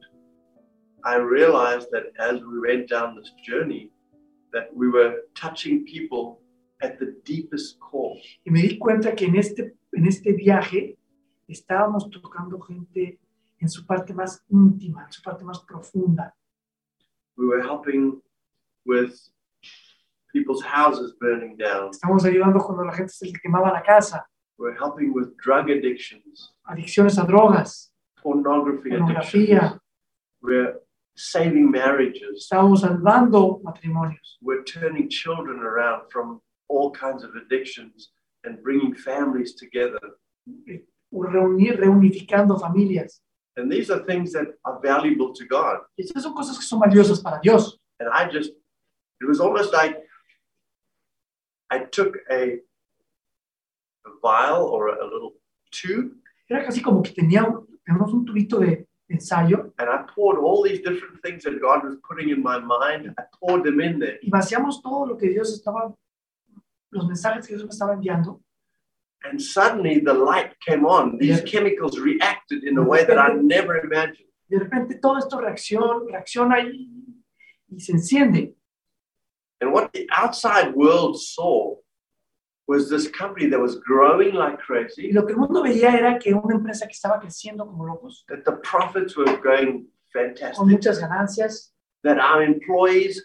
I 1.04 1.16
realized 1.16 1.90
that 1.92 2.06
as 2.18 2.40
we 2.42 2.60
went 2.60 2.88
down 2.88 3.16
this 3.16 3.32
journey, 3.42 3.90
that 4.52 4.68
we 4.74 4.88
were 4.88 5.22
touching 5.34 5.84
people 5.84 6.40
at 6.82 6.98
the 6.98 7.14
deepest 7.24 7.78
core. 7.78 8.20
Y 8.44 8.50
me 8.50 8.62
di 8.62 8.78
cuenta 8.78 9.14
que 9.14 9.26
en 9.26 9.36
este, 9.36 9.74
en 9.92 10.06
este 10.06 10.32
viaje 10.32 10.98
estábamos 11.48 12.10
tocando 12.10 12.60
gente 12.60 13.18
en 13.58 13.68
su 13.68 13.86
parte 13.86 14.12
más 14.12 14.44
íntima, 14.48 15.04
en 15.04 15.12
su 15.12 15.22
parte 15.22 15.44
más 15.44 15.60
profunda. 15.60 16.34
We 17.36 17.46
were 17.46 17.62
helping 17.62 18.20
with 18.84 19.14
people's 20.36 20.62
houses 20.62 21.14
burning 21.18 21.56
down. 21.56 21.90
Estamos 21.90 22.24
ayudando 22.24 22.60
cuando 22.60 22.84
la 22.84 22.92
gente 22.92 23.12
se 23.12 23.26
le 23.26 23.32
quemaba 23.32 23.72
la 23.72 23.82
casa, 23.82 24.26
We're 24.58 24.74
helping 24.74 25.12
with 25.12 25.36
drug 25.36 25.68
addictions, 25.70 26.52
adicciones 26.68 27.18
a 27.18 27.26
drogas, 27.26 27.90
pornography 28.22 28.90
addictions. 28.94 29.30
pornografía. 29.32 29.80
We're 30.42 30.80
saving 31.14 31.70
marriages. 31.70 32.48
Estábamos 32.50 32.80
salvando 32.80 33.60
matrimonios. 33.62 34.38
We're 34.40 34.64
turning 34.64 35.08
children 35.10 35.58
around 35.60 36.10
from 36.10 36.40
all 36.68 36.90
kinds 36.90 37.22
of 37.22 37.30
addictions 37.34 38.10
and 38.44 38.62
bringing 38.62 38.94
families 38.94 39.54
together. 39.54 40.00
Eh, 40.68 40.80
reunir, 41.12 41.78
reunificando 41.78 42.58
familias. 42.58 43.20
And 43.56 43.70
these 43.70 43.90
are 43.90 44.04
things 44.04 44.32
that 44.32 44.48
are 44.64 44.78
valuable 44.82 45.32
to 45.34 45.44
God. 45.46 45.80
Estas 45.98 46.22
son 46.22 46.34
cosas 46.34 46.56
que 46.58 46.64
son 46.64 46.80
valiosas 46.80 47.22
para 47.22 47.40
Dios. 47.42 47.78
And 48.00 48.08
I 48.10 48.28
just, 48.28 48.50
it 49.20 49.26
was 49.26 49.40
almost 49.40 49.72
like 49.72 50.05
I 51.70 51.80
took 51.90 52.16
a, 52.30 52.60
vial 54.22 54.64
or 54.64 54.88
a, 54.88 55.04
little 55.04 55.32
tube 55.70 56.12
Era 56.48 56.64
casi 56.64 56.80
como 56.80 57.02
que 57.02 57.12
tenía, 57.12 57.42
un- 57.44 57.66
tubito 58.24 58.60
de 58.60 58.86
ensayo 59.08 59.72
and 59.78 59.88
I 59.90 60.04
poured 60.14 60.38
all 60.38 60.62
these 60.62 60.80
different 60.80 61.20
things 61.22 61.42
that 61.44 61.60
God 61.60 61.84
was 61.84 61.96
putting 62.08 62.30
in 62.30 62.42
my 62.42 62.58
mind. 62.58 63.12
I 63.18 63.22
poured 63.40 63.64
them 63.64 63.80
in 63.80 63.98
there. 63.98 64.18
y 64.22 64.30
vaciamos 64.30 64.80
todo 64.82 65.06
lo 65.06 65.16
que 65.16 65.28
Dios 65.30 65.52
estaba, 65.52 65.92
los 66.92 67.06
mensajes 67.06 67.46
que 67.46 67.54
Dios 67.56 67.64
me 67.64 67.70
estaba 67.70 67.94
enviando. 67.94 68.40
And 69.24 69.40
suddenly 69.42 69.98
the 70.00 70.12
light 70.14 70.54
came 70.60 70.84
on. 70.86 71.18
These 71.18 71.38
Yeah. 71.40 71.44
chemicals 71.46 71.98
reacted 71.98 72.62
in 72.64 72.78
a 72.78 72.82
way 72.82 73.04
that 73.04 73.18
I 73.18 73.34
never 73.34 73.76
imagined. 73.78 74.28
De 74.48 74.58
repente 74.58 75.00
todo 75.00 75.18
esto 75.18 75.40
reacciona, 75.40 76.00
reacciona 76.08 76.60
y, 76.60 76.88
y 77.68 77.80
se 77.80 77.92
enciende. 77.92 78.55
And 79.60 79.72
what 79.72 79.92
the 79.92 80.08
outside 80.12 80.74
world 80.74 81.20
saw 81.20 81.76
was 82.68 82.90
this 82.90 83.08
company 83.08 83.46
that 83.46 83.60
was 83.60 83.76
growing 83.76 84.34
like 84.34 84.58
Y 84.58 84.64
crazy, 84.66 85.12
lo 85.12 85.24
que 85.24 85.34
el 85.34 85.38
mundo 85.38 85.62
veía 85.62 85.94
era 85.94 86.18
que 86.18 86.34
una 86.34 86.56
empresa 86.56 86.86
que 86.86 86.94
estaba 86.94 87.20
creciendo 87.20 87.64
como 87.66 87.84
locos, 87.84 88.24
that 88.28 88.44
the 88.44 88.56
profits 88.62 89.16
were 89.16 89.36
going 89.36 89.86
fantastic. 90.12 90.56
con 90.56 90.68
muchas 90.68 90.98
ganancias, 91.00 91.70
that 92.02 92.18
our 92.18 92.42
employees 92.42 93.24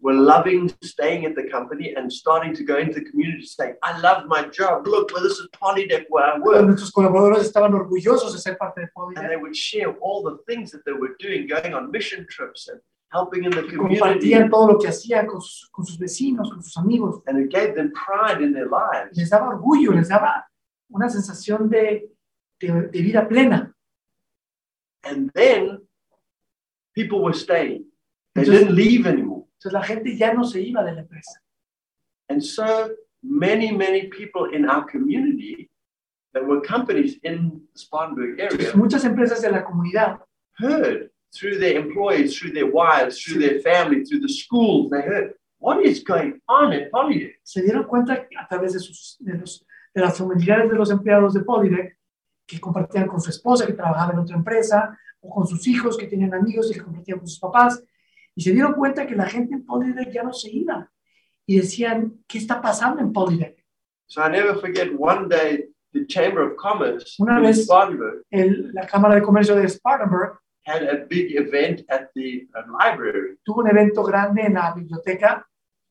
were 0.00 0.14
loving 0.14 0.72
staying 0.82 1.26
at 1.26 1.34
the 1.34 1.44
company 1.50 1.94
and 1.96 2.10
starting 2.10 2.54
to 2.54 2.62
go 2.62 2.78
into 2.78 2.94
the 2.94 3.04
community 3.10 3.44
saying, 3.44 3.74
I 3.82 3.98
love 3.98 4.26
my 4.26 4.42
job. 4.44 4.86
Look, 4.86 5.10
well, 5.12 5.22
this 5.22 5.38
is 5.38 5.48
Polydeck 5.60 6.06
where 6.08 6.24
I 6.24 6.38
work. 6.38 6.64
Nuestros 6.64 6.92
colaboradores 6.92 7.44
estaban 7.44 7.72
orgullosos 7.72 8.32
de 8.32 8.38
ser 8.38 8.56
parte 8.56 8.80
de 8.80 8.88
And 9.16 9.28
they 9.28 9.36
would 9.36 9.56
share 9.56 9.92
all 10.00 10.22
the 10.22 10.38
things 10.46 10.70
that 10.70 10.84
they 10.84 10.92
were 10.92 11.16
doing, 11.18 11.48
going 11.48 11.74
on 11.74 11.90
mission 11.90 12.26
trips 12.30 12.68
and 12.68 12.80
helping 13.10 13.44
in 13.44 13.50
the 13.50 13.62
community. 13.62 13.98
compartían 13.98 14.50
todo 14.50 14.72
lo 14.72 14.78
que 14.78 14.88
hacían 14.88 15.26
con 15.26 15.40
sus, 15.40 15.68
con 15.70 15.84
sus 15.86 15.98
vecinos, 15.98 16.50
con 16.50 16.62
sus 16.62 16.76
amigos. 16.76 17.22
And 17.26 17.38
it 17.38 17.50
gave 17.50 17.74
them 17.74 17.92
pride 17.92 18.42
in 18.42 18.52
their 18.52 18.68
lives. 18.68 19.16
Les 19.16 19.30
daba 19.30 19.48
orgullo, 19.48 19.92
les 19.92 20.08
daba 20.08 20.44
una 20.90 21.08
sensación 21.08 21.68
de, 21.68 22.10
de, 22.60 22.88
de 22.88 23.02
vida 23.02 23.26
plena. 23.28 23.74
And 25.04 25.30
then 25.34 25.80
people 26.94 27.22
were 27.22 27.34
staying. 27.34 27.84
They 28.34 28.42
Entonces- 28.44 28.60
didn't 28.60 28.74
leave 28.74 29.06
anymore. 29.06 29.46
Entonces 29.58 29.72
la 29.72 29.82
gente 29.82 30.16
ya 30.16 30.32
no 30.34 30.44
se 30.44 30.60
iba 30.60 30.84
de 30.84 30.92
la 30.92 31.00
empresa. 31.00 31.40
And 32.28 32.42
so 32.42 32.90
many, 33.22 33.72
many 33.72 34.08
people 34.08 34.44
in 34.52 34.68
our 34.68 34.84
community 34.84 35.70
that 36.34 36.44
were 36.46 36.60
companies 36.60 37.18
in 37.24 37.62
the 37.72 37.78
Spartanburg 37.80 38.38
area 38.38 38.50
Entonces, 38.52 38.76
muchas 38.76 39.04
empresas 39.04 39.40
de 39.40 39.50
la 39.50 39.64
comunidad 39.64 40.20
heard 40.58 41.10
through 41.32 41.58
their 41.58 41.76
employees, 41.78 42.38
through 42.38 42.52
their 42.52 42.66
wives, 42.70 43.22
through 43.22 43.40
their 43.40 43.60
family, 43.60 44.04
through 44.04 44.20
the 44.20 44.28
schools, 44.32 44.90
they 44.90 45.00
heard 45.02 45.34
what 45.58 45.84
is 45.84 46.02
going 46.02 46.40
on 46.48 46.72
at 46.72 46.90
Polydeck. 46.90 47.40
se 47.42 47.62
dieron 47.62 47.84
cuenta 47.84 48.26
a 48.38 48.48
través 48.48 48.72
de, 48.74 48.78
sus, 48.80 49.16
de, 49.20 49.34
los, 49.38 49.64
de 49.94 50.00
las 50.00 50.16
familiares 50.16 50.70
de 50.70 50.76
los 50.76 50.90
empleados 50.90 51.34
de 51.34 51.40
Polydeck 51.40 51.96
que 52.46 52.58
compartían 52.60 53.06
con 53.06 53.20
su 53.20 53.30
esposa 53.30 53.66
que 53.66 53.72
trabajaba 53.74 54.12
en 54.12 54.20
otra 54.20 54.36
empresa 54.36 54.98
o 55.20 55.28
con 55.34 55.46
sus 55.46 55.66
hijos 55.66 55.96
que 55.98 56.06
tenían 56.06 56.32
amigos 56.32 56.70
y 56.70 56.74
que 56.74 56.80
compartían 56.82 57.18
con 57.18 57.26
sus 57.28 57.38
papás 57.40 57.82
y 58.34 58.40
se 58.42 58.52
dieron 58.52 58.72
cuenta 58.74 59.06
que 59.06 59.16
la 59.16 59.26
gente 59.26 59.54
en 59.54 59.66
Polydeck 59.66 60.10
ya 60.12 60.22
no 60.22 60.32
se 60.32 60.50
iba 60.50 60.90
y 61.44 61.56
decían, 61.56 62.22
¿qué 62.28 62.38
está 62.38 62.60
pasando 62.62 63.00
en 63.02 63.12
Polydeck? 63.12 63.64
So 64.06 64.22
I 64.24 64.30
never 64.30 64.54
forget 64.58 64.88
one 64.96 65.28
day 65.28 65.66
the 65.92 66.06
Chamber 66.06 66.42
of 66.42 66.56
Commerce 66.56 67.16
Una 67.22 67.38
in 67.38 67.42
vez- 67.44 67.66
El- 68.30 68.70
la 68.72 68.86
Cámara 68.86 69.16
de 69.16 69.22
Comercio 69.22 69.54
de 69.56 69.68
Spartanburg 69.68 70.38
had 70.68 70.82
a 70.82 71.06
big 71.08 71.34
event 71.36 71.82
at 71.88 72.10
the 72.14 72.46
uh, 72.54 72.62
library. 72.78 73.38
tuvo 73.42 73.60
un 73.62 73.68
evento 73.68 74.02
grande 74.02 74.42
en 74.42 74.54
la 74.54 74.72
biblioteca 74.74 75.44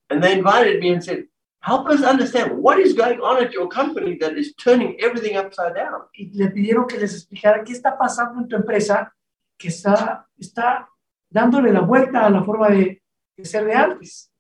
And 0.09 0.23
they 0.23 0.37
invited 0.37 0.79
me 0.79 0.93
and 0.93 1.03
said, 1.03 1.25
help 1.59 1.89
us 1.89 2.01
understand 2.01 2.57
what 2.57 2.79
is 2.79 2.93
going 2.93 3.19
on 3.19 3.43
at 3.43 3.51
your 3.51 3.67
company 3.67 4.17
that 4.19 4.37
is 4.37 4.53
turning 4.55 4.95
everything 5.01 5.35
upside 5.35 5.75
down. 5.75 6.07
y 6.13 6.31
le 6.33 6.49
pidieron 6.49 6.87
que 6.87 6.97
les 6.97 7.13
explicara 7.13 7.63
qué 7.63 7.73
está 7.73 7.97
pasando 7.97 8.41
en 8.41 8.47
tu 8.47 8.55
empresa 8.55 9.11
que 9.57 9.69
está, 9.69 10.25
está 10.37 10.87
dándole 11.29 11.73
la 11.73 11.81
vuelta 11.81 12.25
a 12.25 12.29
la 12.29 12.43
forma 12.43 12.69
de, 12.69 13.01
de 13.35 13.45
ser 13.45 13.65
de 13.65 13.73
antes. 13.73 14.31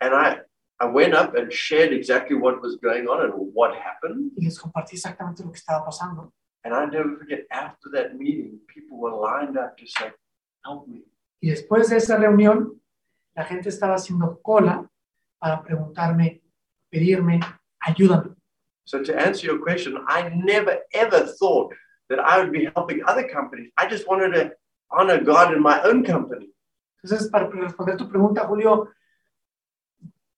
And 0.00 0.14
I, 0.14 0.40
I 0.80 0.86
went 0.86 1.14
up 1.14 1.34
and 1.34 1.52
shared 1.52 1.92
exactly 1.92 2.36
what 2.36 2.60
was 2.62 2.76
going 2.76 3.06
on 3.08 3.22
and 3.22 3.32
what 3.52 3.74
happened. 3.74 4.32
Y 4.36 4.44
les 4.44 4.58
compartí 4.58 4.96
exactamente 4.96 5.42
lo 5.42 5.50
que 5.50 5.58
estaba 5.58 5.84
pasando. 5.84 6.32
And 6.64 6.74
I 6.74 6.84
never 6.86 7.16
forget, 7.16 7.46
after 7.50 7.88
that 7.94 8.16
meeting, 8.16 8.58
people 8.66 8.98
were 8.98 9.12
lined 9.12 9.56
up 9.56 9.76
to 9.78 9.86
say, 9.86 10.12
help 10.64 10.86
me. 10.86 11.04
Y 11.42 11.48
después 11.48 11.88
de 11.88 11.96
esa 11.96 12.16
reunión, 12.16 12.80
la 13.34 13.44
gente 13.44 13.70
estaba 13.70 13.94
haciendo 13.94 14.40
cola 14.42 14.86
para 15.38 15.62
preguntarme, 15.62 16.42
pedirme, 16.90 17.40
ayúdame. 17.80 18.36
So 18.84 19.02
to 19.02 19.16
answer 19.16 19.46
your 19.46 19.60
question, 19.60 19.98
I 20.06 20.28
never 20.34 20.80
ever 20.92 21.26
thought 21.38 21.72
that 22.08 22.18
I 22.18 22.38
would 22.38 22.52
be 22.52 22.68
helping 22.74 23.02
other 23.06 23.26
companies. 23.26 23.70
I 23.78 23.86
just 23.88 24.06
wanted 24.06 24.34
to 24.34 24.52
honor 24.90 25.22
God 25.22 25.54
in 25.54 25.62
my 25.62 25.80
own 25.82 26.04
company. 26.04 26.52
Entonces, 27.02 27.30
para 27.30 27.48
responder 27.48 27.96
tu 27.96 28.08
pregunta, 28.08 28.46
Julio, 28.46 28.88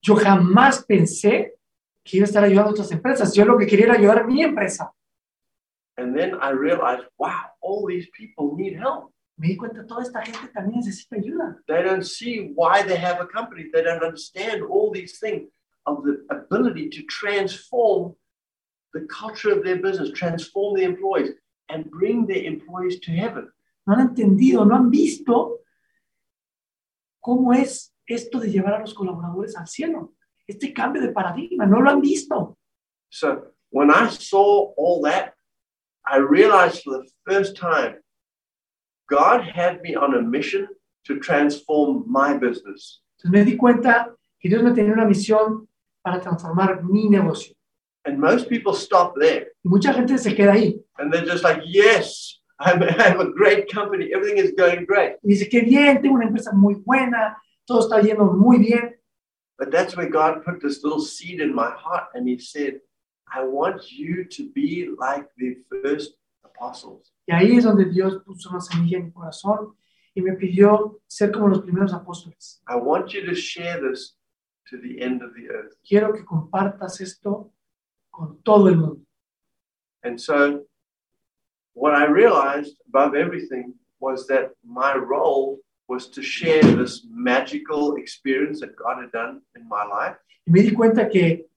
yo 0.01 0.15
jamás 0.15 0.85
pensé 0.85 1.55
que 2.03 2.17
iba 2.17 2.25
a 2.25 2.29
estar 2.29 2.43
ayudando 2.43 2.69
a 2.69 2.73
otras 2.73 2.91
empresas. 2.91 3.33
Yo 3.33 3.43
lo 3.43 3.57
que 3.57 3.65
quería 3.65 3.85
era 3.85 3.95
ayudar 3.95 4.19
a 4.19 4.23
mi 4.23 4.41
empresa. 4.41 4.93
And 5.97 6.17
then 6.17 6.35
I 6.41 6.49
realized, 6.51 7.03
wow, 7.17 7.43
all 7.61 7.85
these 7.85 8.07
people 8.17 8.55
need 8.55 8.77
help. 8.77 9.13
Me 9.37 9.49
di 9.49 9.55
cuenta, 9.57 9.85
toda 9.87 10.03
esta 10.03 10.21
gente 10.23 10.51
también 10.53 10.77
necesita 10.77 11.15
ayuda. 11.15 11.57
They 11.67 11.81
don't 11.83 12.05
see 12.05 12.51
why 12.55 12.83
they 12.83 12.95
have 12.95 13.19
a 13.19 13.25
company. 13.25 13.69
They 13.73 13.81
don't 13.83 14.03
understand 14.03 14.61
all 14.63 14.91
these 14.91 15.19
things 15.19 15.49
of 15.85 16.03
the 16.03 16.23
ability 16.29 16.89
to 16.89 17.03
transform 17.03 18.15
the 18.93 19.01
culture 19.01 19.51
of 19.51 19.63
their 19.63 19.77
business, 19.77 20.11
transform 20.11 20.75
the 20.75 20.83
employees, 20.83 21.31
and 21.69 21.89
bring 21.89 22.27
their 22.27 22.43
employees 22.43 22.99
to 23.01 23.11
heaven. 23.11 23.49
No 23.87 23.95
han 23.95 24.09
entendido, 24.09 24.65
no 24.65 24.75
han 24.75 24.89
visto 24.91 25.59
cómo 27.19 27.53
es 27.53 27.91
esto 28.07 28.39
de 28.39 28.49
llevar 28.49 28.75
a 28.75 28.79
los 28.79 28.93
colaboradores 28.93 29.57
al 29.57 29.67
cielo. 29.67 30.13
Este 30.47 30.73
cambio 30.73 31.01
de 31.01 31.11
paradigma, 31.11 31.65
no 31.65 31.81
lo 31.81 31.89
han 31.89 32.01
visto. 32.01 32.57
So 33.09 33.47
when 33.71 33.89
I 33.89 34.09
saw 34.09 34.73
all 34.77 35.01
that, 35.03 35.32
I 36.05 36.17
realized 36.17 36.83
for 36.83 36.97
the 36.97 37.07
first 37.25 37.55
time 37.55 37.95
God 39.09 39.43
had 39.43 39.81
me 39.81 39.95
on 39.95 40.15
a 40.15 40.21
mission 40.21 40.67
to 41.05 41.19
transform 41.19 42.05
my 42.07 42.37
business. 42.37 43.01
Entonces 43.19 43.31
me 43.31 43.43
di 43.45 43.57
cuenta 43.57 44.13
que 44.41 44.49
Dios 44.49 44.63
me 44.63 44.71
tenía 44.71 44.93
una 44.93 45.05
misión 45.05 45.67
para 46.03 46.19
transformar 46.19 46.83
mi 46.83 47.09
negocio. 47.09 47.53
And 48.05 48.19
most 48.19 48.49
people 48.49 48.73
stop 48.73 49.13
there 49.17 49.47
Y 49.63 49.69
mucha 49.69 49.93
gente 49.93 50.17
se 50.17 50.35
queda 50.35 50.53
ahí. 50.53 50.79
and 50.97 51.11
they're 51.13 51.25
just 51.25 51.43
like, 51.43 51.61
yes, 51.65 52.39
I'm, 52.59 52.83
I 52.83 52.91
have 53.03 53.19
a 53.21 53.31
great 53.31 53.71
company. 53.71 54.11
Everything 54.13 54.37
is 54.37 54.51
going 54.57 54.85
great. 54.85 55.15
Y 55.23 55.29
dice, 55.29 55.47
qué 55.49 55.61
bien, 55.61 56.01
tengo 56.01 56.15
una 56.15 56.25
empresa 56.27 56.51
muy 56.53 56.75
buena, 56.85 57.37
todo 57.65 57.79
está 57.87 58.01
yendo 58.01 58.25
muy 58.37 58.57
bien. 58.57 58.93
But 59.57 59.71
that's 59.71 59.95
where 59.95 60.09
God 60.09 60.43
put 60.43 60.59
this 60.61 60.83
little 60.83 60.99
seed 60.99 61.39
in 61.39 61.53
my 61.53 61.69
heart 61.71 62.07
and 62.13 62.27
He 62.27 62.39
said, 62.39 62.81
I 63.31 63.43
want 63.43 63.91
you 63.91 64.25
to 64.25 64.51
be 64.53 64.89
like 64.97 65.27
the 65.37 65.57
first 65.69 66.15
apostles. 66.43 67.11
Y 67.27 67.33
ahí 67.33 67.57
es 67.57 67.63
donde 67.63 67.85
Dios 67.85 68.21
puso 68.25 68.49
una 68.49 68.59
semilla 68.59 68.97
en 68.97 69.05
mi 69.05 69.11
corazón 69.11 69.75
y 70.13 70.21
me 70.21 70.33
pidió 70.33 70.99
ser 71.07 71.31
como 71.31 71.47
los 71.47 71.61
primeros 71.61 71.93
apóstoles. 71.93 72.61
I 72.67 72.75
want 72.75 73.13
you 73.13 73.25
to 73.25 73.33
share 73.33 73.79
this 73.81 74.15
to 74.69 74.77
the 74.77 75.01
end 75.01 75.21
of 75.21 75.33
the 75.33 75.49
earth. 75.49 75.75
Quiero 75.87 76.13
que 76.13 76.23
compartas 76.23 77.01
esto 77.01 77.51
con 78.11 78.41
todo 78.43 78.67
el 78.67 78.75
mundo. 78.75 79.01
And 80.03 80.19
so, 80.19 80.65
what 81.73 81.93
I 81.95 82.05
realized 82.05 82.75
above 82.87 83.15
everything 83.15 83.73
was 83.99 84.27
that 84.27 84.51
my 84.63 84.95
role 84.95 85.59
was 85.87 86.09
to 86.09 86.21
share 86.21 86.61
this 86.61 87.05
magical 87.09 87.95
experience 87.95 88.59
that 88.59 88.75
God 88.75 89.01
had 89.01 89.11
done 89.11 89.41
in 89.55 89.67
my 89.67 89.83
life 89.85 90.17
Y 90.45 90.51
me 90.51 90.61
di 90.61 90.73
cuenta 90.73 91.07
que 91.09 91.47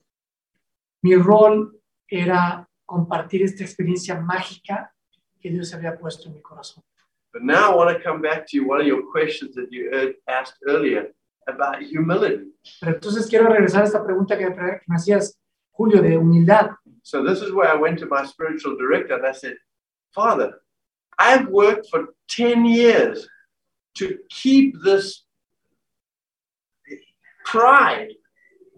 mi 1.07 1.15
rol 1.15 1.73
era 2.09 2.69
compartir 2.85 3.43
esta 3.43 3.63
experiencia 3.63 4.21
mágica 4.21 4.93
que 5.41 5.51
Dios 5.51 5.73
había 5.73 5.97
puesto 5.97 6.29
en 6.29 6.35
mi 6.35 6.43
corazón. 6.43 6.83
But 7.33 7.43
now 7.43 7.73
I 7.73 7.77
want 7.77 7.97
to 7.97 8.03
come 8.03 8.21
back 8.21 8.47
to 8.49 8.57
you, 8.57 8.67
one 8.67 8.81
of 8.81 8.87
your 8.87 9.03
questions 9.13 9.55
that 9.55 9.71
you 9.71 9.91
heard, 9.93 10.15
asked 10.27 10.59
earlier 10.67 11.13
about 11.47 11.83
humility. 11.83 12.53
Pero 12.81 12.95
entonces 12.95 13.29
quiero 13.29 13.49
regresar 13.49 13.83
a 13.83 13.87
esta 13.87 14.03
pregunta 14.03 14.37
que 14.37 14.49
me, 14.49 14.57
que 14.57 14.87
me 14.89 14.97
hacías, 14.97 15.39
Julio, 15.73 16.03
de 16.03 16.17
humildad. 16.17 16.71
So 17.03 17.23
this 17.23 17.43
is 17.43 17.53
where 17.53 17.69
I 17.69 17.77
went 17.77 17.99
to 18.01 18.07
my 18.07 18.25
spiritual 18.25 18.77
director 18.77 19.15
and 19.15 19.27
I 19.27 19.33
said, 19.33 19.57
Father, 20.13 20.55
I've 21.19 21.49
worked 21.49 21.89
for 21.91 22.15
10 22.31 22.65
years 22.65 23.29
to 23.99 24.19
keep 24.29 24.75
this 24.83 25.25
pride 27.45 28.13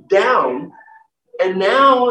down, 0.09 0.73
and 1.41 1.59
now 1.59 2.11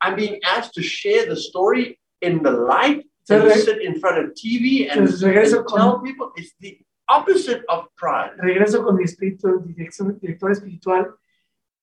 I'm 0.00 0.16
being 0.16 0.40
asked 0.44 0.74
to 0.74 0.82
share 0.82 1.26
the 1.26 1.36
story 1.36 1.98
in 2.20 2.42
the 2.42 2.50
light 2.50 3.04
re- 3.28 3.54
sit 3.54 3.82
in 3.82 4.00
front 4.00 4.18
of 4.18 4.34
TV 4.34 4.88
and, 4.90 5.08
and 5.08 5.64
con- 5.66 5.78
tell 5.78 6.00
people 6.00 6.32
it's 6.36 6.52
the 6.60 6.78
opposite 7.08 7.62
of 7.68 7.86
pride. 7.96 8.32
regreso 8.38 8.82
con 8.84 8.96
mi 8.96 9.04
espíritu, 9.04 9.60
dirección- 9.64 10.18
director 10.20 10.50
espiritual. 10.50 11.14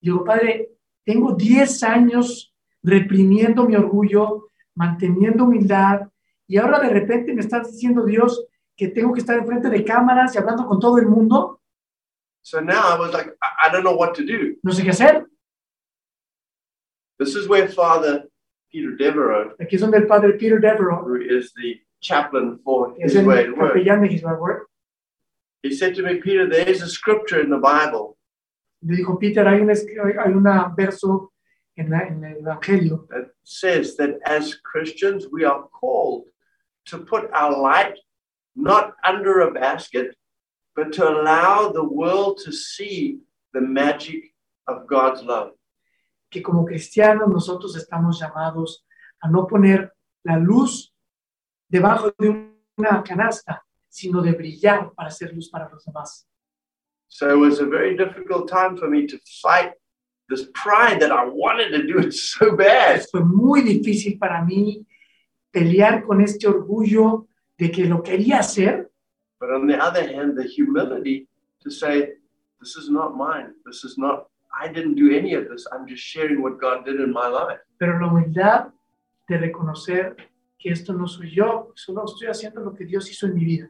Digo, 0.02 0.24
Padre, 0.26 0.70
tengo 1.06 1.34
10 1.34 1.84
años 1.84 2.54
reprimiendo 2.84 3.66
mi 3.66 3.76
orgullo, 3.76 4.48
manteniendo 4.76 5.44
humildad, 5.44 6.08
y 6.48 6.58
ahora 6.58 6.80
de 6.80 6.90
repente 6.90 7.34
me 7.34 7.42
estás 7.42 7.72
diciendo, 7.72 8.06
Dios, 8.06 8.46
que 8.76 8.88
tengo 8.88 9.14
que 9.14 9.20
estar 9.20 9.38
enfrente 9.38 9.70
de 9.70 9.84
cámaras 9.84 10.34
y 10.34 10.38
hablando 10.38 10.66
con 10.66 10.80
todo 10.80 10.98
el 10.98 11.06
mundo. 11.06 11.62
So 12.42 12.62
now 12.62 12.96
I 12.96 12.98
was 13.00 13.14
like, 13.14 13.30
I, 13.42 13.68
I 13.68 13.72
don't 13.72 13.84
know 13.84 13.96
what 13.96 14.14
to 14.16 14.24
do. 14.24 14.56
No 14.64 14.72
sé 14.72 14.84
qué 14.84 14.92
hacer. 14.92 15.26
This 17.20 17.36
is 17.36 17.48
where 17.48 17.68
Father 17.68 18.24
Peter 18.72 18.96
Devereaux, 18.96 19.52
Aquí 19.60 19.74
es 19.74 19.82
donde 19.82 19.96
el 19.96 20.08
padre 20.08 20.38
Peter 20.38 20.60
Devereaux, 20.60 21.04
who 21.04 21.20
is 21.22 21.52
the 21.54 21.80
chaplain 22.02 22.60
for 22.64 22.96
es 23.04 23.14
his 23.14 23.22
el 23.22 23.26
way 23.26 23.46
to 23.46 23.54
work, 23.56 23.76
capellán 23.76 24.02
de 24.02 24.08
His 24.08 24.24
Word, 24.24 24.66
he 25.62 25.74
said 25.74 25.96
to 25.96 26.04
me, 26.04 26.16
Peter, 26.16 26.48
there 26.48 26.68
is 26.68 26.82
a 26.82 26.88
scripture 26.88 27.42
in 27.42 27.50
the 27.50 27.58
Bible 27.58 28.18
le 28.82 28.96
dijo, 28.96 29.20
Peter, 29.20 29.44
hay 29.44 29.60
un, 29.60 29.70
hay 29.70 30.32
un 30.32 30.76
verso 30.76 31.32
en, 31.78 31.90
la- 31.90 32.06
en 32.08 32.24
el 32.24 32.42
Evangelio 32.42 33.08
that 33.10 33.30
says 33.44 33.98
that 33.98 34.20
as 34.26 34.56
Christians, 34.64 35.28
we 35.32 35.44
are 35.44 35.64
called 35.64 36.26
to 36.86 37.00
put 37.00 37.30
our 37.34 37.58
light 37.58 37.98
not 38.56 38.94
under 39.06 39.42
a 39.42 39.52
basket, 39.52 40.16
but 40.76 40.94
to 40.94 41.08
allow 41.08 41.72
the 41.72 41.84
world 41.84 42.40
to 42.46 42.52
see 42.52 43.20
the 43.54 43.62
magic 43.62 44.34
of 44.68 44.88
God's 44.88 45.24
love. 45.24 45.52
Que 46.30 46.42
como 46.42 46.66
cristianos 46.66 47.28
nosotros 47.30 47.76
estamos 47.76 48.20
llamados 48.20 48.86
a 49.22 49.30
no 49.30 49.48
poner 49.48 49.94
la 50.24 50.38
luz 50.38 50.94
debajo 51.68 52.14
de 52.18 52.54
una 52.78 53.04
canasta, 53.04 53.64
sino 53.88 54.22
de 54.22 54.34
brillar 54.34 54.92
para 54.94 55.10
ser 55.10 55.34
luz 55.34 55.50
para 55.50 55.70
los 55.70 55.84
demás. 55.86 56.28
So 57.08 57.30
it 57.30 57.38
was 57.38 57.60
a 57.60 57.66
very 57.66 57.98
difficult 57.98 58.48
time 58.48 58.78
for 58.78 58.88
me 58.88 59.08
to 59.08 59.18
fight 59.42 59.74
this 60.30 60.50
pride 60.54 61.00
that 61.00 61.12
I 61.12 61.26
wanted 61.26 61.72
to 61.72 61.88
do 61.88 62.00
it 62.00 62.14
so 62.14 62.56
bad. 62.56 63.02
Fue 63.12 63.24
muy 63.24 63.62
difícil 63.62 64.20
para 64.20 64.44
mí 64.44 64.86
pelear 65.52 66.04
con 66.04 66.22
este 66.22 66.48
orgullo 66.48 67.28
de 67.58 67.72
que 67.72 67.86
lo 67.86 68.04
quería 68.04 68.40
hacer, 68.40 68.90
But 69.40 69.52
on 69.52 69.68
the 69.68 69.82
other 69.82 70.06
hand, 70.06 70.38
the 70.38 70.44
humility 70.44 71.28
to 71.64 71.72
say, 71.72 72.10
this 72.60 72.76
is 72.76 72.90
not 72.90 73.16
mine. 73.16 73.54
This 73.66 73.84
is 73.86 73.98
not, 73.98 74.28
I 74.62 74.68
didn't 74.68 74.96
do 74.96 75.16
any 75.16 75.34
of 75.36 75.48
this. 75.50 75.66
I'm 75.72 75.88
just 75.88 76.04
sharing 76.04 76.42
what 76.42 76.60
God 76.60 76.86
did 76.86 77.00
in 77.00 77.12
my 77.14 77.28
life. 77.28 77.60
pero 77.78 77.98
la 78.00 78.08
humildad 78.10 78.72
de 79.28 79.38
reconocer 79.38 80.16
que 80.60 80.72
esto 80.72 80.92
no 80.94 81.08
soy 81.08 81.30
yo, 81.30 81.72
solo 81.76 82.04
estoy 82.06 82.28
haciendo 82.28 82.62
lo 82.62 82.74
que 82.74 82.86
Dios 82.86 83.10
hizo 83.10 83.28
en 83.28 83.36
mi 83.36 83.46
vida. 83.46 83.70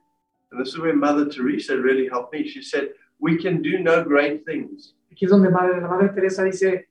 And 0.51 0.59
this 0.59 0.73
is 0.73 0.79
where 0.79 0.95
Mother 0.95 1.29
Teresa 1.29 1.77
really 1.77 2.07
helped 2.09 2.33
me. 2.33 2.47
She 2.47 2.63
said, 2.63 2.89
we 3.19 3.37
can 3.37 3.61
do 3.61 3.77
no 3.79 4.03
great 4.03 4.45
things, 4.45 4.95
Aquí 5.11 5.25
es 5.25 5.31
donde 5.31 5.49
madre, 5.51 5.79
la 5.81 5.87
Madre 5.87 6.09
Teresa 6.09 6.43
dice, 6.43 6.87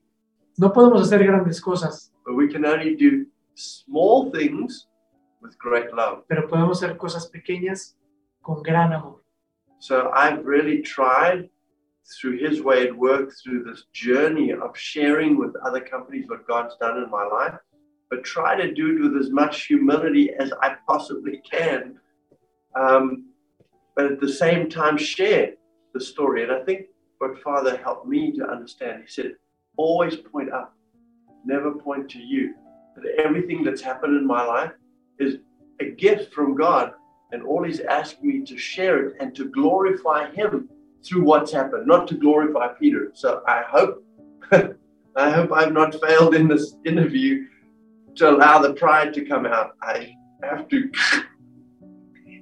no 0.59 0.73
podemos 0.73 1.03
hacer 1.03 1.25
grandes 1.25 1.61
cosas, 1.61 2.13
but 2.25 2.35
we 2.35 2.47
can 2.47 2.65
only 2.65 2.95
do 2.95 3.27
small 3.55 4.31
things 4.31 4.87
with 5.41 5.57
great 5.59 5.93
love. 5.93 6.25
pero 6.29 6.47
podemos 6.47 6.83
hacer 6.83 6.97
cosas 6.97 7.27
pequeñas 7.29 7.97
con 8.43 8.63
gran 8.63 8.93
amor. 8.93 9.23
So 9.81 10.11
I've 10.13 10.45
really 10.45 10.83
tried 10.83 11.49
through 12.17 12.39
his 12.39 12.63
way 12.63 12.87
at 12.87 12.97
work, 12.97 13.33
through 13.43 13.65
this 13.65 13.85
journey 13.93 14.53
of 14.53 14.77
sharing 14.77 15.37
with 15.39 15.55
other 15.65 15.81
companies 15.81 16.29
what 16.29 16.47
God's 16.47 16.77
done 16.77 17.03
in 17.03 17.11
my 17.11 17.25
life, 17.25 17.55
but 18.11 18.25
try 18.25 18.57
to 18.57 18.73
do 18.73 18.97
it 18.97 19.03
with 19.03 19.23
as 19.23 19.31
much 19.31 19.67
humility 19.67 20.31
as 20.39 20.53
I 20.63 20.77
possibly 20.87 21.43
can. 21.49 21.99
Um, 22.75 23.27
but 23.97 24.07
at 24.07 24.21
the 24.21 24.33
same 24.33 24.71
time, 24.71 24.97
share 24.97 25.53
the 25.93 26.01
story. 26.01 26.43
And 26.45 26.53
I 26.53 26.61
think 26.65 26.87
what 27.19 27.43
Father 27.43 27.77
helped 27.77 28.07
me 28.07 28.33
to 28.33 28.49
understand, 28.49 29.03
he 29.03 29.11
said, 29.11 29.33
always 29.77 30.17
point 30.17 30.53
up, 30.53 30.75
never 31.45 31.73
point 31.73 32.09
to 32.11 32.19
you. 32.19 32.55
That 32.97 33.25
everything 33.25 33.63
that's 33.63 33.81
happened 33.81 34.17
in 34.17 34.27
my 34.27 34.45
life 34.45 34.73
is 35.19 35.37
a 35.81 35.91
gift 35.91 36.33
from 36.33 36.57
God 36.57 36.93
and 37.33 37.43
all 37.43 37.63
he's 37.63 37.81
me 38.23 38.43
to 38.45 38.57
share 38.57 39.07
it 39.07 39.17
and 39.21 39.35
to 39.35 39.51
glorify 39.51 40.31
him 40.31 40.69
through 41.05 41.25
what's 41.25 41.53
happened, 41.53 41.87
not 41.87 42.09
to 42.09 42.15
glorify 42.15 42.69
Peter. 42.69 43.11
So 43.15 43.43
I 43.47 43.63
hope 43.67 44.05
I 45.17 45.31
hope 45.31 45.53
I've 45.53 45.73
not 45.73 45.95
failed 46.01 46.35
in 46.35 46.49
this 46.49 46.77
interview 46.85 47.47
to 48.17 48.31
allow 48.31 48.59
the 48.61 48.75
pride 48.75 49.15
to 49.15 49.25
come 49.25 49.47
out. 49.47 49.73
I 49.83 50.15
have 50.43 50.69
to 50.69 50.91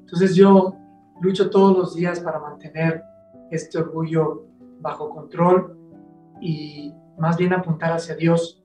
Entonces 0.07 0.37
yo 0.37 0.77
lucho 1.21 1.51
todos 1.51 1.77
los 1.77 1.95
días 1.95 2.21
para 2.21 2.39
mantener 2.39 3.03
este 3.51 3.79
orgullo 3.79 4.47
bajo 4.81 5.11
control 5.11 5.77
y 6.41 6.95
más 7.19 7.37
bien 7.37 7.53
apuntar 7.53 7.93
hacia 7.93 8.15
Dios 8.15 8.63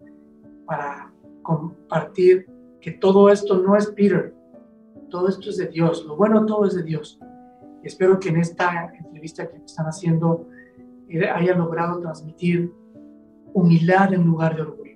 para 0.66 1.12
compartir 1.42 2.48
que 2.80 2.92
todo 2.92 3.30
esto 3.30 3.58
no 3.58 3.76
es 3.76 3.88
Peter, 3.92 4.34
todo 5.10 5.30
esto 5.30 5.50
es 5.50 5.58
de 5.58 5.68
Dios, 5.68 6.06
lo 6.06 6.16
bueno 6.16 6.46
todo 6.46 6.66
es 6.66 6.76
de 6.76 6.84
Dios. 6.84 7.20
Espero 7.84 8.20
que 8.20 8.30
en 8.30 8.38
esta 8.38 8.94
entrevista 8.94 9.50
que 9.50 9.58
están 9.58 9.88
haciendo 9.88 10.48
eh, 11.10 11.28
haya 11.28 11.56
logrado 11.56 12.00
transmitir 12.00 12.72
humildad 13.54 14.14
en 14.14 14.24
lugar 14.24 14.56
de 14.56 14.62
orgullo. 14.62 14.92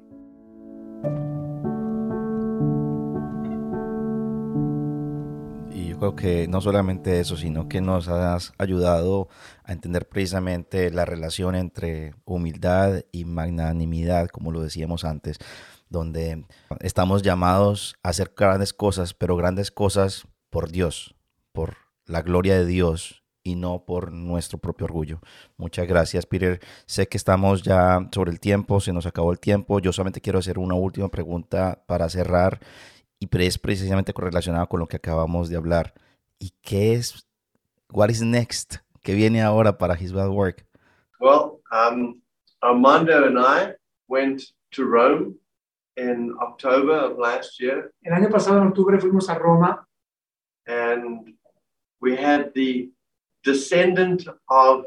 Y 5.71 5.89
yo 5.89 5.97
creo 5.97 6.15
que 6.15 6.47
no 6.47 6.61
solamente 6.61 7.19
eso, 7.19 7.35
sino 7.35 7.67
que 7.67 7.81
nos 7.81 8.07
has 8.07 8.53
ayudado 8.59 9.29
a 9.63 9.73
entender 9.73 10.07
precisamente 10.07 10.91
la 10.91 11.05
relación 11.05 11.55
entre 11.55 12.13
humildad 12.23 13.01
y 13.11 13.25
magnanimidad, 13.25 14.27
como 14.27 14.51
lo 14.51 14.61
decíamos 14.61 15.05
antes, 15.05 15.37
donde 15.89 16.45
estamos 16.81 17.23
llamados 17.23 17.95
a 18.03 18.09
hacer 18.09 18.33
grandes 18.37 18.73
cosas, 18.73 19.15
pero 19.15 19.35
grandes 19.35 19.71
cosas 19.71 20.27
por 20.49 20.69
Dios, 20.69 21.15
por 21.51 21.84
la 22.05 22.21
gloria 22.21 22.55
de 22.55 22.65
Dios 22.65 23.23
y 23.43 23.55
no 23.55 23.85
por 23.85 24.11
nuestro 24.11 24.57
propio 24.57 24.85
orgullo. 24.85 25.19
Muchas 25.57 25.87
gracias, 25.87 26.25
Peter. 26.25 26.59
Sé 26.87 27.07
que 27.07 27.17
estamos 27.17 27.61
ya 27.61 28.09
sobre 28.11 28.31
el 28.31 28.39
tiempo, 28.39 28.79
se 28.79 28.91
nos 28.91 29.05
acabó 29.05 29.31
el 29.31 29.39
tiempo. 29.39 29.79
Yo 29.79 29.93
solamente 29.93 30.19
quiero 30.19 30.39
hacer 30.39 30.57
una 30.57 30.73
última 30.73 31.09
pregunta 31.09 31.83
para 31.85 32.09
cerrar 32.09 32.59
y 33.19 33.29
es 33.45 33.57
precisamente 33.57 34.13
correlacionado 34.13 34.67
con 34.67 34.79
lo 34.79 34.87
que 34.87 34.97
acabamos 34.97 35.49
de 35.49 35.57
hablar. 35.57 35.93
¿Y 36.39 36.53
qué 36.61 36.93
es, 36.93 37.27
what 37.91 38.09
is 38.09 38.21
next? 38.21 38.77
¿Qué 39.01 39.13
viene 39.13 39.41
ahora 39.41 39.77
para 39.77 39.99
His 39.99 40.11
Bad 40.11 40.29
Work? 40.29 40.65
Well, 41.19 41.61
um, 41.71 42.21
Armando 42.61 43.25
and 43.25 43.37
I 43.39 43.75
went 44.07 44.41
to 44.71 44.83
Rome 44.83 45.35
in 45.95 46.33
October 46.41 46.93
of 46.93 47.17
last 47.17 47.59
year, 47.59 47.93
El 48.01 48.13
año 48.13 48.29
pasado, 48.29 48.61
en 48.61 48.67
octubre, 48.67 48.99
fuimos 48.99 49.29
a 49.29 49.35
Roma 49.35 49.87
and 50.65 51.37
we 52.05 52.15
had 52.15 52.51
the 52.53 52.91
descendant 53.43 54.27
of 54.47 54.85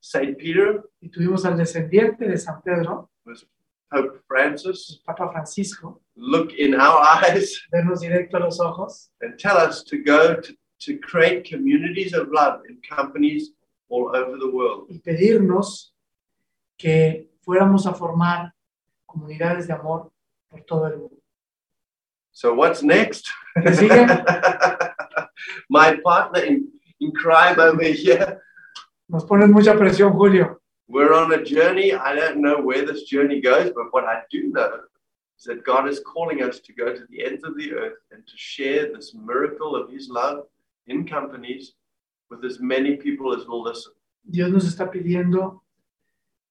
Saint 0.00 0.38
Peter, 0.38 0.84
y 1.00 1.08
tuvimos 1.08 1.44
al 1.44 1.56
descendiente 1.56 2.28
de 2.28 2.38
San 2.38 2.62
Pedro, 2.62 3.10
was 3.26 3.44
Pope 3.90 4.22
Francis, 4.28 5.00
Papa 5.04 5.30
Francisco, 5.32 6.00
look 6.16 6.52
in 6.54 6.74
our 6.74 7.00
eyes 7.24 7.60
vernos 7.72 8.00
directo 8.00 8.36
a 8.36 8.40
los 8.40 8.60
ojos 8.60 9.10
and 9.20 9.38
tell 9.38 9.56
us 9.56 9.82
to 9.82 9.98
go 9.98 10.36
to, 10.36 10.54
to 10.78 10.96
create 10.98 11.44
communities 11.44 12.14
of 12.14 12.28
love 12.30 12.60
in 12.68 12.78
companies 12.88 13.50
all 13.88 14.14
over 14.14 14.38
the 14.38 14.48
world. 14.48 14.86
y 14.88 14.98
pedirnos 14.98 15.92
que 16.78 17.28
fuéramos 17.44 17.86
a 17.86 17.94
formar 17.94 18.52
comunidades 19.06 19.66
de 19.66 19.74
amor 19.74 20.12
por 20.48 20.60
todo 20.62 20.86
el 20.86 20.98
mundo. 20.98 21.16
So 22.32 22.54
what's 22.54 22.82
next? 22.82 23.28
¿Qué 23.56 23.74
sigue? 23.74 24.06
My 25.68 25.96
partner 26.04 26.40
in, 26.40 26.68
in 27.00 27.12
crime 27.12 27.58
over 27.58 27.84
here. 27.84 28.40
Nos 29.08 29.24
mucha 29.30 29.74
presión, 29.74 30.12
Julio. 30.12 30.58
We're 30.88 31.14
on 31.14 31.32
a 31.32 31.42
journey. 31.42 31.94
I 31.94 32.14
don't 32.14 32.40
know 32.40 32.60
where 32.60 32.84
this 32.84 33.04
journey 33.04 33.40
goes, 33.40 33.70
but 33.74 33.92
what 33.92 34.04
I 34.04 34.22
do 34.30 34.48
know 34.48 34.80
is 35.38 35.44
that 35.44 35.64
God 35.64 35.88
is 35.88 36.00
calling 36.00 36.42
us 36.42 36.60
to 36.60 36.72
go 36.72 36.94
to 36.94 37.04
the 37.08 37.24
ends 37.24 37.44
of 37.44 37.56
the 37.56 37.72
earth 37.72 37.98
and 38.10 38.26
to 38.26 38.32
share 38.36 38.92
this 38.92 39.14
miracle 39.14 39.74
of 39.74 39.90
His 39.90 40.08
love 40.08 40.44
in 40.86 41.06
companies 41.06 41.74
with 42.30 42.44
as 42.44 42.60
many 42.60 42.96
people 42.96 43.34
as 43.34 43.46
will 43.46 43.62
listen. 43.62 43.92
Dios 44.24 44.50
nos 44.50 44.64
está 44.66 44.90
pidiendo 44.90 45.62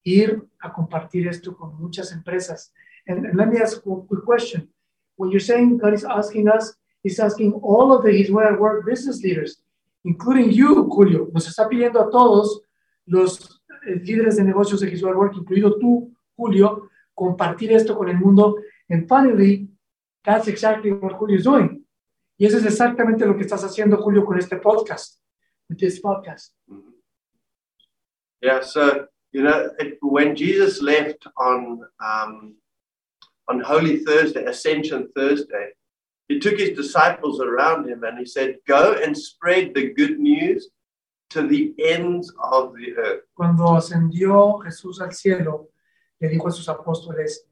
ir 0.04 0.42
a 0.60 0.72
compartir 0.72 1.28
esto 1.28 1.54
con 1.54 1.74
muchas 1.80 2.12
empresas. 2.12 2.70
And, 3.06 3.26
and 3.26 3.36
let 3.36 3.48
me 3.48 3.58
ask 3.60 3.78
a 3.78 3.80
quick 3.80 4.24
question. 4.24 4.68
When 5.16 5.30
you're 5.30 5.40
saying 5.40 5.78
God 5.78 5.94
is 5.94 6.04
asking 6.04 6.48
us, 6.48 6.74
He's 7.02 7.18
asking 7.18 7.52
all 7.62 7.92
of 7.92 8.04
the 8.04 8.12
His 8.12 8.30
Work 8.30 8.86
business 8.86 9.22
leaders, 9.22 9.62
including 10.04 10.52
you, 10.52 10.88
Julio. 10.88 11.28
Nos 11.32 11.48
está 11.48 11.68
pidiendo 11.68 12.00
a 12.00 12.10
todos 12.10 12.62
los 13.06 13.60
eh, 13.86 13.96
líderes 13.96 14.36
de 14.36 14.44
negocios 14.44 14.80
de 14.80 14.88
His 14.88 15.02
at 15.02 15.16
Work, 15.16 15.36
incluido 15.36 15.78
tú, 15.78 16.12
Julio, 16.36 16.88
compartir 17.14 17.72
esto 17.72 17.96
con 17.96 18.08
el 18.08 18.18
mundo. 18.18 18.56
And 18.88 19.08
finally, 19.08 19.68
that's 20.24 20.48
exactly 20.48 20.92
what 20.92 21.14
Julio 21.14 21.36
is 21.36 21.44
doing. 21.44 21.84
Y 22.38 22.46
eso 22.46 22.58
es 22.58 22.64
exactamente 22.64 23.26
lo 23.26 23.36
que 23.36 23.42
estás 23.42 23.62
haciendo, 23.64 23.96
Julio, 23.98 24.24
con 24.24 24.38
este 24.38 24.56
podcast. 24.56 25.20
With 25.68 25.78
this 25.78 26.00
podcast. 26.00 26.52
Yeah, 28.40 28.62
so 28.62 29.06
you 29.32 29.42
know, 29.42 29.70
it, 29.78 29.98
when 30.02 30.34
Jesus 30.36 30.82
left 30.82 31.26
on 31.36 31.80
um, 32.00 32.56
on 33.48 33.60
Holy 33.60 33.98
Thursday, 33.98 34.44
Ascension 34.44 35.08
Thursday, 35.14 35.70
he 36.28 36.38
took 36.38 36.58
his 36.58 36.76
disciples 36.76 37.40
around 37.40 37.88
him 37.88 38.04
and 38.04 38.18
he 38.18 38.24
said, 38.24 38.58
"Go 38.66 38.94
and 38.94 39.16
spread 39.16 39.74
the 39.74 39.92
good 39.92 40.18
news 40.18 40.70
to 41.30 41.46
the 41.46 41.74
ends 41.78 42.32
of 42.52 42.74
the 42.74 42.96
earth." 42.96 43.24
cuando 43.34 43.74
ascendió 43.76 44.58
Jesús 44.60 45.00
al 45.00 45.12
cielo, 45.12 45.70
le 46.20 46.28
dijo 46.28 46.48
a 46.48 46.52
sus 46.52 46.68
apóstoles, 46.68 47.48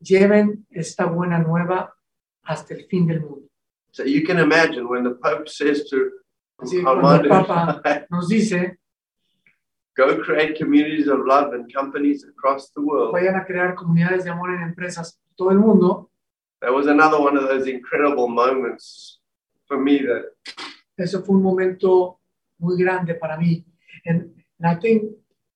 lleven 0.00 0.66
esta 0.70 1.06
buena 1.06 1.38
nueva 1.38 1.94
hasta 2.42 2.74
el 2.74 2.86
fin 2.86 3.06
del 3.06 3.20
mundo. 3.20 3.48
So 3.92 4.04
you 4.04 4.24
can 4.24 4.38
imagine 4.38 4.88
when 4.88 5.04
the 5.04 5.14
Pope 5.14 5.48
says 5.48 5.88
to 5.90 6.10
Así 6.58 6.78
el 6.78 7.28
Papa 7.28 8.06
nos 8.10 8.28
dice, 8.28 8.78
"Go 9.96 10.20
create 10.22 10.56
communities 10.56 11.08
of 11.08 11.20
love 11.26 11.52
and 11.52 11.72
companies 11.72 12.24
across 12.24 12.70
the 12.72 12.80
world," 12.80 13.12
vayan 13.12 13.36
a 13.36 13.44
crear 13.44 13.74
comunidades 13.74 14.24
de 14.24 14.30
amor 14.30 14.50
en 14.50 14.62
empresas 14.62 15.20
todo 15.36 15.50
el 15.50 15.58
mundo, 15.58 16.10
that 16.64 16.72
was 16.72 16.86
another 16.86 17.20
one 17.20 17.36
of 17.36 17.44
those 17.44 17.66
incredible 17.66 18.28
moments 18.28 19.20
for 19.66 19.78
me 19.78 19.98
that 19.98 20.24
fue 21.24 21.36
un 21.36 21.42
momento 21.42 22.18
muy 22.58 22.76
grande 22.76 23.14
para 23.14 23.36
mí. 23.36 23.64
And, 24.06 24.32
and 24.58 24.66
I 24.66 24.74
think 24.80 25.02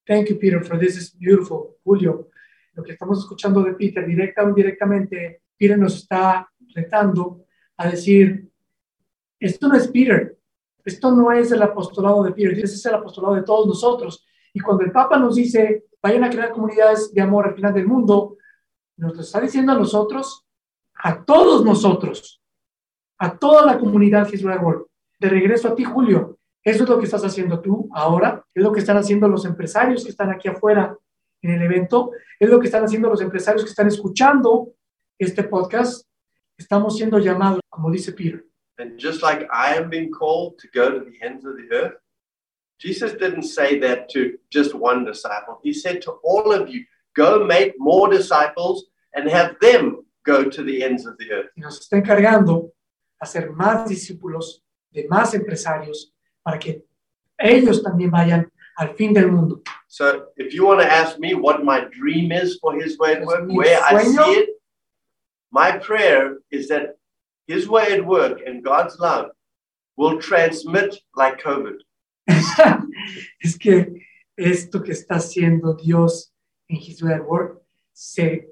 Thank 0.09 0.30
you, 0.30 0.36
Peter, 0.36 0.64
for 0.64 0.78
this 0.78 0.96
is 0.96 1.11
beautiful. 1.11 1.76
Julio, 1.84 2.30
lo 2.72 2.82
que 2.82 2.92
estamos 2.92 3.18
escuchando 3.18 3.62
de 3.62 3.74
Peter, 3.74 4.06
directa 4.06 4.42
o 4.42 4.48
indirectamente, 4.48 5.42
Peter 5.54 5.78
nos 5.78 5.96
está 5.96 6.48
retando 6.74 7.44
a 7.76 7.90
decir, 7.90 8.50
esto 9.38 9.68
no 9.68 9.76
es 9.76 9.86
Peter, 9.88 10.38
esto 10.82 11.12
no 11.12 11.30
es 11.30 11.52
el 11.52 11.61
apostolado 11.61 12.22
de 12.22 12.32
Peter, 12.32 12.54
ese 12.54 12.76
es 12.76 12.86
el 12.86 12.94
apostolado 12.94 13.34
de 13.34 13.42
todos 13.42 13.66
nosotros. 13.66 14.24
Y 14.54 14.61
cuando 14.61 14.82
el 14.82 14.92
Papa 14.92 15.18
nos 15.18 15.34
dice, 15.34 15.84
vayan 16.02 16.24
a 16.24 16.30
crear 16.30 16.52
comunidades 16.52 17.12
de 17.12 17.20
amor 17.20 17.46
al 17.46 17.54
final 17.54 17.74
del 17.74 17.86
mundo, 17.86 18.38
nos 18.96 19.14
lo 19.14 19.20
está 19.20 19.42
diciendo 19.42 19.72
a 19.72 19.78
nosotros, 19.78 20.47
a 20.99 21.24
todos 21.24 21.64
nosotros, 21.64 22.42
a 23.18 23.36
toda 23.38 23.64
la 23.64 23.78
comunidad 23.78 24.28
World. 24.61 24.86
De 25.18 25.28
regreso 25.28 25.68
a 25.68 25.74
ti, 25.74 25.84
Julio, 25.84 26.38
eso 26.62 26.84
es 26.84 26.90
lo 26.90 26.99
que 26.99 27.05
estás 27.05 27.24
haciendo 27.24 27.61
tú 27.61 27.88
ahora, 27.92 28.44
es 28.55 28.62
lo 28.62 28.72
que 28.72 28.80
están 28.80 28.96
haciendo 28.96 29.28
los 29.28 29.44
empresarios 29.44 30.05
que 30.05 30.11
están 30.11 30.30
aquí 30.30 30.49
afuera 30.49 30.96
en 31.42 31.51
el 31.53 31.62
evento, 31.62 32.12
es 32.38 32.49
lo 32.49 32.59
que 32.59 32.66
están 32.66 32.84
haciendo 32.84 33.09
los 33.09 33.20
empresarios 33.20 33.64
que 33.64 33.70
están 33.70 33.86
escuchando 33.88 34.72
este 35.18 35.44
podcast. 35.44 36.07
Estamos 36.57 36.96
siendo 36.96 37.18
llamados, 37.18 37.61
como 37.68 37.90
dice 37.90 38.12
Peter. 38.12 38.44
And 38.78 38.99
just 38.99 39.22
like 39.22 39.46
I 39.53 39.76
am 39.76 39.88
being 39.88 40.11
called 40.11 40.59
to 40.59 40.68
go 40.72 40.90
to 40.90 41.05
the 41.05 41.24
ends 41.24 41.44
of 41.44 41.57
the 41.57 41.74
earth, 41.74 41.96
Jesus 42.78 43.12
didn't 43.14 43.42
say 43.42 43.78
that 43.80 44.09
to 44.11 44.38
just 44.51 44.74
one 44.74 45.05
disciple. 45.05 45.59
He 45.62 45.72
said 45.72 46.01
to 46.03 46.12
all 46.22 46.53
of 46.53 46.68
you, 46.68 46.84
go 47.16 47.44
make 47.44 47.74
more 47.78 48.09
disciples 48.09 48.86
and 49.14 49.28
have 49.28 49.57
them 49.61 50.05
go 50.28 50.44
to 50.44 50.62
the 50.62 50.82
ends 50.82 51.06
of 51.06 51.16
the 51.18 51.30
earth. 51.32 51.50
Y 51.56 51.62
nos 51.62 51.80
está 51.80 51.96
encargando 51.96 52.72
hacer 53.18 53.50
más 53.50 53.88
discípulos 53.88 54.62
de 54.90 55.06
más 55.08 55.34
empresarios 55.34 56.12
para 56.42 56.58
que 56.58 56.84
ellos 57.38 57.82
también 57.82 58.10
vayan 58.10 58.50
al 58.76 58.94
fin 58.94 59.12
del 59.12 59.30
mundo. 59.30 59.62
So 59.88 60.28
if 60.36 60.52
you 60.52 60.66
want 60.66 60.80
to 60.80 60.86
ask 60.86 61.18
me 61.18 61.34
what 61.34 61.64
my 61.64 61.86
dream 61.90 62.30
is 62.32 62.58
for 62.60 62.74
His 62.74 62.98
Way 62.98 63.16
at 63.16 63.24
Work, 63.24 63.48
where 63.48 63.80
I 63.82 64.04
see 64.04 64.32
it, 64.40 64.50
my 65.50 65.78
prayer 65.78 66.38
is 66.50 66.68
that 66.68 66.96
His 67.46 67.68
Way 67.68 67.92
at 67.92 68.04
Work 68.04 68.40
and 68.46 68.62
God's 68.62 68.98
love 68.98 69.30
will 69.96 70.20
transmit 70.20 70.96
like 71.16 71.42
COVID. 71.42 71.78
es 73.42 73.56
que 73.58 74.02
esto 74.36 74.82
que 74.82 74.92
está 74.92 75.16
haciendo 75.16 75.74
Dios 75.74 76.30
en 76.68 76.76
His 76.76 77.02
Way 77.02 77.14
at 77.14 77.26
Work 77.26 77.62
se, 77.94 78.48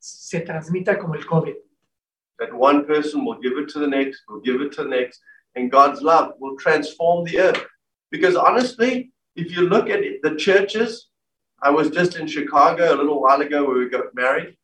se 0.00 0.40
transmita 0.40 0.98
como 0.98 1.14
el 1.14 1.24
COVID. 1.24 1.54
That 2.38 2.52
one 2.52 2.86
person 2.86 3.24
will 3.24 3.38
give 3.40 3.58
it 3.58 3.68
to 3.70 3.78
the 3.78 3.86
next, 3.86 4.22
will 4.28 4.40
give 4.40 4.60
it 4.60 4.72
to 4.72 4.84
the 4.84 4.88
next, 4.88 5.20
and 5.54 5.70
God's 5.70 6.00
love 6.00 6.32
will 6.38 6.56
transform 6.56 7.24
the 7.24 7.38
earth. 7.38 7.64
Because 8.10 8.34
honestly, 8.34 9.12
if 9.36 9.52
you 9.52 9.68
look 9.68 9.90
at 9.90 10.00
it, 10.00 10.22
the 10.22 10.36
churches, 10.36 11.08
I 11.62 11.70
was 11.70 11.90
just 11.90 12.16
in 12.16 12.26
Chicago 12.26 12.94
a 12.94 12.96
little 12.96 13.20
while 13.20 13.40
ago 13.42 13.66
where 13.66 13.78
we 13.78 13.88
got 13.88 14.14
married, 14.14 14.56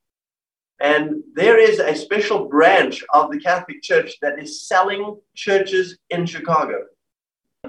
and 0.81 1.23
there 1.35 1.59
is 1.59 1.79
a 1.79 1.95
special 1.95 2.49
branch 2.49 3.05
of 3.13 3.31
the 3.31 3.39
Catholic 3.39 3.83
Church 3.83 4.17
that 4.23 4.39
is 4.39 4.67
selling 4.67 5.19
churches 5.35 5.99
in 6.11 6.27
Chicago. 6.27 6.85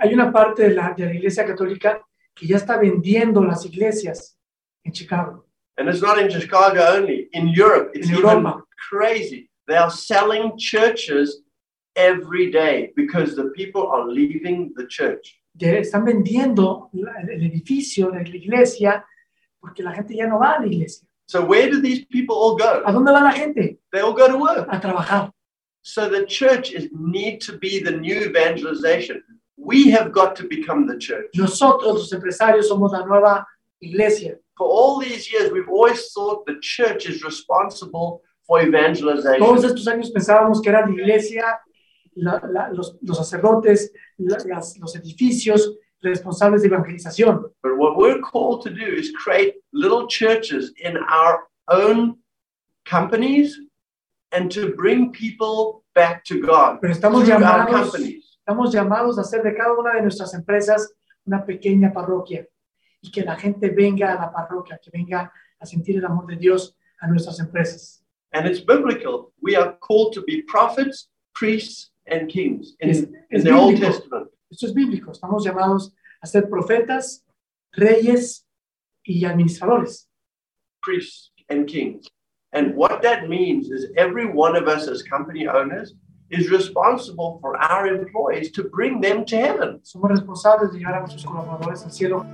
Hay 0.01 0.13
una 0.13 0.32
parte 0.32 0.70
de 0.70 0.76
la, 0.76 0.93
de 0.93 1.05
la 1.05 1.11
Iglesia 1.11 1.45
Católica 1.45 2.01
que 2.36 2.47
ya 2.47 2.57
está 2.57 2.78
vendiendo 2.78 3.43
las 3.43 3.65
iglesias 3.65 4.38
en 4.84 4.91
Chicago. 4.91 5.47
And 5.78 5.88
it's 5.89 6.01
not 6.01 6.17
in 6.19 6.30
Chicago 6.30 6.82
only, 6.95 7.30
in 7.34 7.49
Europe, 7.49 7.91
it's 7.93 8.07
In 8.09 8.15
even 8.15 8.30
Europa. 8.30 8.63
crazy. 8.89 9.49
They 9.67 9.75
are 9.78 9.91
selling 9.91 10.57
churches 10.57 11.41
every 11.95 12.51
day 12.51 12.91
because 12.95 13.36
the 13.36 13.49
people 13.55 13.88
are 13.88 14.07
leaving 14.07 14.73
the 14.75 14.88
church. 14.88 15.36
Están 15.59 16.05
vendiendo 16.05 16.89
el 16.93 17.41
edificio 17.41 18.11
de 18.11 18.23
la 18.23 18.36
iglesia 18.36 19.03
porque 19.59 19.84
la 19.84 19.91
gente 19.93 20.15
ya 20.15 20.28
no 20.28 20.39
va 20.39 20.57
a 20.57 20.59
la 20.61 20.67
iglesia. 20.67 21.07
So, 21.28 21.43
where 21.43 21.69
do 21.69 21.82
these 21.82 22.05
people 22.05 22.36
all 22.36 22.55
go? 22.55 22.84
¿A 22.86 22.91
dónde 22.93 23.11
va 23.11 23.21
la 23.21 23.32
gente? 23.32 23.78
They 23.91 23.99
all 24.01 24.13
go 24.13 24.28
to 24.28 24.38
work. 24.38 24.67
A 24.71 24.80
trabajar. 24.80 25.32
So, 25.82 26.09
the 26.09 26.25
church 26.25 26.71
is 26.71 26.89
need 26.93 27.41
to 27.41 27.57
be 27.57 27.80
the 27.84 27.91
new 27.91 28.21
evangelization. 28.21 29.21
We 29.57 29.89
have 29.89 30.11
got 30.11 30.36
to 30.38 30.47
become 30.47 30.88
the 30.88 30.97
church. 30.97 31.28
Nosotros, 31.36 31.95
los 31.97 32.13
empresarios, 32.13 32.67
somos 32.69 32.91
la 32.91 33.05
nueva 33.05 33.45
iglesia. 33.82 34.38
For 34.58 34.66
all 34.68 34.99
these 34.99 35.32
years, 35.32 35.51
we've 35.51 35.70
always 35.70 36.12
thought 36.14 36.45
the 36.45 36.58
church 36.62 37.05
is 37.08 37.24
responsible 37.24 38.22
for 38.47 38.62
evangelization. 38.62 39.39
Todos 39.39 39.64
estos 39.66 39.88
años 39.88 40.12
pensábamos 40.12 40.62
que 40.62 40.70
era 40.70 40.86
la 40.86 40.91
iglesia, 40.91 41.60
la- 42.16 42.41
la- 42.51 42.70
los, 42.72 42.95
los 43.03 43.18
sacerdotes, 43.18 43.91
la- 44.18 44.38
las- 44.47 44.78
los 44.80 44.95
edificios 44.95 45.76
responsables 46.01 46.62
de 46.64 46.70
evangelización. 46.70 47.43
But 47.62 47.78
what 47.78 47.97
we're 47.97 48.20
called 48.22 48.64
to 48.64 48.70
do 48.72 48.86
is 48.86 49.12
create 49.12 49.55
little 49.74 50.08
churches 50.08 50.72
in 50.84 50.97
our 50.97 51.47
own 51.70 52.18
companies 52.86 53.60
and 54.32 54.49
to 54.51 54.74
bring 54.76 55.12
people 55.12 55.84
back 55.93 56.24
to 56.26 56.39
God 56.39 56.80
Pero 56.82 56.93
estamos 56.93 57.26
llamados, 57.28 57.93
estamos 58.45 58.74
llamados 58.74 59.18
a 59.18 59.22
hacer 59.22 59.43
de 59.43 59.53
cada 59.55 59.74
una 59.74 59.93
de 59.93 60.01
nuestras 60.01 60.34
empresas 60.34 60.93
una 61.26 61.45
pequeña 61.45 61.91
parroquia 61.93 62.45
y 63.02 63.12
que 63.12 63.24
la 63.24 63.36
gente 63.36 63.70
venga 63.70 64.14
a 64.14 64.16
la 64.16 64.32
parroquia, 64.32 64.80
que 64.82 64.89
venga 64.91 65.32
a 65.60 65.66
sentir 65.66 65.98
el 65.98 66.06
amor 66.06 66.26
de 66.28 66.36
Dios 66.36 66.76
a 67.00 67.08
nuestras 67.08 67.39
empresas. 67.39 68.04
And 68.34 68.45
it's 68.45 68.60
biblical. 68.60 69.32
We 69.41 69.56
are 69.56 69.78
called 69.80 70.14
to 70.14 70.22
be 70.24 70.41
prophets, 70.43 71.10
priests, 71.34 71.91
and 72.06 72.30
kings 72.30 72.76
in, 72.80 72.89
Es, 72.89 73.00
in 73.04 73.16
es 73.30 73.43
the 73.43 73.52
Old. 73.52 73.80
Testament. 73.80 74.30
Esto 74.50 74.68
es 74.68 74.74
bíblico. 74.74 75.12
Estamos 75.12 75.43
llamados 75.45 75.93
a 76.22 76.28
ser 76.28 76.50
profetas, 76.50 77.24
reyes 77.74 78.45
y 79.04 79.26
administradores. 79.26 80.08
priests 80.82 81.32
and 81.50 81.68
kings. 81.68 82.08
And 82.54 82.74
what 82.76 83.02
that 83.02 83.28
means 83.28 83.70
is 83.70 83.88
every 83.98 84.26
one 84.26 84.56
of 84.56 84.68
us 84.68 84.88
as 84.88 85.04
company 85.04 85.48
owners 85.48 85.93
is 86.30 86.49
responsible 86.49 87.39
for 87.41 87.57
our 87.57 87.88
employees 87.88 88.51
to 88.51 88.63
bring 88.69 89.01
them 89.01 89.23
to 89.25 89.38
heaven. 89.38 89.80
Somos 89.84 90.11
responsables 90.11 90.71
de 90.71 90.80
llevar 90.80 90.95
a 90.95 90.99
nuestros 91.01 91.23
colaboradores 91.25 91.84
al 91.84 91.91
cielo. 91.91 92.25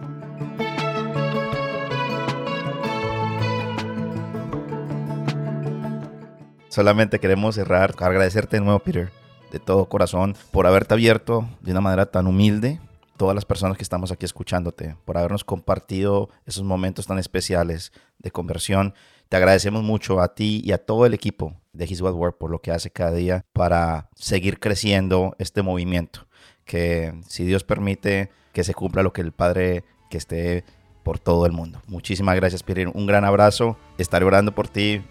Solamente 6.70 7.20
queremos 7.20 7.54
cerrar, 7.54 7.94
agradecerte 8.00 8.58
de 8.58 8.64
nuevo, 8.64 8.80
Peter, 8.80 9.12
de 9.52 9.60
todo 9.60 9.86
corazón, 9.86 10.36
por 10.52 10.66
haberte 10.66 10.96
abierto 10.96 11.48
de 11.62 11.72
una 11.72 11.82
manera 11.82 12.08
tan 12.08 12.26
humilde. 12.26 12.80
Todas 13.16 13.36
las 13.36 13.46
personas 13.46 13.78
que 13.78 13.84
estamos 13.84 14.12
aquí 14.12 14.26
escuchándote, 14.26 14.98
por 15.06 15.20
habernos 15.20 15.44
compartido 15.44 16.30
esos 16.48 16.64
momentos 16.64 17.06
tan 17.06 17.20
especiales 17.20 17.94
de 18.18 18.32
conversión. 18.32 18.96
Te 19.30 19.38
agradecemos 19.38 19.84
mucho 19.84 20.20
a 20.20 20.34
ti 20.34 20.62
y 20.66 20.72
a 20.72 20.84
todo 20.84 21.06
el 21.06 21.14
equipo 21.14 21.54
de 21.74 21.86
His 21.86 22.02
Word 22.02 22.16
Work 22.16 22.38
por 22.38 22.52
lo 22.52 22.60
que 22.60 22.72
hace 22.72 22.90
cada 22.92 23.12
día 23.12 23.46
para 23.54 24.10
seguir 24.16 24.60
creciendo 24.60 25.36
este 25.40 25.62
movimiento. 25.62 26.28
Que 26.66 27.14
si 27.28 27.44
Dios 27.44 27.64
permite 27.64 28.30
que 28.54 28.64
se 28.64 28.74
cumpla 28.74 29.04
lo 29.04 29.12
que 29.12 29.22
el 29.22 29.32
Padre 29.32 29.84
que 30.10 30.18
esté 30.18 30.64
por 31.04 31.20
todo 31.20 31.46
el 31.46 31.52
mundo. 31.52 31.82
Muchísimas 31.88 32.36
gracias, 32.36 32.64
Peter. 32.64 32.88
Un 32.88 33.06
gran 33.06 33.26
abrazo. 33.26 33.78
Estaré 33.98 34.26
orando 34.26 34.54
por 34.54 34.70
ti. 34.70 35.02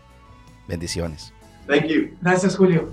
Bendiciones. 0.66 1.34
Thank 1.66 1.86
you. 1.86 2.16
Gracias, 2.20 2.56
Julio. 2.56 2.92